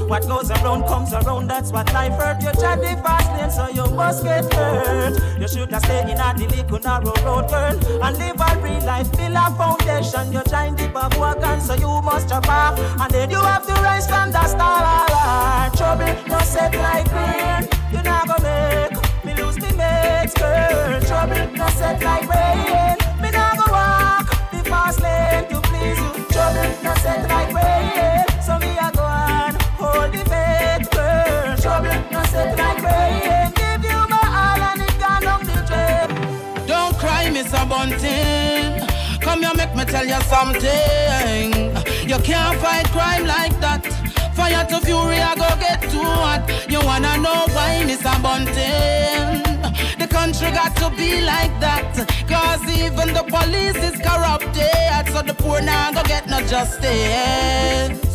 What 0.07 0.25
goes 0.25 0.49
around 0.49 0.83
comes 0.87 1.13
around, 1.13 1.49
that's 1.49 1.71
what 1.71 1.91
life 1.93 2.13
hurt. 2.13 2.41
You 2.41 2.51
tried 2.53 2.79
the 2.79 2.95
fast 3.03 3.29
lane, 3.35 3.51
so 3.51 3.67
you 3.67 3.91
must 3.93 4.23
get 4.23 4.53
hurt. 4.53 5.19
You 5.37 5.47
should 5.49 5.69
have 5.71 5.83
stayed 5.83 6.09
in 6.09 6.17
a 6.17 6.33
little 6.33 6.79
narrow 6.79 7.13
road, 7.25 7.49
girl, 7.49 8.03
and 8.03 8.17
live 8.17 8.39
a 8.39 8.59
real 8.61 8.85
life, 8.85 9.11
build 9.11 9.35
a 9.35 9.51
foundation. 9.55 10.31
You're 10.31 10.43
trying 10.43 10.77
to 10.77 10.87
back 10.89 11.19
wagon, 11.19 11.59
so 11.59 11.73
you 11.73 12.01
must 12.01 12.29
jump 12.29 12.47
off, 12.47 12.79
and 13.01 13.11
then 13.13 13.29
you 13.29 13.41
have 13.41 13.65
to 13.67 13.73
rise 13.81 14.07
from 14.07 14.31
the 14.31 14.47
star. 14.47 15.69
Trouble, 15.75 16.15
no 16.27 16.39
set 16.39 16.73
like 16.75 17.11
rain. 17.11 17.67
Not 18.05 18.27
gonna 18.27 18.41
make 18.43 19.25
me 19.25 19.43
lose 19.43 19.57
me 19.57 19.73
mates, 19.75 20.33
girl. 20.35 21.01
Trouble, 21.01 21.51
no 21.51 21.67
set 21.71 22.01
like 22.01 22.29
rain. 22.29 22.95
Me 23.21 23.29
gonna 23.29 23.69
walk 23.69 24.29
the 24.51 24.63
fast 24.63 25.01
lane 25.01 25.49
to 25.49 25.59
please 25.67 25.99
you. 25.99 26.26
Trouble, 26.47 26.81
no 26.81 26.95
set 26.95 27.27
like 27.27 27.53
rain. 27.53 28.25
So 28.41 28.53
hold 29.75 30.13
the 30.13 30.23
faith, 30.31 30.89
girl. 30.91 31.57
Trouble, 31.57 31.99
no 32.09 32.23
set 32.23 32.57
like 32.57 32.81
rain. 32.83 33.51
Give 33.51 33.83
you 33.83 33.99
my 34.07 34.23
all 34.41 34.61
and 34.69 34.81
it 34.81 34.97
down 34.97 35.23
the 35.43 35.59
drain. 35.67 36.07
bunting. 37.67 39.19
Come 39.19 39.41
here, 39.43 39.51
make 39.57 39.75
me 39.75 39.83
tell 39.83 40.07
you 40.07 40.21
something. 40.31 41.51
You 42.07 42.17
can't 42.23 42.57
fight 42.61 42.87
crime 42.95 43.25
like 43.25 43.59
that. 43.59 43.85
Fire 44.33 44.65
to 44.67 44.79
fury, 44.85 45.19
I 45.19 45.35
go 45.35 45.49
get 45.59 45.81
too 45.91 45.99
hot. 45.99 46.49
You 46.69 46.79
wanna 46.79 47.17
know 47.17 47.43
why, 47.51 47.83
Mr. 47.85 48.23
Bunting? 48.23 49.46
Country 50.07 50.51
got 50.51 50.75
to 50.77 50.89
be 50.91 51.21
like 51.21 51.59
that. 51.59 51.93
Cause 52.27 52.63
even 52.69 53.13
the 53.13 53.23
police 53.23 53.75
is 53.75 53.99
corrupted. 54.01 55.13
So 55.13 55.21
the 55.21 55.33
poor 55.33 55.61
now 55.61 55.91
go 55.91 56.03
get 56.03 56.27
no 56.27 56.39
justice. 56.47 58.07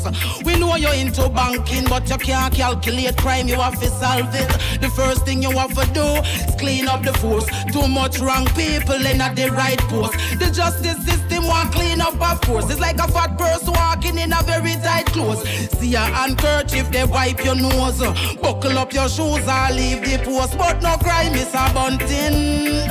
We 0.45 0.59
know 0.59 0.77
you're 0.77 0.95
into 0.95 1.29
banking, 1.29 1.85
but 1.85 2.09
you 2.11 2.17
can't 2.19 2.53
calculate 2.55 3.17
crime. 3.17 3.49
You 3.49 3.57
have 3.57 3.79
to 3.81 3.89
solve 3.89 4.35
it. 4.35 4.49
The 4.81 4.89
first 4.91 5.25
thing 5.25 5.43
you 5.43 5.51
have 5.51 5.75
to 5.75 5.87
do 5.93 6.05
is 6.47 6.55
clean 6.57 6.89
up 6.89 7.03
the 7.05 7.13
force. 7.15 7.47
Too 7.73 7.87
much 7.89 8.19
wrong 8.21 8.47
people 8.57 9.05
in 9.07 9.21
at 9.21 9.37
the 9.37 9.51
right 9.51 9.81
post. 9.89 10.15
The 10.39 10.51
justice 10.53 11.05
system 11.05 11.42
want 11.47 11.73
clean 11.73 12.01
up, 12.01 12.21
of 12.21 12.41
course. 12.43 12.71
It's 12.71 12.81
like 12.81 12.99
a 12.99 13.09
fat 13.09 13.37
person 13.39 13.73
walking 13.73 14.19
in 14.19 14.33
a 14.33 14.43
very 14.43 14.75
tight 14.83 15.07
clothes. 15.07 15.43
See 15.79 15.95
a 15.95 15.99
handkerchief, 15.99 16.91
they 16.91 17.05
wipe 17.05 17.45
your 17.45 17.55
nose. 17.55 18.01
Buckle 18.41 18.79
up 18.79 18.93
your 18.93 19.09
shoes 19.09 19.47
or 19.47 19.69
leave 19.73 20.03
the 20.05 20.21
post. 20.25 20.57
But 20.59 20.83
no 20.83 20.97
crime 20.99 21.35
is 21.35 21.53
a 21.55 21.73
bunting. 21.73 22.89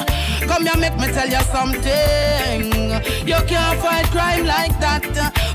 Come 0.47 0.65
here, 0.65 0.77
make 0.77 0.97
me 0.97 1.07
tell 1.07 1.29
you 1.29 1.41
something. 1.51 2.91
You 3.27 3.39
can't 3.47 3.79
fight 3.79 4.05
crime 4.07 4.45
like 4.45 4.77
that. 4.79 5.05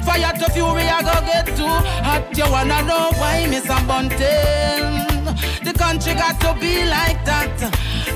Fire 0.04 0.32
to 0.38 0.50
fury, 0.52 0.82
I 0.82 1.02
go 1.02 1.20
get 1.26 1.46
too 1.56 1.66
hot. 1.66 2.36
You 2.36 2.50
wanna 2.50 2.82
know 2.82 3.10
why, 3.18 3.46
Miss 3.48 3.66
Bunting? 3.66 5.15
The 5.62 5.72
country 5.76 6.14
got 6.14 6.40
to 6.40 6.54
be 6.60 6.84
like 6.84 7.24
that. 7.24 7.50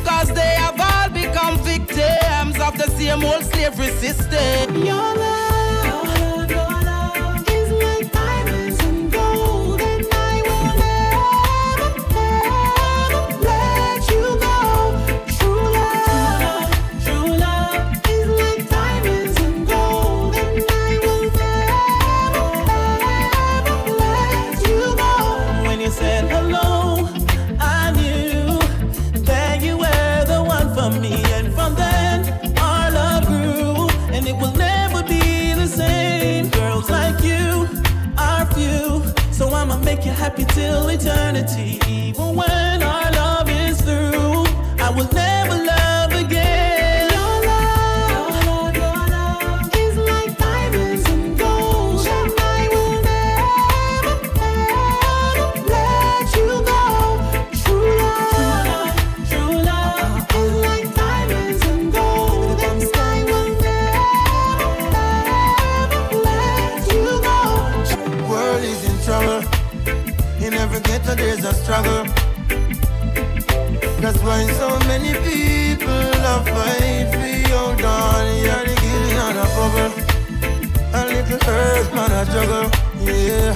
Cause 0.07 0.33
they 0.33 0.55
have 0.57 0.81
all 0.81 1.09
become 1.11 1.59
victims 1.59 2.59
of 2.61 2.79
the 2.79 2.89
same 2.97 3.25
old 3.25 3.45
slavery 3.45 3.91
system. 4.05 4.77
Your 4.85 4.97
love, 4.97 5.60
happy 40.31 40.45
till 40.55 40.89
eternity. 40.89 41.81
Even 41.89 42.37
when 42.37 42.83
our 42.83 42.90
That's 74.31 74.57
so 74.59 74.79
many 74.87 75.13
people 75.27 75.91
are 76.31 76.45
fight 76.47 77.11
for 77.11 77.33
your 77.51 77.75
darling. 77.83 78.39
You're 78.45 78.65
the 78.65 78.75
guinea 78.81 79.19
on 79.27 79.37
a 79.37 79.47
bubble. 79.57 79.93
A 80.95 81.01
little 81.11 81.51
earth 81.51 81.93
man 81.93 82.13
a 82.13 82.23
juggle. 82.31 82.71
Yeah. 83.03 83.55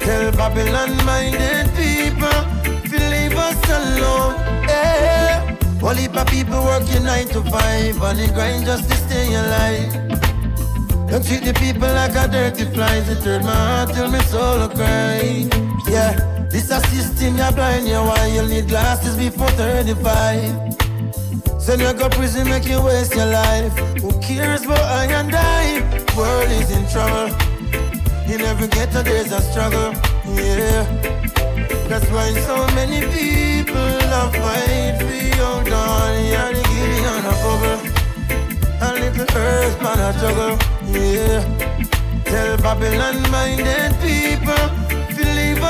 Tell 0.00 0.32
Babylon 0.32 0.96
minded 1.04 1.68
people 1.76 2.40
to 2.88 2.96
leave 3.12 3.36
us 3.36 3.60
alone. 3.68 4.34
Yeah. 4.66 5.58
All 5.82 5.94
heap 5.94 6.16
of 6.16 6.26
people 6.28 6.64
working 6.64 7.04
nine 7.04 7.28
to 7.28 7.42
five 7.50 8.02
on 8.02 8.16
the 8.16 8.28
grind 8.32 8.64
just 8.64 8.88
to 8.88 8.96
stay 8.96 9.34
alive. 9.34 9.92
Don't 11.06 11.22
treat 11.22 11.44
the 11.44 11.52
people 11.52 11.92
like 12.00 12.16
a 12.16 12.26
dirty 12.28 12.64
flies. 12.64 13.10
It 13.10 13.22
hurt 13.22 13.42
my 13.44 13.54
heart 13.54 13.94
till 13.94 14.10
my 14.10 14.22
soul 14.22 14.68
cry. 14.70 15.50
Yeah, 15.86 16.16
this 16.52 16.70
a 16.70 16.80
system 16.88 17.38
you're 17.38 17.50
blind 17.52 17.88
you 17.88 17.94
why 17.94 18.26
you 18.26 18.46
need 18.46 18.68
glasses 18.68 19.16
before 19.16 19.48
35. 19.52 20.82
Send 21.58 21.80
you 21.80 21.92
go 21.94 22.10
prison, 22.10 22.46
make 22.48 22.66
you 22.66 22.82
waste 22.82 23.14
your 23.14 23.26
life. 23.26 23.72
Who 24.02 24.12
cares 24.20 24.62
about 24.64 24.82
I 24.82 25.06
and 25.06 25.34
I? 25.34 25.80
World 26.14 26.50
is 26.50 26.70
in 26.76 26.84
trouble. 26.92 27.34
In 28.30 28.42
every 28.42 28.68
ghetto 28.68 29.02
there's 29.02 29.32
a 29.32 29.40
struggle. 29.40 29.94
Yeah, 30.36 30.84
that's 31.88 32.08
why 32.10 32.28
so 32.44 32.66
many 32.74 33.00
people 33.16 33.96
are 34.18 34.30
fight 34.36 34.96
for 35.00 35.18
your 35.38 35.64
darling. 35.64 36.26
You're 36.32 36.52
the 36.52 36.62
guinea 36.70 37.06
on 37.12 37.24
a 37.32 37.34
bubble. 37.42 37.80
A 38.84 38.88
little 39.00 39.36
earth 39.38 39.82
man 39.82 40.00
a 40.04 40.12
juggle, 40.20 40.56
yeah. 41.00 41.40
Tell 42.24 42.56
Babylon 42.58 43.22
minded 43.30 43.94
people 44.00 44.91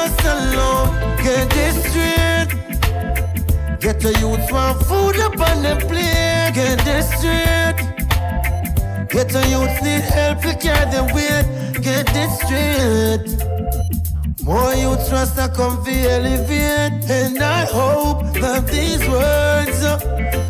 us 0.03 0.25
alone. 0.35 0.89
Get 1.23 1.49
this 1.51 1.77
straight. 1.89 2.51
Get 3.85 4.01
the 4.01 4.13
youth 4.23 4.47
want 4.51 4.79
food 4.89 5.17
up 5.27 5.39
on 5.49 5.63
the 5.67 5.75
plate. 5.89 6.53
Get 6.59 6.79
this 6.89 7.07
straight. 7.19 7.79
Get 9.15 9.29
the 9.37 9.43
youth 9.53 9.77
need 9.87 10.05
help 10.17 10.41
to 10.43 10.53
carry 10.65 10.87
the 10.97 11.03
weight. 11.15 11.47
Get 11.87 12.07
this 12.17 12.33
straight. 12.43 13.25
More 14.45 14.75
youth 14.75 15.09
trust 15.09 15.37
to 15.37 15.49
come 15.49 15.85
to 15.85 15.95
elevate. 16.15 17.11
And 17.19 17.39
I 17.41 17.65
hope 17.65 18.21
that 18.43 18.67
these 18.67 19.03
words 19.09 19.81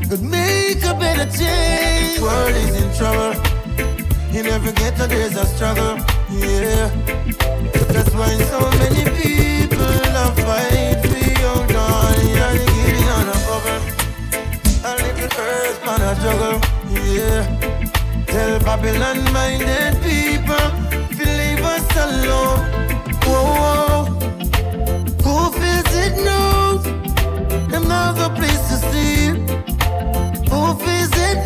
could 0.09 0.23
make 0.23 0.83
a 0.93 0.95
better 1.03 1.29
change. 1.39 2.21
World 2.21 2.57
is 2.65 2.75
in 2.83 2.89
trouble. 2.99 3.35
In 4.37 4.47
every 4.47 4.73
ghetto 4.73 5.07
there's 5.07 5.37
a 5.37 5.45
struggle. 5.47 5.99
Yeah. 6.31 7.22
That's 7.93 8.13
why 8.15 8.33
so 8.53 8.61
many 8.81 9.05
people 9.21 9.97
are 10.23 10.35
fight 10.45 10.99
for 11.07 11.23
your 11.43 11.61
darling. 11.75 12.29
You're 12.37 12.55
the 12.59 12.67
guinea 12.75 13.09
on 13.17 13.27
a 13.29 13.39
bubble. 13.47 13.83
A 14.89 14.93
little 15.03 15.29
earth 15.41 15.81
man. 15.87 16.01
Yeah. 17.17 17.43
Tell 18.27 18.59
Babylon 18.61 19.19
minded 19.33 19.95
people 20.03 20.67
leave 21.39 21.65
us 21.75 21.89
alone. 22.07 22.61
Who 25.25 25.37
feels 25.59 25.95
it 26.05 26.15
place 28.37 28.63
to 28.71 28.77
sleep. 28.89 29.35
Who 30.51 30.61
feels 30.83 31.15
it 31.29 31.41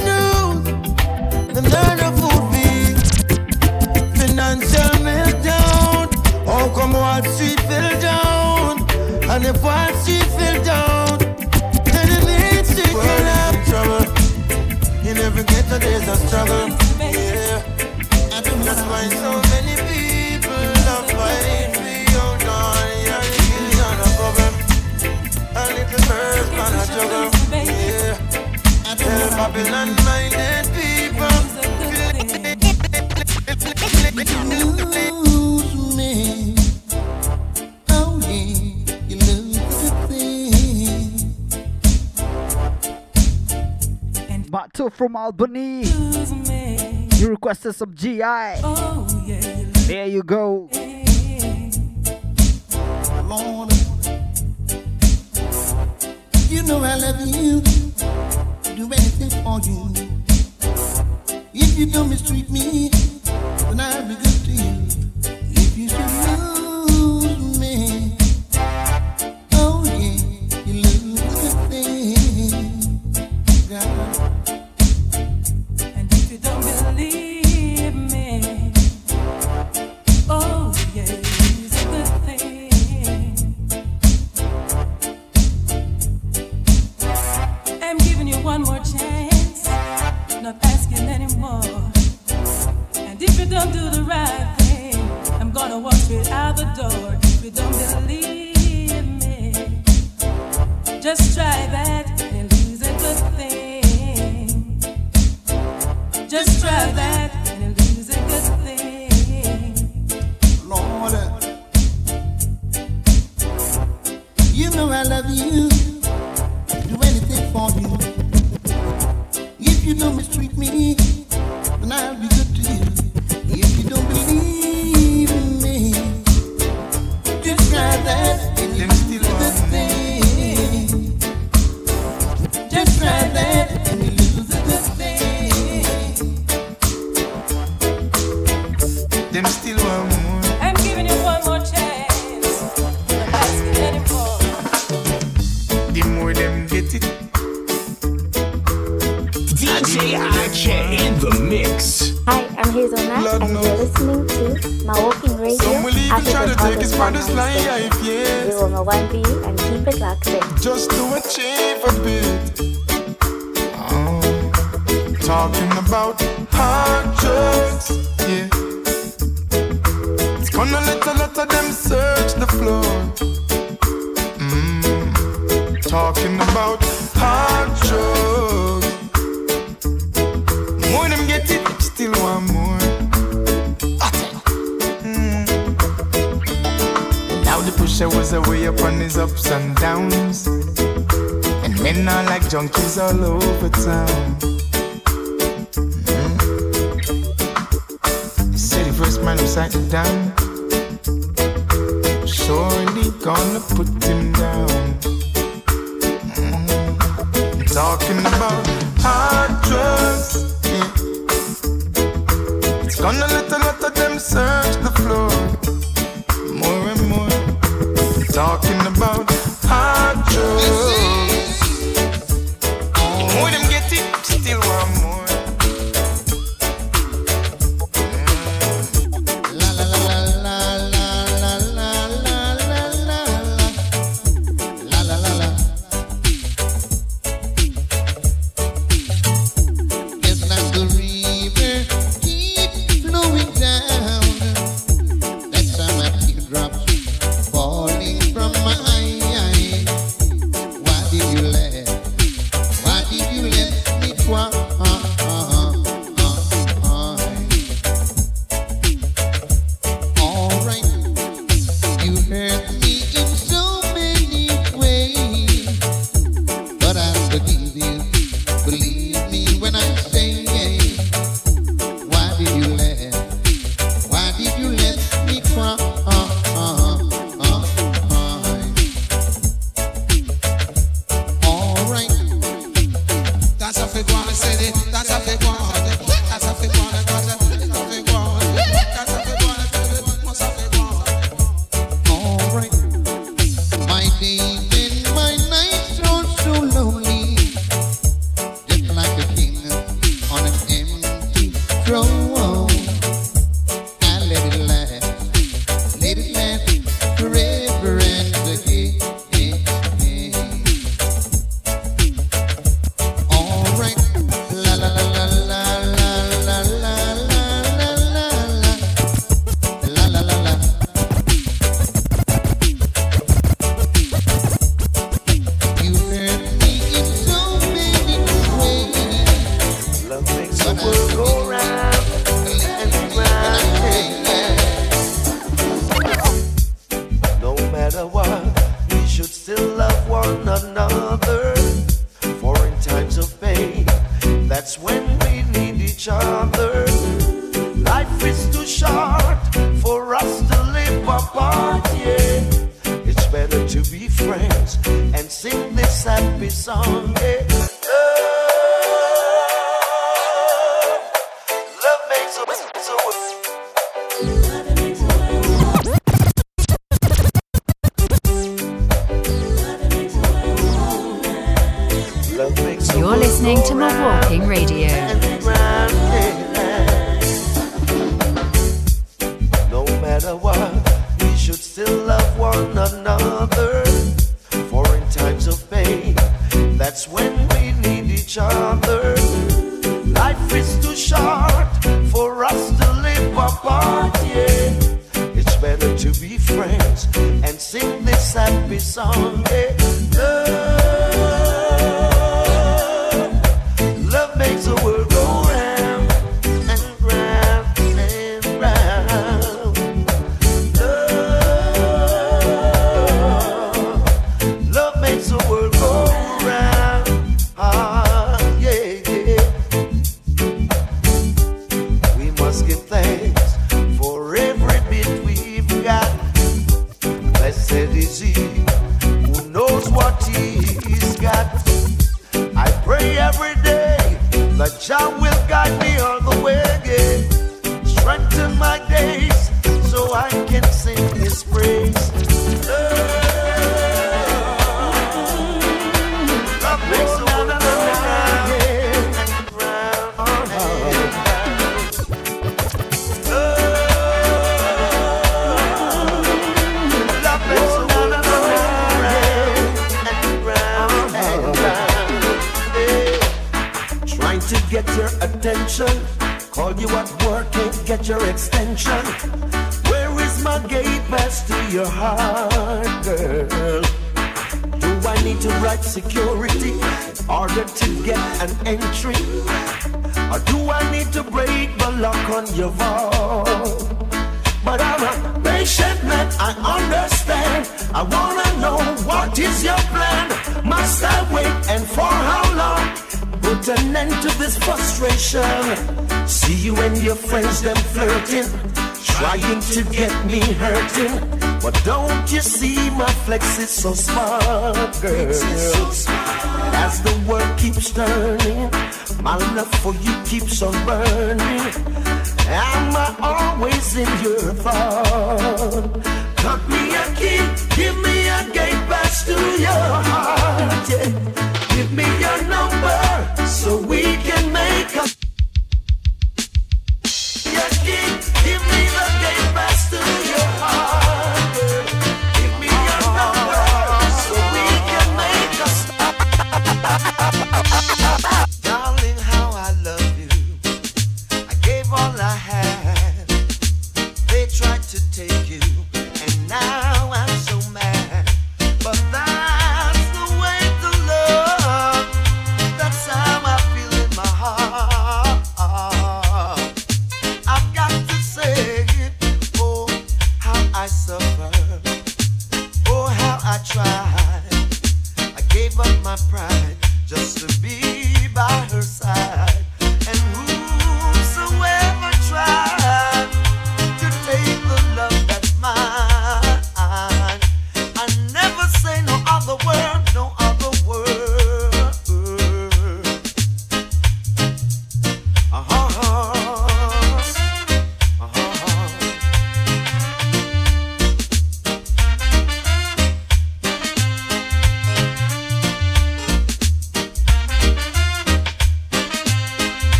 food. 2.18 2.96
Financial 4.18 4.95
Wall 7.16 7.32
Street 7.32 7.60
fell 7.60 8.00
down? 8.00 8.78
And 9.30 9.46
if 9.46 9.62
Wall 9.62 9.88
Street 10.02 10.28
fell 10.36 10.62
down, 10.62 11.18
then 11.88 12.06
the 12.12 12.20
main 12.26 12.62
street 12.62 12.92
collapse. 12.92 13.56
in 13.56 13.64
trouble. 13.72 14.04
In 15.08 15.16
every 15.16 15.44
ghetto 15.44 15.78
there's 15.78 16.06
a 16.08 16.16
struggle. 16.26 16.68
Yeah. 17.00 17.62
That's 18.66 18.82
why 18.90 19.08
so 19.08 19.40
many 19.48 19.76
people 19.88 20.68
are 20.92 21.06
fighting 21.16 21.72
for 21.72 21.88
your. 22.12 22.32
You're 23.06 23.24
the 23.32 23.40
guinea 23.48 23.80
on 23.88 23.96
a 23.96 24.08
bubble. 24.18 24.54
A 25.56 25.72
little 25.72 26.04
earth 26.12 26.50
man 26.52 26.74
a 26.76 26.84
juggle. 26.92 27.28
Yeah. 27.50 28.94
Tell 28.94 29.30
Babylon 29.30 29.88
minded 30.04 30.66
people. 30.66 30.75
From 44.90 45.16
Albany. 45.16 45.84
You 47.16 47.28
requested 47.28 47.74
some 47.74 47.94
GI. 47.94 48.22
Oh, 48.22 49.06
there 49.86 50.06
you 50.06 50.22
go. 50.22 50.68
Lord, 53.24 53.72
you 56.48 56.62
know 56.62 56.80
I 56.82 56.96
love 56.96 57.20
you. 57.26 57.60
Do 58.76 58.84
anything 58.92 59.30
for 59.42 59.60
you. 59.60 59.90
If 61.54 61.78
you 61.78 61.86
don't 61.86 62.10
mistreat 62.10 62.50
me, 62.50 62.90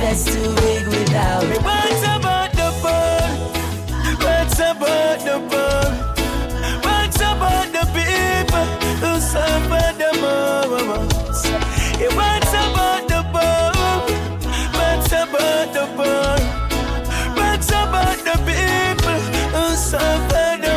that's 0.00 0.24
too 0.24 0.54
big 0.56 0.86
without 0.86 1.42
me. 1.48 1.56
What's 1.58 2.02
about 2.02 2.50
the 2.52 2.70
ball? 2.82 3.28
What's 4.24 4.58
about 4.58 5.18
the 5.28 5.36
ball? 5.50 5.90
What's 6.86 7.20
about 7.20 7.66
the 7.76 7.84
people 7.96 8.66
who 9.02 9.12
suffer 9.20 9.86
the 10.02 10.10
most? 10.22 11.44
Yeah, 12.00 12.12
what's 12.16 12.52
about 12.64 13.02
the 13.12 13.20
ball? 13.34 14.02
What's 14.78 15.12
about 15.12 15.66
the 15.76 15.84
ball? 15.98 16.40
What's 17.36 17.68
about 17.68 18.18
the 18.28 18.36
people 18.48 19.20
who 19.54 19.64
suffer 19.76 20.48
the 20.66 20.76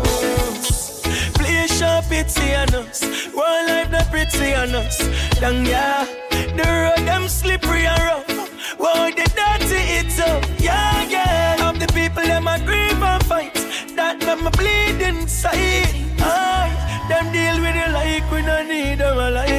most? 0.00 1.04
Please 1.34 1.70
show 1.76 2.00
pity 2.08 2.48
on 2.54 2.74
us. 2.74 2.98
One 3.34 3.66
life 3.66 3.90
not 3.90 4.06
pretty 4.10 4.54
on 4.54 4.74
us. 4.74 4.98
Dang, 5.40 5.66
yeah. 5.66 6.09
Inside. 15.40 15.94
Aye, 16.20 17.06
them 17.08 17.32
deal 17.32 17.56
with 17.60 17.76
it 17.76 17.90
like 17.92 18.30
we 18.30 18.42
don't 18.42 18.68
need 18.68 18.98
them 18.98 19.16
alive. 19.16 19.49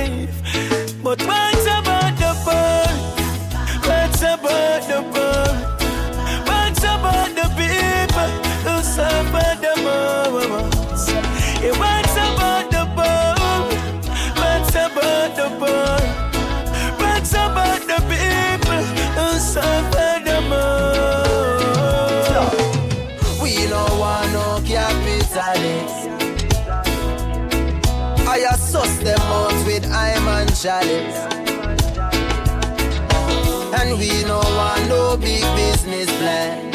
And 30.63 30.77
we 33.97 34.23
no 34.25 34.37
want 34.37 34.87
no 34.89 35.17
big 35.17 35.41
business 35.55 36.05
plan. 36.19 36.71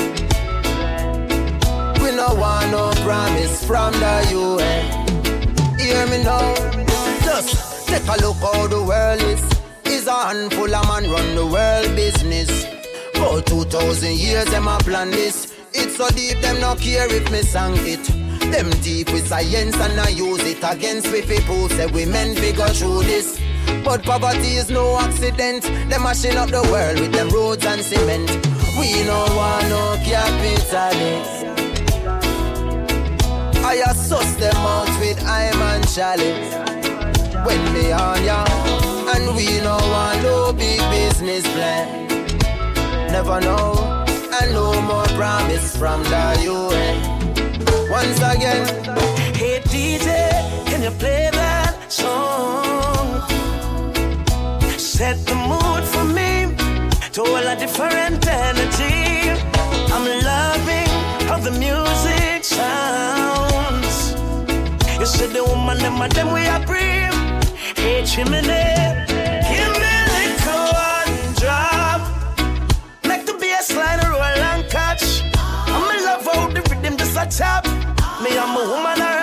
We 2.03 2.11
no 2.17 2.35
want 2.35 2.73
no 2.73 2.91
promise 3.05 3.65
from 3.65 3.93
the 3.93 4.27
UN. 4.33 5.79
Hear 5.79 6.05
me 6.09 6.25
now. 6.25 6.55
Just 7.23 7.87
take 7.87 8.03
a 8.09 8.21
look 8.23 8.37
how 8.39 8.67
the 8.67 8.83
world 8.83 9.23
is. 9.23 9.45
Is 9.85 10.09
a 10.09 10.13
handful 10.13 10.75
of 10.75 10.89
man 10.89 11.09
run 11.09 11.37
the 11.37 11.47
world 11.47 11.95
business. 11.95 12.67
For 13.15 13.41
2,000 13.41 14.17
years, 14.19 14.47
them 14.47 14.67
a 14.67 14.79
plan 14.79 15.11
this. 15.13 15.55
It's 15.73 15.97
so 15.97 16.09
deep, 16.09 16.41
them 16.41 16.61
no 16.61 16.75
care 16.75 17.07
if 17.15 17.31
me 17.31 17.43
sang 17.43 17.77
it. 17.87 18.05
Them 18.51 18.69
deep 18.83 19.13
with 19.13 19.29
science 19.29 19.77
and 19.77 20.01
I 20.01 20.09
use 20.09 20.43
it 20.43 20.59
against 20.65 21.13
we 21.13 21.23
people. 21.23 21.69
Say 21.69 21.87
we 21.87 22.05
men 22.05 22.35
go 22.57 22.67
through 22.67 23.05
this. 23.05 23.46
But 23.85 24.03
poverty 24.03 24.57
is 24.57 24.71
no 24.71 24.99
accident. 24.99 25.63
Them 25.89 26.03
mashing 26.03 26.37
up 26.37 26.51
the 26.51 26.63
world 26.73 27.01
with 27.01 27.13
them 27.13 27.29
roads 27.31 27.65
and 27.65 27.81
cement. 27.81 28.29
We 28.79 29.05
no 29.05 29.25
want 29.37 29.69
no 29.69 29.97
capitalist. 30.05 31.47
I 33.65 33.83
assess 33.91 34.37
them 34.37 34.57
out 34.57 34.89
with 35.01 35.23
I'm 35.25 35.61
and 35.63 35.89
chalice. 35.89 36.55
When 37.47 37.63
me 37.75 37.93
on 37.93 38.25
ya, 38.25 38.45
and 39.15 39.37
we 39.37 39.61
no 39.61 39.77
want 39.93 40.23
no 40.23 40.53
big 40.53 40.81
business 40.91 41.43
plan. 41.55 42.07
Never 43.11 43.41
know, 43.41 44.05
and 44.41 44.53
no 44.53 44.81
more 44.83 45.07
promise 45.19 45.77
from 45.77 46.03
the 46.05 46.25
UN. 46.45 47.17
Once 47.91 48.19
again, 48.19 48.67
Hey 49.35 49.61
DJ, 49.61 50.07
can 50.67 50.83
you 50.83 50.91
play 50.91 51.31
that 51.33 51.93
song? 51.93 52.86
Set 54.97 55.27
the 55.27 55.35
mood 55.35 55.85
for 55.85 56.05
me 56.05 56.57
to 57.13 57.21
all 57.21 57.37
a 57.37 57.55
different 57.55 58.27
energy. 58.27 59.29
I'm 59.93 60.07
loving 60.25 60.89
how 61.29 61.39
the 61.39 61.51
music 61.51 62.43
sounds. 62.43 64.15
You 64.99 65.05
see 65.05 65.27
the 65.27 65.45
woman, 65.45 65.77
them 65.81 66.01
and 66.01 66.13
them 66.13 66.33
we 66.33 66.47
are 66.47 66.65
breathe. 66.65 67.13
Hey 67.77 68.07
chimney, 68.07 68.41
give 69.51 69.75
me 69.83 69.97
one 70.73 71.35
drop. 71.41 72.01
Make 73.05 73.27
the 73.27 73.37
bass 73.39 73.75
roll 73.75 73.93
and 73.93 74.65
catch. 74.71 75.21
I'm 75.75 75.95
in 75.95 76.05
love 76.07 76.25
how 76.25 76.49
the 76.49 76.63
rhythm 76.71 76.97
just 76.97 77.19
a 77.19 77.27
tap. 77.27 77.67
Me 78.23 78.39
I'm 78.39 78.57
a 78.57 78.65
woman 78.71 79.16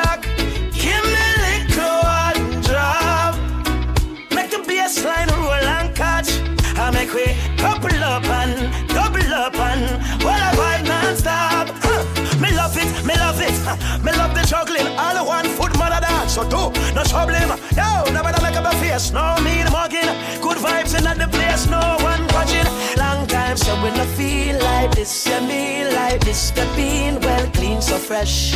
Do 16.50 16.72
no 16.94 17.04
trouble 17.04 17.34
him. 17.34 17.50
Yo, 17.76 18.12
nobody 18.12 18.42
make 18.42 18.56
up 18.56 18.72
a 18.72 18.76
face. 18.78 19.12
No 19.12 19.36
the 19.44 19.70
mugging. 19.72 20.12
Good 20.42 20.58
vibes 20.58 20.94
in 20.98 21.04
the 21.18 21.28
place. 21.28 21.68
No 21.68 21.98
one 22.02 22.26
watching. 22.34 22.68
Long 22.98 23.28
time 23.28 23.58
so 23.58 23.76
when 23.82 23.94
I 23.94 24.06
feel 24.18 24.58
like 24.60 24.92
this, 24.96 25.28
yeah 25.28 25.40
me 25.40 25.86
like 25.94 26.22
this. 26.24 26.52
The 26.52 26.66
bean 26.76 27.20
well 27.22 27.48
clean, 27.52 27.82
so 27.82 27.98
fresh. 27.98 28.54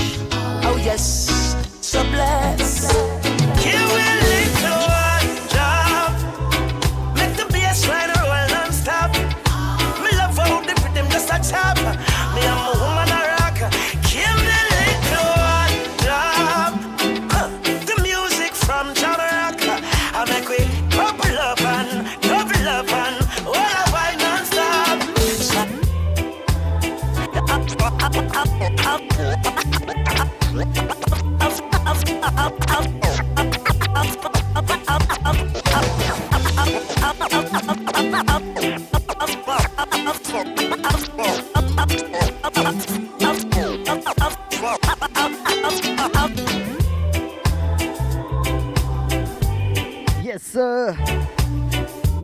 Oh 0.64 0.77
yes, 0.84 1.55
so 1.81 2.03
blessed. 2.03 2.91
Give 3.64 3.88
me 3.95 4.27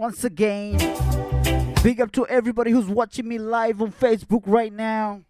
Once 0.04 0.26
again, 0.26 0.78
big 1.82 2.02
up 2.02 2.12
to 2.12 2.28
everybody 2.28 2.72
who's 2.72 2.88
watching 2.88 3.26
me 3.26 3.38
live 3.38 3.82
on 3.82 3.90
Facebook 3.90 4.42
right 4.46 4.74
now. 4.74 5.22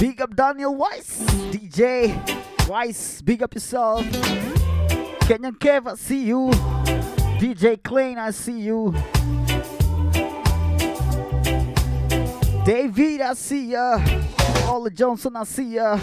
Big 0.00 0.20
up 0.20 0.34
Daniel 0.34 0.74
Weiss, 0.74 1.20
DJ 1.52 2.68
Weiss, 2.68 3.22
big 3.22 3.44
up 3.44 3.54
yourself. 3.54 4.04
Kenyan 5.26 5.56
Kev, 5.56 5.86
I 5.86 5.94
see 5.94 6.24
you. 6.24 6.50
DJ 7.38 7.80
Klein, 7.80 8.18
I 8.18 8.32
see 8.32 8.58
you. 8.58 8.92
David, 12.64 13.20
I 13.20 13.34
see 13.34 13.66
ya. 13.66 14.00
Ola 14.68 14.90
Johnson, 14.90 15.36
I 15.36 15.44
see 15.44 15.74
ya. 15.74 15.96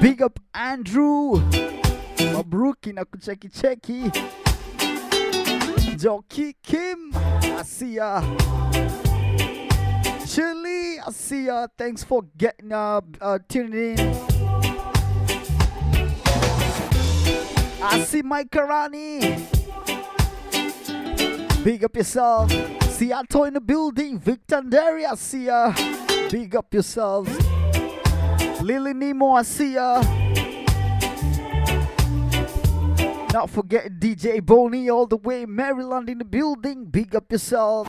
Big 0.00 0.22
up 0.22 0.38
Andrew. 0.54 1.40
Mabruki 2.32 2.92
na 2.92 3.04
kucheki 3.04 3.48
cheki. 3.48 4.10
Joki 5.96 6.54
Kim, 6.62 7.12
I 7.14 7.62
see 7.62 7.94
ya. 7.94 8.20
Shirley, 10.26 10.98
I 11.00 11.10
see 11.10 11.46
ya. 11.46 11.66
Thanks 11.78 12.04
for 12.04 12.22
getting 12.36 12.72
uh, 12.72 13.00
uh 13.20 13.38
tuning 13.48 13.98
in. 13.98 14.16
I 17.82 18.04
see 18.04 18.22
Mike 18.22 18.50
Karani. 18.50 19.40
Big 21.64 21.84
up 21.84 21.96
yourself. 21.96 22.52
Seattle 22.90 23.44
in 23.44 23.54
the 23.54 23.60
building. 23.60 24.18
Victor 24.18 24.62
Derry, 24.68 25.06
I 25.06 25.14
see 25.14 25.46
ya. 25.46 25.72
Big 26.30 26.54
up 26.54 26.72
yourselves. 26.74 27.55
Lily 28.66 28.94
Nemo, 28.94 29.30
I 29.30 29.42
see 29.42 29.74
ya. 29.74 30.02
Not 33.32 33.48
forgetting 33.48 33.92
DJ 34.00 34.44
Boney 34.44 34.90
all 34.90 35.06
the 35.06 35.18
way 35.18 35.46
Maryland 35.46 36.10
in 36.10 36.18
the 36.18 36.24
building. 36.24 36.84
Big 36.86 37.14
up 37.14 37.30
yourself. 37.30 37.86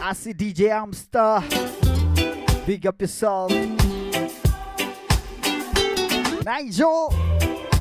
I 0.00 0.14
see 0.14 0.32
DJ 0.32 0.70
Amstar. 0.72 1.44
Big 2.64 2.86
up 2.86 3.02
yourself. 3.02 3.52
Nigel. 6.42 7.14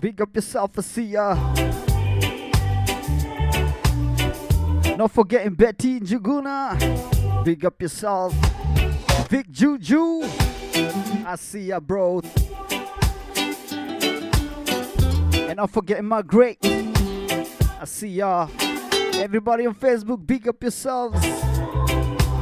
Big 0.02 0.20
up 0.22 0.36
yourself, 0.36 0.72
I 0.78 0.82
see 0.82 1.04
ya. 1.04 1.34
Not 4.98 5.12
forgetting 5.12 5.54
Betty 5.54 5.96
and 5.96 6.06
Juguna. 6.06 7.46
Big 7.46 7.64
up 7.64 7.82
yourself. 7.82 8.34
Vic 9.28 9.50
Juju. 9.50 10.22
I 11.26 11.36
see 11.38 11.68
ya, 11.68 11.80
bro. 11.80 12.22
And 15.34 15.60
I'm 15.60 15.68
forgetting 15.68 16.06
my 16.06 16.22
great. 16.22 16.60
I 16.64 17.86
see 17.86 18.10
ya. 18.10 18.48
Everybody 19.16 19.66
on 19.66 19.74
Facebook, 19.76 20.26
big 20.26 20.48
up 20.48 20.62
yourselves. 20.62 21.18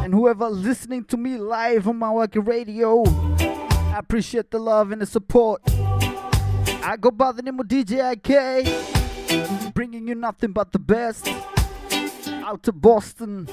And 0.04 0.14
whoever 0.14 0.50
listening 0.50 1.06
to 1.06 1.18
me 1.18 1.38
live 1.38 1.88
on 1.88 2.00
Mawalking 2.00 2.46
radio, 2.48 3.04
I 3.94 4.00
appreciate 4.00 4.52
the 4.52 4.60
love 4.60 4.92
and 4.92 5.02
the 5.02 5.06
support. 5.06 5.62
I 6.86 6.98
go 7.00 7.12
by 7.12 7.32
the 7.32 7.42
name 7.42 7.60
of 7.60 7.68
DJ 7.68 8.14
IK, 8.14 9.74
bringing 9.74 10.08
you 10.08 10.16
nothing 10.16 10.52
but 10.52 10.72
the 10.74 10.80
best. 10.80 11.30
Out 12.44 12.64
to 12.64 12.74
Boston. 12.74 13.48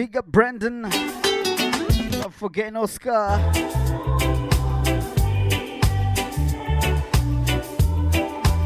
Big 0.00 0.16
up 0.16 0.24
Brandon. 0.24 0.80
Not 0.80 2.32
forgetting 2.32 2.74
Oscar. 2.74 3.38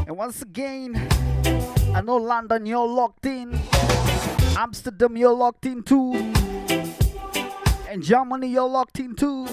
And 0.07 0.15
once 0.15 0.41
again, 0.43 0.95
I 1.93 1.99
know 2.05 2.15
London, 2.15 2.65
you're 2.65 2.87
locked 2.87 3.25
in. 3.25 3.59
Amsterdam, 4.55 5.17
you're 5.17 5.33
locked 5.33 5.65
in 5.65 5.83
too. 5.83 6.13
And 7.89 8.01
Germany, 8.01 8.47
you're 8.47 8.69
locked 8.69 9.01
in 9.01 9.13
too. 9.13 9.45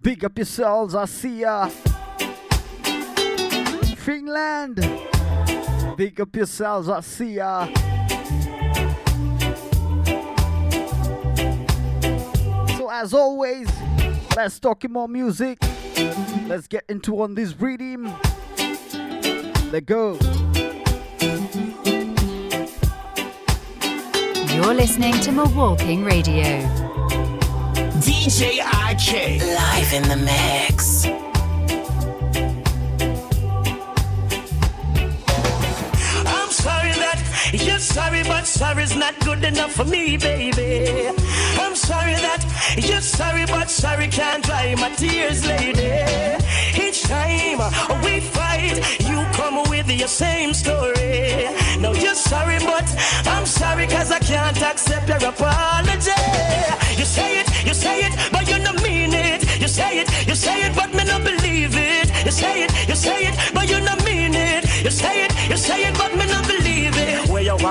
Big 0.00 0.24
up 0.24 0.38
yourselves, 0.38 0.94
I 0.94 1.04
see 1.04 1.40
ya. 1.40 1.68
Finland, 3.98 4.76
big 5.94 6.18
up 6.22 6.34
yourselves, 6.34 6.88
I 6.88 7.00
see 7.00 7.34
ya. 7.34 7.68
As 12.98 13.12
always, 13.12 13.68
let's 14.34 14.58
talk 14.58 14.88
more 14.88 15.06
music. 15.06 15.58
Let's 16.46 16.66
get 16.66 16.82
into 16.88 17.20
on 17.20 17.34
this 17.34 17.52
rhythm. 17.60 18.04
Let 19.70 19.84
go. 19.84 20.14
You're 24.54 24.72
listening 24.72 25.12
to 25.12 25.30
Mawalking 25.30 26.06
Radio. 26.06 26.42
DJ 28.00 28.60
IK. 28.64 29.42
Live 29.42 29.92
in 29.92 30.08
the 30.08 30.16
mix. 30.16 31.04
I'm 36.26 36.50
sorry 36.50 36.92
that 36.92 37.22
you're 37.52 37.78
sorry, 37.78 38.22
but 38.22 38.46
sorry's 38.46 38.96
not 38.96 39.20
good 39.20 39.44
enough 39.44 39.72
for 39.72 39.84
me, 39.84 40.16
baby. 40.16 41.12
I'm 41.58 41.74
sorry 41.74 42.14
that 42.14 42.42
you're 42.76 43.00
sorry, 43.00 43.46
but 43.46 43.70
sorry 43.70 44.08
can't 44.08 44.44
dry 44.44 44.74
my 44.76 44.90
tears, 44.90 45.46
lady. 45.46 45.92
Each 46.76 47.02
time 47.02 47.58
we 48.04 48.20
fight, 48.20 48.76
you 49.00 49.24
come 49.32 49.62
with 49.70 49.88
your 49.90 50.08
same 50.08 50.52
story. 50.54 51.46
No, 51.80 51.92
you're 51.94 52.14
sorry, 52.14 52.58
but 52.60 52.86
I'm 53.26 53.46
sorry 53.46 53.86
cause 53.86 54.10
I 54.10 54.18
can't 54.18 54.60
accept 54.62 55.08
your 55.08 55.30
apology. 55.30 56.10
You 56.98 57.04
say 57.04 57.40
it, 57.40 57.66
you 57.66 57.74
say 57.74 58.00
it, 58.00 58.12
but 58.32 58.48
you 58.48 58.58
don't 58.58 58.82
mean 58.82 59.12
it. 59.14 59.42
You 59.60 59.68
say 59.68 60.00
it, 60.00 60.08
you 60.26 60.34
say 60.34 60.66
it, 60.66 60.74
but 60.74 60.92
me 60.94 61.04
not 61.04 61.22
believe 61.24 61.74
it. 61.76 62.08
You 62.24 62.32
say 62.32 62.64
it, 62.64 62.88
you 62.88 62.94
say 62.94 63.26
it, 63.28 63.34
but 63.54 63.68
you 63.68 63.78
don't 63.80 64.04
mean 64.04 64.34
it. 64.34 64.64
You 64.84 64.90
say 64.90 65.24
it, 65.24 65.32
you 65.50 65.56
say 65.56 65.84
it, 65.88 65.94
but 65.98 66.12
me 66.12 66.18
not 66.18 66.25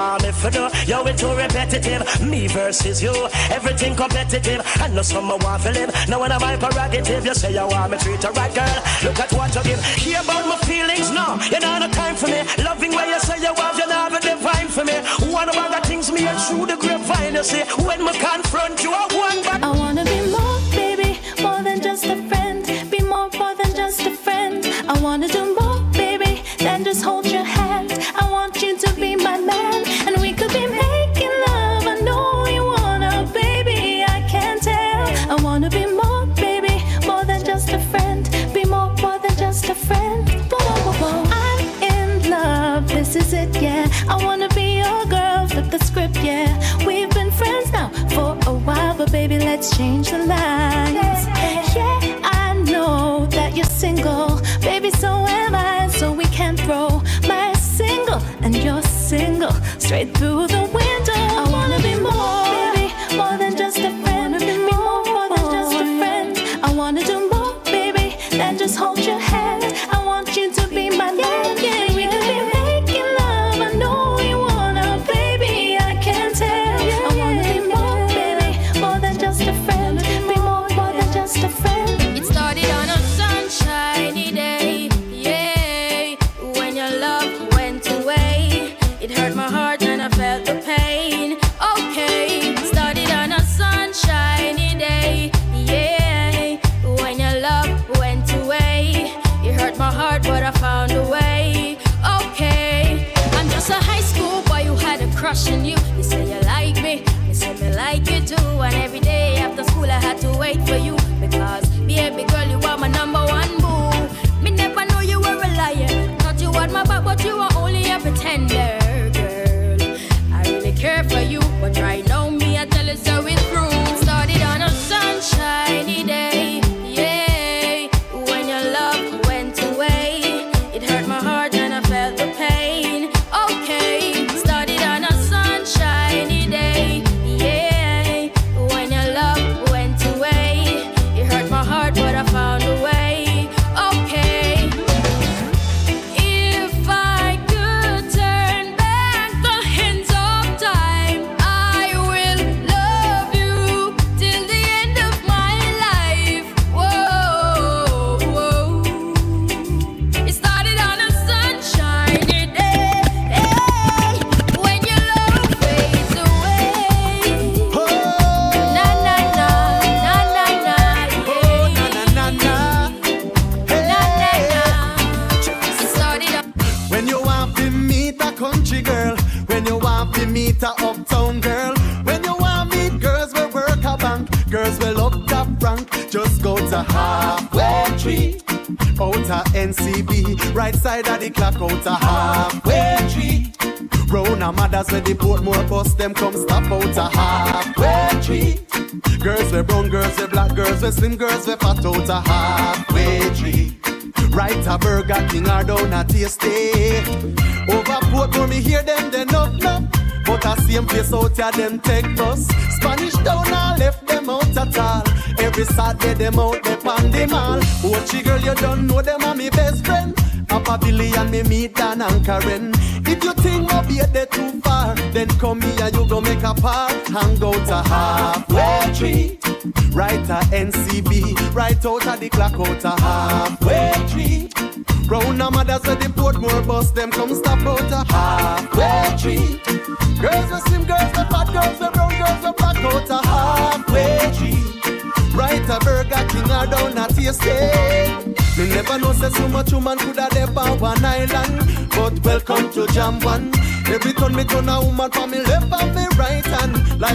it. 0.06 0.36
Where 0.36 0.54
you 0.54 0.70
do? 0.70 0.92
Yo, 0.92 1.04
it 1.06 1.18
too 1.18 1.34
repetitive. 1.34 2.02
Me 2.22 2.48
versus 2.48 3.02
you, 3.02 3.14
everything 3.50 3.96
competitive. 3.96 4.62
I 4.82 4.88
know 4.90 5.02
some 5.02 5.28
to 5.30 5.72
live. 5.72 5.90
Now 6.08 6.20
when 6.22 6.32
I'm 6.32 6.42
my 6.42 6.56
prerogative, 6.58 7.26
you 7.26 7.34
say 7.34 7.54
you 7.54 7.68
want 7.68 7.92
me 7.92 7.98
treat 7.98 8.24
a 8.24 8.32
right 8.32 8.54
girl. 8.54 8.78
Look 9.04 9.20
at 9.20 9.32
what 9.34 9.54
you 9.56 9.64
give. 9.64 9.84
Hear 9.96 10.22
about 10.22 10.46
my 10.48 10.58
feelings? 10.70 11.12
No, 11.12 11.38
you 11.52 11.60
know 11.60 11.80
no 11.80 11.88
time 11.90 12.16
for 12.16 12.28
me. 12.28 12.42
Loving 12.64 12.92
where 12.92 13.08
you 13.08 13.20
say 13.20 13.38
you 13.42 13.54
want, 13.54 13.78
you 13.78 13.88
know 13.88 14.10
the 14.10 14.20
divine 14.20 14.68
for 14.68 14.86
me. 14.86 14.98
One 15.32 15.50
of 15.50 15.56
the 15.56 15.82
things 15.88 16.12
me 16.12 16.28
and 16.28 16.40
through 16.40 16.68
the 16.68 16.78
grapevine, 16.78 17.36
you 17.36 17.44
see. 17.44 17.64
When 17.86 18.04
me 18.06 18.14
confront 18.14 18.84
you, 18.84 18.92
I 18.94 19.08
want 19.14 19.44
back. 19.46 19.64
I 19.64 19.72
wanna 19.72 20.06
be 20.06 20.20
more, 20.36 20.60
baby, 20.72 21.20
more 21.42 21.62
than 21.64 21.82
just 21.82 22.06
a 22.06 22.18
friend. 22.30 22.66
Be 22.92 23.00
more, 23.00 23.30
more 23.40 23.56
than 23.56 23.76
just 23.76 24.02
a 24.02 24.12
friend. 24.12 24.66
I 24.88 25.00
wanna 25.02 25.28
do 25.28 25.56
more, 25.60 25.80
baby, 25.92 26.44
than 26.60 26.84
just 26.84 27.04
hold 27.04 27.26
your 27.26 27.44
hand. 27.44 27.55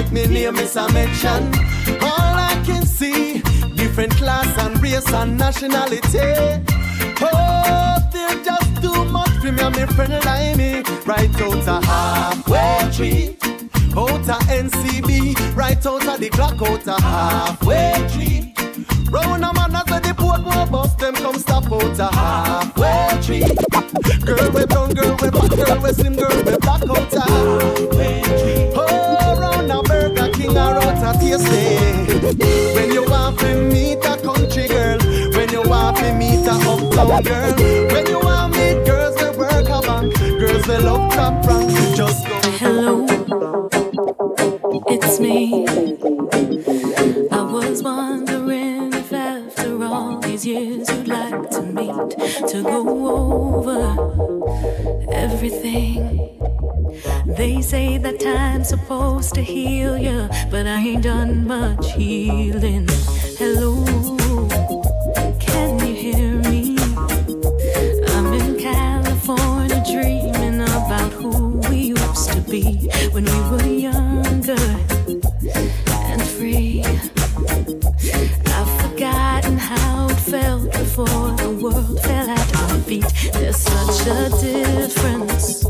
Like 0.03 0.13
me 0.13 0.27
name 0.27 0.57
is 0.57 0.77
a 0.77 0.91
mention. 0.93 1.43
All 2.01 2.35
I 2.51 2.63
can 2.65 2.87
see, 2.87 3.43
different 3.77 4.13
class 4.13 4.49
and 4.59 4.81
race 4.83 5.13
and 5.13 5.37
nationality. 5.37 6.63
Oh, 7.21 7.99
they're 8.11 8.43
just 8.43 8.83
too 8.83 9.05
much 9.07 9.31
for 9.43 9.53
me 9.53 9.63
and 9.63 9.77
me 9.77 9.85
friend 9.95 10.25
like 10.25 10.57
me. 10.57 10.83
Right 11.05 11.35
out 11.43 11.69
a 11.69 11.85
halfway 11.85 12.91
tree. 12.97 13.37
Out 13.95 14.29
a 14.29 14.39
NCB, 14.63 15.55
right 15.55 15.85
out 15.85 16.07
of 16.07 16.21
the 16.21 16.31
clock, 16.31 16.63
out 16.63 16.87
a 16.87 17.03
halfway 17.03 17.93
tree. 18.13 18.55
Round 19.11 19.45
a 19.45 19.53
man 19.53 19.77
as 19.77 19.85
the 19.85 20.15
Portmore 20.17 20.71
bus, 20.71 20.95
them 20.95 21.15
come 21.15 21.39
stop 21.39 21.71
out 21.71 21.99
a 21.99 22.09
halfway 22.15 23.21
tree. 23.25 23.49
Girl 24.25 24.51
with 24.53 24.69
brown, 24.69 24.95
girl 24.95 25.17
with 25.21 25.33
black, 25.33 25.51
girl 25.51 25.83
with 25.83 25.97
slim, 25.97 26.15
girl 26.15 26.45
with 26.45 26.61
black 26.61 26.89
out 26.89 27.13
a 27.13 27.21
halfway 27.21 28.23
tree. 28.23 28.73
Oh, 28.77 29.20
a 31.11 31.19
tasty. 31.19 32.75
When 32.75 32.93
you 32.93 33.05
want 33.05 33.39
to 33.41 33.55
meet 33.63 33.99
a 33.99 34.17
country 34.17 34.69
girl, 34.69 34.99
when 35.37 35.49
you 35.51 35.63
want 35.63 35.97
to 35.99 36.13
meet 36.15 36.47
a 36.47 36.53
uptown 36.53 37.23
girl, 37.23 37.55
when 37.93 38.07
you 38.07 38.19
want 38.21 38.55
to 38.55 38.59
meet 38.61 38.87
girls 38.87 39.17
that 39.17 39.37
work 39.37 39.69
a 39.69 39.81
bank, 39.87 40.15
girls 40.39 40.65
that 40.67 40.83
love 40.83 41.13
top 41.13 41.47
rank, 41.47 41.71
just 41.97 42.27
go. 42.27 42.41
Hello, 42.63 43.07
it's 44.89 45.19
me. 45.21 45.67
I 47.31 47.43
was 47.43 47.83
wondering 47.83 48.93
if 48.93 49.13
after 49.13 49.85
all 49.85 50.21
these 50.21 50.47
years 50.47 50.89
you'd 50.91 51.09
like 51.09 51.51
to 51.51 51.63
meet 51.63 52.11
to 52.49 52.63
go 52.63 52.81
over 53.09 53.83
everything. 55.13 56.60
They 57.25 57.61
say 57.63 57.99
that 57.99 58.19
time's 58.19 58.69
supposed 58.69 59.35
to 59.35 59.43
heal 59.43 59.97
you, 59.97 60.29
but 60.51 60.67
I 60.67 60.79
ain't 60.79 61.05
done 61.05 61.47
much 61.47 61.93
healing. 61.93 62.89
Hello, 63.39 63.85
can 65.39 65.79
you 65.87 65.95
hear 65.95 66.35
me? 66.51 66.77
I'm 68.09 68.33
in 68.33 68.59
California 68.59 69.83
dreaming 69.89 70.63
about 70.63 71.13
who 71.13 71.61
we 71.71 71.95
used 71.95 72.33
to 72.33 72.41
be 72.41 72.91
when 73.13 73.25
we 73.25 73.41
were 73.51 73.67
younger 73.67 74.67
and 76.09 76.23
free. 76.23 76.83
I've 78.47 78.81
forgotten 78.83 79.57
how 79.59 80.09
it 80.09 80.19
felt 80.19 80.73
before 80.73 81.31
the 81.37 81.51
world 81.63 82.01
fell 82.03 82.31
at 82.31 82.57
our 82.57 82.79
feet. 82.81 83.07
There's 83.33 83.57
such 83.57 84.07
a 84.09 84.29
difference 84.41 85.65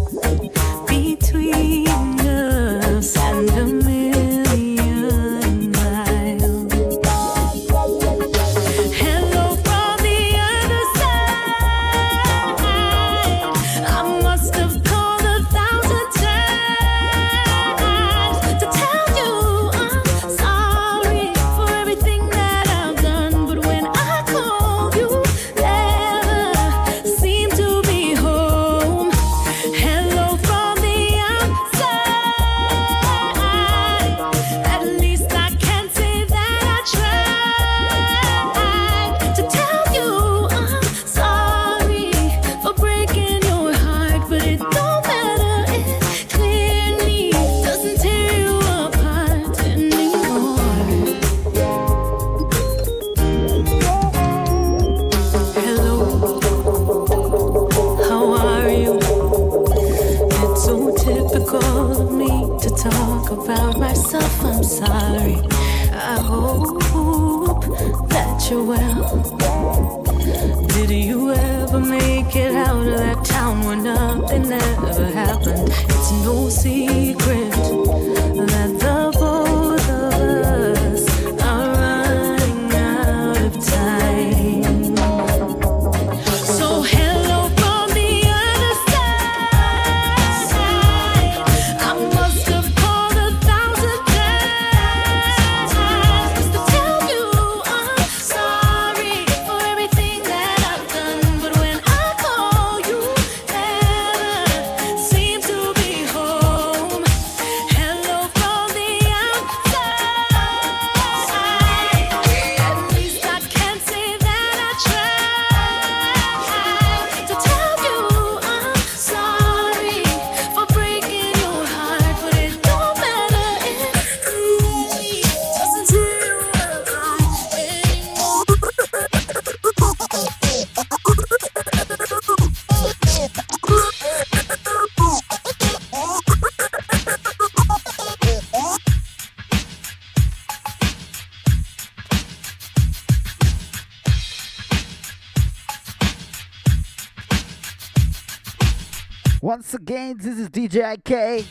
Once 149.50 149.74
again, 149.74 150.16
this 150.16 150.38
is 150.38 150.48
DJ 150.48 150.94
IK. 150.94 151.44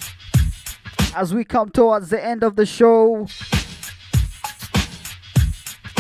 As 1.18 1.34
we 1.34 1.44
come 1.44 1.70
towards 1.70 2.10
the 2.10 2.24
end 2.24 2.46
of 2.46 2.56
the 2.56 2.66
show, 2.66 3.28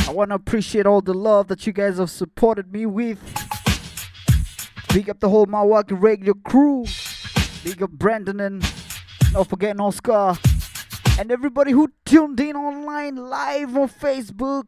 I 0.07 0.13
want 0.13 0.29
to 0.31 0.35
appreciate 0.35 0.85
all 0.85 1.01
the 1.01 1.13
love 1.13 1.49
that 1.49 1.67
you 1.67 1.73
guys 1.73 1.97
have 1.97 2.09
supported 2.09 2.71
me 2.71 2.85
with. 2.85 3.19
Big 4.93 5.09
up 5.09 5.19
the 5.19 5.27
whole 5.27 5.45
Mawalking 5.45 6.01
radio 6.01 6.33
crew. 6.35 6.85
Big 7.65 7.83
up 7.83 7.91
Brandon 7.91 8.39
and 8.39 8.61
not 9.33 9.49
forgetting 9.49 9.81
Oscar. 9.81 10.37
And 11.19 11.33
everybody 11.33 11.73
who 11.73 11.91
tuned 12.05 12.39
in 12.39 12.55
online 12.55 13.17
live 13.17 13.75
on 13.75 13.89
Facebook. 13.89 14.67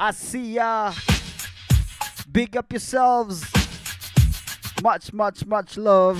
I 0.00 0.10
see 0.10 0.54
ya. 0.54 0.92
Big 2.32 2.56
up 2.56 2.72
yourselves. 2.72 3.65
Much, 4.82 5.12
much, 5.12 5.46
much 5.46 5.76
love. 5.76 6.18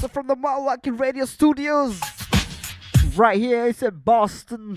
So 0.00 0.08
from 0.08 0.26
the 0.26 0.36
Mawalking 0.36 0.98
Radio 0.98 1.24
Studios, 1.24 2.00
right 3.16 3.38
here, 3.38 3.66
it's 3.66 3.82
in 3.82 3.96
Boston, 4.04 4.76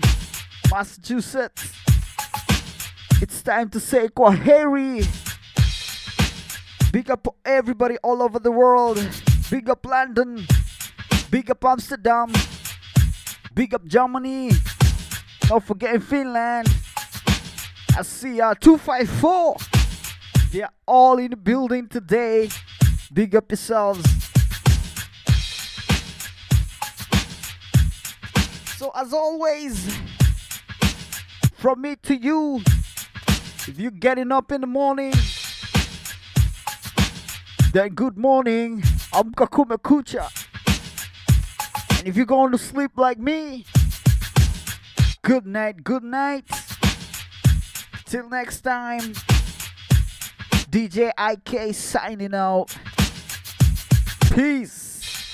Massachusetts. 0.70 1.72
It's 3.20 3.42
time 3.42 3.68
to 3.70 3.80
say 3.80 4.08
Kwaheri. 4.08 5.06
Big 6.92 7.10
up 7.10 7.26
everybody 7.44 7.96
all 8.02 8.22
over 8.22 8.38
the 8.38 8.50
world. 8.50 8.98
Big 9.50 9.68
up 9.68 9.84
London. 9.84 10.46
Big 11.30 11.50
up 11.50 11.64
Amsterdam. 11.64 12.32
Big 13.54 13.74
up 13.74 13.84
Germany. 13.86 14.52
Don't 15.40 15.64
forget 15.64 16.02
Finland. 16.02 16.68
I 17.98 18.02
see 18.02 18.40
uh 18.40 18.54
254. 18.54 19.75
They're 20.52 20.70
all 20.86 21.18
in 21.18 21.30
the 21.30 21.36
building 21.36 21.88
today. 21.88 22.48
Big 23.12 23.34
up 23.34 23.50
yourselves. 23.50 24.04
So 28.76 28.90
as 28.94 29.12
always, 29.12 29.98
from 31.54 31.80
me 31.82 31.96
to 32.02 32.14
you, 32.14 32.62
if 33.68 33.78
you're 33.78 33.90
getting 33.90 34.30
up 34.30 34.52
in 34.52 34.60
the 34.60 34.66
morning, 34.66 35.12
then 37.72 37.88
good 37.90 38.16
morning. 38.16 38.82
I'm 39.12 39.32
Kakuma 39.32 39.78
Kucha. 39.78 40.30
And 41.98 42.06
if 42.06 42.16
you're 42.16 42.24
going 42.24 42.52
to 42.52 42.58
sleep 42.58 42.92
like 42.96 43.18
me, 43.18 43.64
good 45.22 45.46
night, 45.46 45.82
good 45.82 46.04
night. 46.04 46.44
Till 48.04 48.28
next 48.28 48.60
time, 48.60 49.14
DJ 50.76 51.10
IK 51.18 51.74
signing 51.74 52.34
out. 52.34 52.76
Peace. 54.34 55.32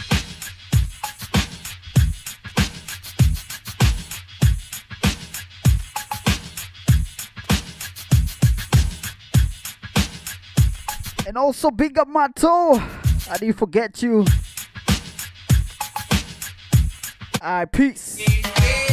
And 11.27 11.37
also 11.37 11.73
big 11.73 11.99
up 11.99 12.07
my 12.07 12.29
toe. 12.37 12.81
I 13.29 13.37
didn't 13.39 13.55
forget 13.55 14.01
you. 14.01 14.25
Alright, 17.43 17.73
peace. 17.73 18.92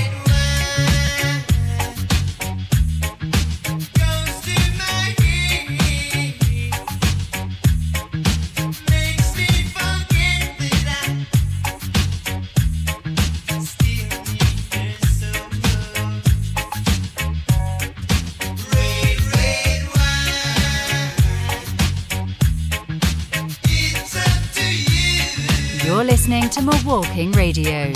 Listening 26.09 26.49
to 26.49 26.61
Mawalking 26.61 27.35
Radio. 27.35 27.93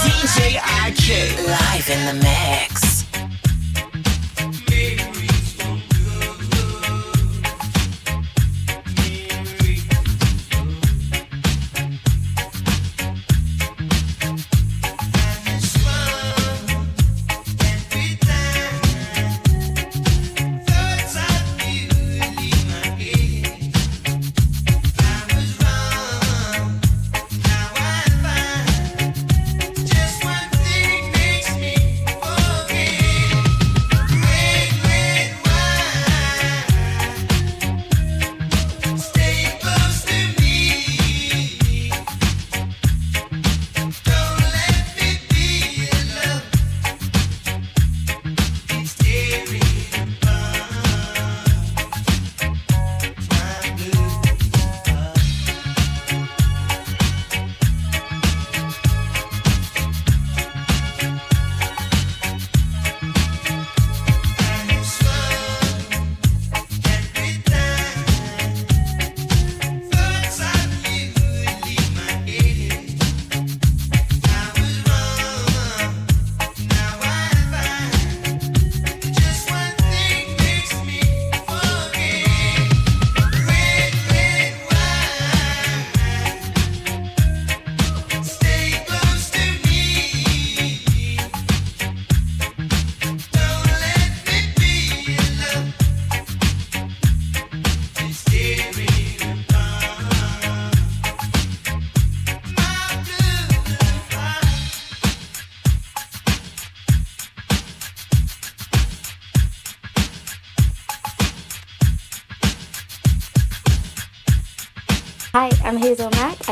DJ 0.00 0.56
IK 0.86 1.46
live 1.46 1.90
in 1.90 2.06
the 2.06 2.24
mix. 2.24 2.87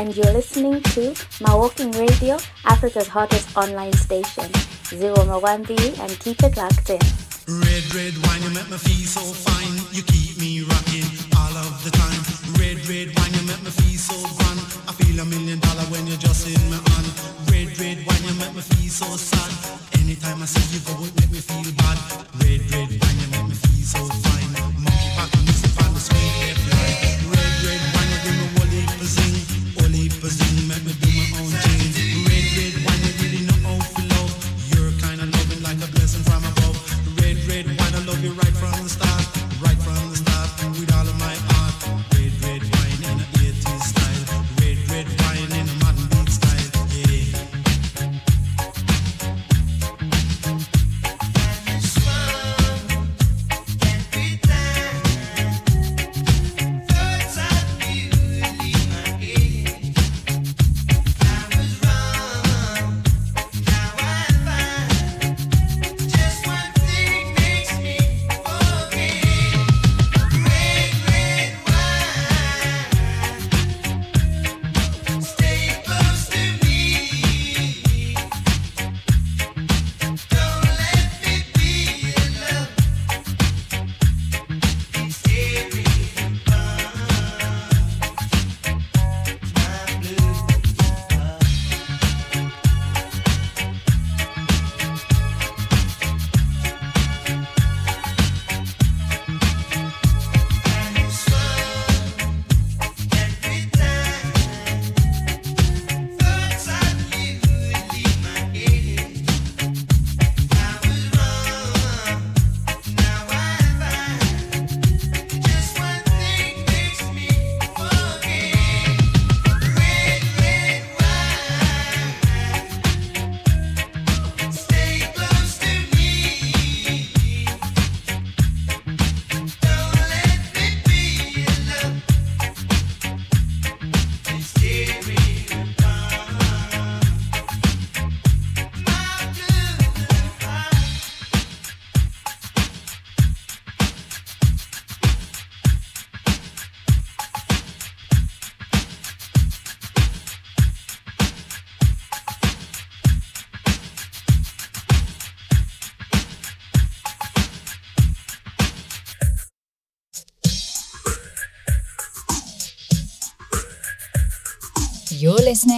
And 0.07 0.15
you're 0.15 0.31
listening 0.31 0.79
to 0.95 1.11
Mawalking 1.43 1.91
Radio, 1.99 2.37
Africa's 2.63 3.09
hottest 3.09 3.57
online 3.57 3.91
station. 3.91 4.47
Zero 4.87 5.19
Mwambi, 5.27 5.99
and 5.99 6.11
keep 6.21 6.41
it 6.43 6.55
locked 6.55 6.89
in. 6.89 7.03
Red, 7.43 7.83
red 7.91 8.15
wine, 8.23 8.41
you 8.41 8.51
make 8.55 8.71
me 8.71 8.79
feel 8.79 9.03
so 9.03 9.19
fine. 9.19 9.75
You 9.91 10.03
keep 10.07 10.39
me 10.39 10.63
rocking 10.63 11.03
all 11.35 11.51
of 11.59 11.83
the 11.83 11.91
time. 11.91 12.23
Red, 12.55 12.79
red 12.87 13.11
wine, 13.19 13.35
you 13.35 13.43
make 13.51 13.59
me 13.67 13.71
feel 13.75 13.99
so 13.99 14.15
grand. 14.39 14.63
I 14.87 14.95
feel 14.95 15.19
a 15.19 15.25
million 15.25 15.59
dollar 15.59 15.83
when 15.91 16.07
you're 16.07 16.23
just 16.23 16.47
in 16.47 16.55
my 16.71 16.79
hand. 16.79 17.11
Red, 17.51 17.75
red 17.75 17.99
wine, 18.07 18.23
you 18.23 18.35
make 18.39 18.55
me 18.55 18.63
feel 18.63 18.87
so 18.87 19.11
sad. 19.11 19.51
Anytime 19.99 20.41
I 20.41 20.45
see 20.47 20.63
you 20.71 20.79
go, 20.87 21.03
it 21.03 21.11
make 21.19 21.31
me 21.35 21.43
feel 21.43 21.67
bad. 21.83 21.99
Red, 22.39 22.63
red 22.71 22.95
wine, 22.95 23.19
you 23.19 23.27
make 23.35 23.47
me 23.51 23.55
feel 23.59 23.83
so 23.83 24.07
fine. 24.07 24.26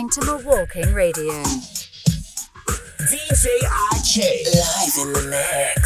Listening 0.01 0.09
to 0.11 0.31
Mawalking 0.31 0.93
Radio. 0.93 1.43
DJ 3.09 3.47
IK 3.95 4.15
live 4.55 4.97
in 5.07 5.13
the 5.13 5.27
mix. 5.29 5.78